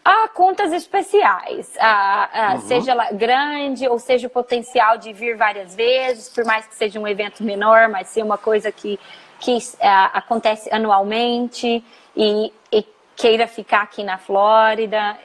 Ah, 0.04 0.28
contas 0.28 0.70
especiais, 0.70 1.72
ah, 1.80 2.28
ah, 2.30 2.54
uhum. 2.56 2.60
seja 2.60 2.90
ela 2.90 3.10
grande 3.12 3.88
ou 3.88 3.98
seja 3.98 4.26
o 4.26 4.30
potencial 4.30 4.98
de 4.98 5.14
vir 5.14 5.34
várias 5.34 5.74
vezes, 5.74 6.28
por 6.28 6.44
mais 6.44 6.66
que 6.66 6.74
seja 6.74 7.00
um 7.00 7.08
evento 7.08 7.42
menor, 7.42 7.88
mas 7.88 8.08
ser 8.08 8.22
uma 8.22 8.36
coisa 8.36 8.70
que, 8.70 9.00
que 9.40 9.56
ah, 9.80 10.10
acontece 10.12 10.68
anualmente 10.70 11.82
e, 12.14 12.52
e, 12.70 12.84
queira 13.16 13.46
ficar 13.46 13.82
aqui 13.82 14.04
na 14.04 14.18
Flórida. 14.18 15.16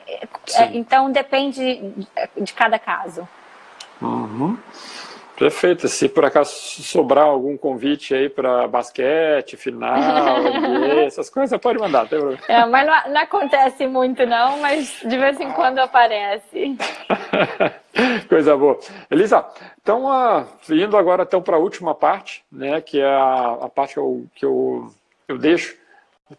Sim. 0.45 0.69
Então 0.75 1.11
depende 1.11 1.59
de, 1.59 2.43
de 2.43 2.53
cada 2.53 2.79
caso. 2.79 3.27
Uhum. 4.01 4.57
Perfeito. 5.39 5.87
Se 5.87 6.09
por 6.09 6.25
acaso 6.25 6.51
sobrar 6.51 7.23
algum 7.23 7.57
convite 7.57 8.13
aí 8.13 8.27
para 8.27 8.67
basquete, 8.67 9.55
final, 9.55 10.41
NBA, 10.43 11.05
essas 11.05 11.29
coisas, 11.29 11.57
pode 11.61 11.79
mandar, 11.79 12.09
tem 12.09 12.19
problema. 12.19 12.43
É, 12.49 12.65
mas 12.65 12.85
não, 12.85 13.13
não, 13.13 13.21
acontece 13.21 13.87
muito 13.87 14.25
não, 14.25 14.59
mas 14.59 14.99
de 14.99 15.17
vez 15.17 15.39
em 15.39 15.49
quando 15.53 15.79
aparece. 15.79 16.77
Coisa 18.27 18.57
boa. 18.57 18.77
Elisa, 19.09 19.45
então, 19.81 20.05
uh, 20.05 20.45
indo 20.69 20.97
agora 20.97 21.23
então 21.23 21.41
para 21.41 21.55
a 21.55 21.59
última 21.59 21.95
parte, 21.95 22.43
né, 22.51 22.81
que 22.81 22.99
é 22.99 23.05
a, 23.05 23.59
a 23.61 23.69
parte 23.69 23.93
que, 23.93 23.99
eu, 23.99 24.25
que 24.35 24.45
eu, 24.45 24.93
eu 25.25 25.37
deixo 25.37 25.77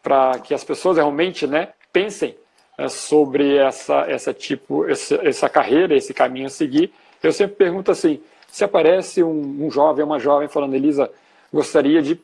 para 0.03 0.39
que 0.41 0.53
as 0.53 0.63
pessoas 0.63 0.99
realmente 0.99 1.47
né, 1.47 1.71
pensem 1.91 2.37
uh, 2.79 2.89
sobre 2.89 3.57
essa, 3.57 4.05
essa, 4.09 4.35
tipo, 4.35 4.87
essa, 4.87 5.19
essa 5.27 5.49
carreira, 5.49 5.97
esse 5.97 6.13
caminho 6.13 6.47
a 6.47 6.51
seguir. 6.51 6.93
Eu 7.23 7.33
sempre 7.33 7.57
pergunto 7.57 7.91
assim, 7.91 8.23
se 8.51 8.65
aparece 8.65 9.23
um, 9.23 9.67
um 9.67 9.71
jovem, 9.71 10.05
uma 10.05 10.19
jovem 10.19 10.49
falando, 10.49 10.75
Elisa, 10.75 11.11
gostaria 11.53 12.03
de 12.03 12.21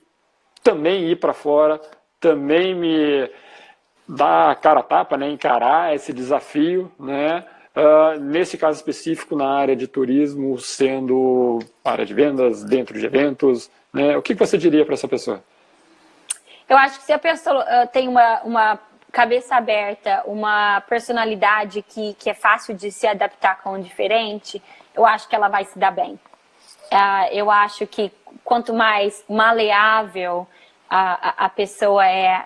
também 0.63 1.09
ir 1.09 1.17
para 1.17 1.33
fora, 1.33 1.81
também 2.21 2.75
me 2.75 3.31
dar 4.09 4.51
a 4.51 4.55
cara 4.55 4.81
a 4.81 4.83
tapa, 4.83 5.17
né, 5.17 5.29
encarar 5.29 5.95
esse 5.95 6.13
desafio, 6.13 6.91
né, 6.99 7.45
uh, 7.77 8.21
nesse 8.21 8.57
caso 8.57 8.77
específico 8.77 9.37
na 9.37 9.49
área 9.49 9.77
de 9.77 9.87
turismo, 9.87 10.59
sendo 10.59 11.61
área 11.85 12.05
de 12.05 12.15
vendas, 12.15 12.65
dentro 12.65 12.99
de 12.99 13.07
eventos, 13.07 13.71
né, 13.93 14.17
o 14.17 14.23
que 14.23 14.35
você 14.35 14.59
diria 14.59 14.85
para 14.85 14.95
essa 14.95 15.09
pessoa? 15.09 15.43
Eu 16.69 16.77
acho 16.77 16.99
que 16.99 17.05
se 17.05 17.13
a 17.13 17.19
pessoa 17.19 17.63
uh, 17.63 17.89
tem 17.93 18.09
uma, 18.09 18.41
uma 18.43 18.79
cabeça 19.13 19.57
aberta, 19.57 20.23
uma 20.27 20.81
personalidade 20.83 21.81
que, 21.81 22.15
que 22.15 22.29
é 22.29 22.35
fácil 22.35 22.75
de 22.75 22.91
se 22.91 23.07
adaptar 23.07 23.63
com 23.63 23.73
o 23.73 23.81
diferente, 23.81 24.61
eu 24.97 25.05
acho 25.07 25.29
que 25.29 25.37
ela 25.37 25.49
vai 25.49 25.65
se 25.65 25.79
dar 25.79 25.91
bem. 25.91 26.19
Uh, 26.93 27.29
eu 27.33 27.51
acho 27.51 27.87
que 27.87 28.13
quanto 28.45 28.73
mais 28.73 29.25
maleável 29.29 30.47
a, 30.89 31.43
a, 31.43 31.47
a, 31.47 31.49
pessoa 31.49 32.07
é, 32.07 32.45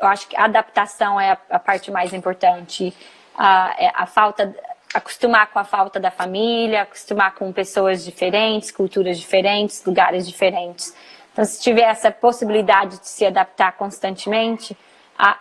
eu 0.00 0.06
acho 0.06 0.28
que 0.28 0.36
a 0.36 0.44
adaptação 0.44 1.20
é 1.20 1.32
a, 1.32 1.38
a 1.50 1.58
parte 1.58 1.90
mais 1.90 2.12
importante. 2.12 2.94
É 3.78 3.90
a 3.94 4.06
falta, 4.06 4.54
acostumar 4.94 5.48
com 5.48 5.58
a 5.58 5.64
falta 5.64 6.00
da 6.00 6.10
família, 6.10 6.82
acostumar 6.82 7.34
com 7.34 7.52
pessoas 7.52 8.02
diferentes, 8.02 8.70
culturas 8.70 9.18
diferentes, 9.18 9.84
lugares 9.84 10.26
diferentes. 10.26 10.96
Então, 11.32 11.44
se 11.44 11.60
tiver 11.60 11.82
essa 11.82 12.10
possibilidade 12.10 12.98
de 12.98 13.08
se 13.08 13.26
adaptar 13.26 13.72
constantemente, 13.72 14.74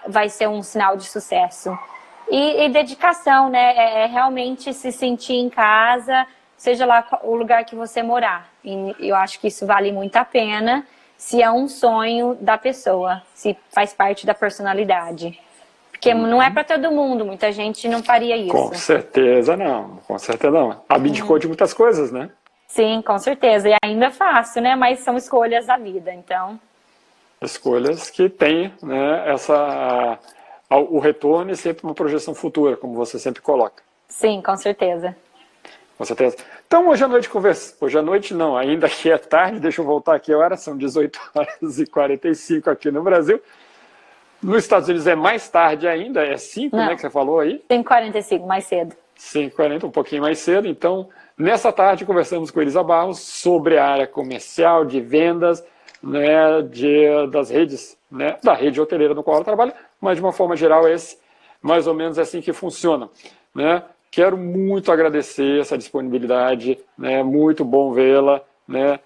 vai 0.08 0.28
ser 0.28 0.50
um 0.50 0.62
sinal 0.62 0.98
de 0.98 1.06
sucesso. 1.06 1.78
E, 2.30 2.66
e 2.66 2.70
dedicação, 2.70 3.50
né? 3.50 3.76
É, 3.76 4.04
é 4.04 4.06
realmente 4.06 4.74
se 4.74 4.92
sentir 4.92 5.36
em 5.36 5.50
casa 5.50 6.26
seja 6.58 6.86
lá 6.86 7.06
o 7.24 7.36
lugar 7.36 7.66
que 7.66 7.76
você 7.76 8.02
morar. 8.02 8.50
E 8.64 8.96
eu 9.00 9.16
acho 9.16 9.40
que 9.40 9.48
isso 9.48 9.66
vale 9.66 9.92
muito 9.92 10.16
a 10.16 10.26
pena 10.26 10.86
se 11.18 11.42
é 11.42 11.50
um 11.50 11.68
sonho 11.68 12.38
da 12.42 12.58
pessoa, 12.58 13.22
se 13.34 13.58
faz 13.70 13.94
parte 13.94 14.26
da 14.26 14.34
personalidade. 14.34 15.40
Porque 15.92 16.14
uhum. 16.14 16.28
não 16.28 16.42
é 16.42 16.50
para 16.50 16.64
todo 16.64 16.92
mundo, 16.92 17.26
muita 17.26 17.52
gente 17.52 17.88
não 17.88 18.04
faria 18.04 18.36
isso. 18.36 18.52
Com 18.52 18.74
certeza 18.74 19.56
não, 19.56 19.98
com 20.08 20.20
certeza 20.20 20.52
não. 20.52 20.82
Abdicou 20.90 21.34
uhum. 21.34 21.40
de 21.40 21.48
muitas 21.48 21.74
coisas, 21.74 22.12
né? 22.12 22.30
Sim, 22.68 23.02
com 23.02 23.18
certeza. 23.18 23.70
E 23.70 23.76
ainda 23.84 24.08
é 24.08 24.12
fácil, 24.12 24.62
né? 24.62 24.76
Mas 24.76 25.00
são 25.00 25.16
escolhas 25.16 25.68
da 25.68 25.78
vida, 25.78 26.14
então. 26.14 26.60
Escolhas 27.42 28.10
que 28.10 28.28
têm 28.28 28.74
né, 28.84 29.32
essa, 29.32 30.20
o 30.70 31.00
retorno 31.00 31.52
e 31.52 31.56
sempre 31.56 31.84
uma 31.84 31.94
projeção 31.94 32.34
futura, 32.34 32.76
como 32.76 32.94
você 32.96 33.20
sempre 33.20 33.42
coloca. 33.42 33.84
Sim, 34.08 34.42
com 34.42 34.56
certeza. 34.56 35.16
Com 35.98 36.04
certeza. 36.04 36.38
Então, 36.68 36.88
hoje 36.90 37.04
à 37.04 37.08
noite 37.08 37.30
conversa. 37.30 37.76
Hoje 37.80 37.98
à 37.98 38.02
noite 38.02 38.34
não, 38.34 38.58
ainda 38.58 38.90
que 38.90 39.10
é 39.10 39.18
tarde, 39.18 39.60
deixa 39.60 39.82
eu 39.82 39.86
voltar 39.86 40.16
aqui 40.16 40.34
a 40.34 40.38
hora, 40.38 40.58
são 40.58 40.78
18 40.78 41.20
horas 41.34 41.80
e 41.80 41.86
45 41.86 42.70
aqui 42.70 42.92
no 42.92 43.02
Brasil. 43.02 43.42
Nos 44.44 44.58
Estados 44.58 44.90
Unidos 44.90 45.08
é 45.08 45.16
mais 45.16 45.50
tarde 45.50 45.88
ainda, 45.88 46.24
é 46.24 46.38
5, 46.38 46.76
né, 46.76 46.96
que 46.96 47.02
você 47.02 47.10
falou 47.10 47.40
aí? 47.40 47.64
5h45, 47.70 48.46
mais 48.46 48.66
cedo. 48.66 48.96
5h40, 49.18 49.86
um 49.86 49.92
pouquinho 49.92 50.22
mais 50.22 50.40
cedo. 50.40 50.68
Então, 50.68 51.10
nessa 51.38 51.72
tarde 51.72 52.06
conversamos 52.06 52.52
com 52.52 52.62
Elisa 52.62 52.84
Barros 52.84 53.20
sobre 53.20 53.78
a 53.78 53.88
área 53.88 54.06
comercial, 54.06 54.84
de 54.84 55.00
vendas, 55.00 55.64
né, 56.04 56.62
de, 56.62 57.28
das 57.32 57.50
redes, 57.50 57.98
né, 58.12 58.38
da 58.44 58.54
rede 58.54 58.80
hoteleira 58.80 59.14
no 59.14 59.24
qual 59.24 59.38
ela 59.38 59.46
trabalha, 59.46 59.74
mas 60.00 60.18
de 60.18 60.24
uma 60.24 60.32
forma 60.32 60.56
geral, 60.56 60.88
esse 60.88 61.18
mais 61.62 61.88
ou 61.88 61.94
menos 61.94 62.18
é 62.18 62.22
assim 62.22 62.42
que 62.42 62.54
funciona. 62.54 63.10
Né? 63.54 63.84
Quero 64.12 64.38
muito 64.38 64.92
agradecer 64.92 65.60
essa 65.60 65.78
disponibilidade, 65.78 66.80
né? 66.98 67.22
Muito 67.22 67.66
bom 67.66 67.92
vê-la, 67.92 68.42
né? 68.68 69.00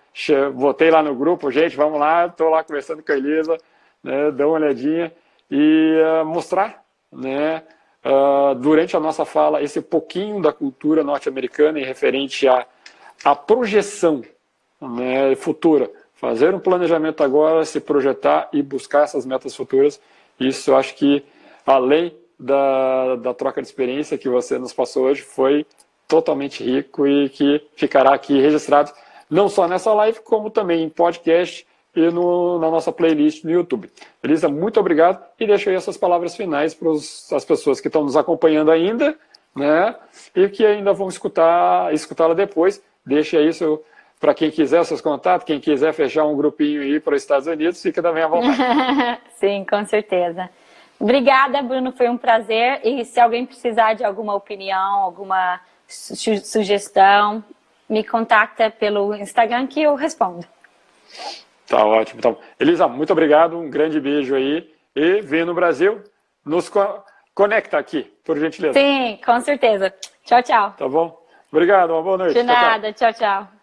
Votei 0.53 0.91
lá 0.91 1.01
no 1.01 1.15
grupo, 1.15 1.49
gente, 1.49 1.75
vamos 1.75 1.99
lá, 1.99 2.27
estou 2.27 2.49
lá 2.49 2.63
conversando 2.63 3.01
com 3.01 3.11
a 3.11 3.15
Elisa, 3.15 3.57
né? 4.03 4.31
Dá 4.31 4.45
uma 4.45 4.59
olhadinha 4.59 5.11
e 5.49 5.95
uh, 6.21 6.25
mostrar, 6.25 6.83
né? 7.11 7.63
Uh, 8.05 8.53
durante 8.55 8.95
a 8.95 8.99
nossa 8.99 9.25
fala, 9.25 9.63
esse 9.63 9.81
pouquinho 9.81 10.41
da 10.41 10.53
cultura 10.53 11.03
norte-americana 11.03 11.79
em 11.79 11.83
referente 11.83 12.47
à, 12.47 12.65
à 13.25 13.35
projeção 13.35 14.21
né, 14.79 15.35
futura. 15.35 15.89
Fazer 16.13 16.53
um 16.53 16.59
planejamento 16.59 17.23
agora, 17.23 17.65
se 17.65 17.79
projetar 17.79 18.49
e 18.53 18.61
buscar 18.61 19.03
essas 19.03 19.25
metas 19.25 19.55
futuras. 19.55 19.99
Isso 20.39 20.71
eu 20.71 20.77
acho 20.77 20.95
que, 20.95 21.23
além 21.65 22.15
da, 22.39 23.15
da 23.17 23.33
troca 23.33 23.61
de 23.61 23.67
experiência 23.67 24.17
que 24.17 24.29
você 24.29 24.57
nos 24.57 24.71
passou 24.71 25.05
hoje 25.05 25.21
foi 25.21 25.65
totalmente 26.07 26.63
rico 26.63 27.05
e 27.05 27.29
que 27.29 27.61
ficará 27.75 28.13
aqui 28.13 28.39
registrado 28.39 28.91
não 29.29 29.47
só 29.47 29.67
nessa 29.67 29.93
live, 29.93 30.19
como 30.21 30.49
também 30.49 30.83
em 30.83 30.89
podcast 30.89 31.67
e 31.95 32.09
no, 32.09 32.57
na 32.59 32.71
nossa 32.71 32.91
playlist 32.91 33.43
no 33.43 33.51
YouTube. 33.51 33.89
Elisa, 34.23 34.49
muito 34.49 34.79
obrigado 34.79 35.23
e 35.39 35.45
deixo 35.45 35.69
aí 35.69 35.75
essas 35.75 35.97
palavras 35.97 36.35
finais 36.35 36.73
para 36.73 36.91
as 36.91 37.45
pessoas 37.45 37.79
que 37.79 37.87
estão 37.87 38.03
nos 38.03 38.17
acompanhando 38.17 38.71
ainda, 38.71 39.15
né? 39.55 39.95
E 40.35 40.47
que 40.49 40.65
ainda 40.65 40.93
vão 40.93 41.09
escutar 41.09 41.93
escutá-la 41.93 42.33
depois. 42.33 42.81
Deixe 43.05 43.39
isso 43.41 43.81
para 44.19 44.33
quem 44.33 44.51
quiser 44.51 44.83
seus 44.83 44.99
contatos, 44.99 45.45
quem 45.45 45.59
quiser 45.59 45.93
fechar 45.93 46.25
um 46.25 46.35
grupinho 46.35 46.81
aí 46.81 46.99
para 46.99 47.15
os 47.15 47.21
Estados 47.21 47.47
Unidos, 47.47 47.81
fica 47.81 48.01
também 48.01 48.23
à 48.23 48.27
vontade. 48.27 48.57
Sim, 49.39 49.65
com 49.67 49.85
certeza. 49.85 50.49
Obrigada, 50.99 51.61
Bruno, 51.61 51.93
foi 51.93 52.09
um 52.09 52.17
prazer. 52.17 52.81
E 52.83 53.05
se 53.05 53.19
alguém 53.19 53.45
precisar 53.45 53.93
de 53.93 54.03
alguma 54.03 54.35
opinião, 54.35 54.99
alguma 54.99 55.61
su 55.87 56.15
sugestão, 56.37 57.43
me 57.87 58.03
contacta 58.03 58.69
pelo 58.69 59.15
Instagram 59.15 59.65
que 59.65 59.81
eu 59.81 59.95
respondo. 59.95 60.45
Tá 61.67 61.85
ótimo. 61.85 62.19
Então, 62.19 62.37
Elisa, 62.59 62.87
muito 62.87 63.13
obrigado, 63.13 63.57
um 63.57 63.69
grande 63.69 63.99
beijo 63.99 64.35
aí. 64.35 64.69
E 64.93 65.21
vem 65.21 65.45
no 65.45 65.53
Brasil, 65.53 66.03
nos 66.45 66.67
co 66.67 67.03
conecta 67.33 67.77
aqui, 67.77 68.03
por 68.25 68.37
gentileza. 68.37 68.77
Sim, 68.77 69.17
com 69.25 69.39
certeza. 69.39 69.93
Tchau, 70.25 70.43
tchau. 70.43 70.73
Tá 70.77 70.89
bom? 70.89 71.17
Obrigado, 71.51 71.91
uma 71.91 72.03
boa 72.03 72.17
noite. 72.17 72.33
De 72.33 72.43
nada, 72.43 72.91
tchau, 72.91 73.13
tchau. 73.13 73.45
tchau. 73.45 73.58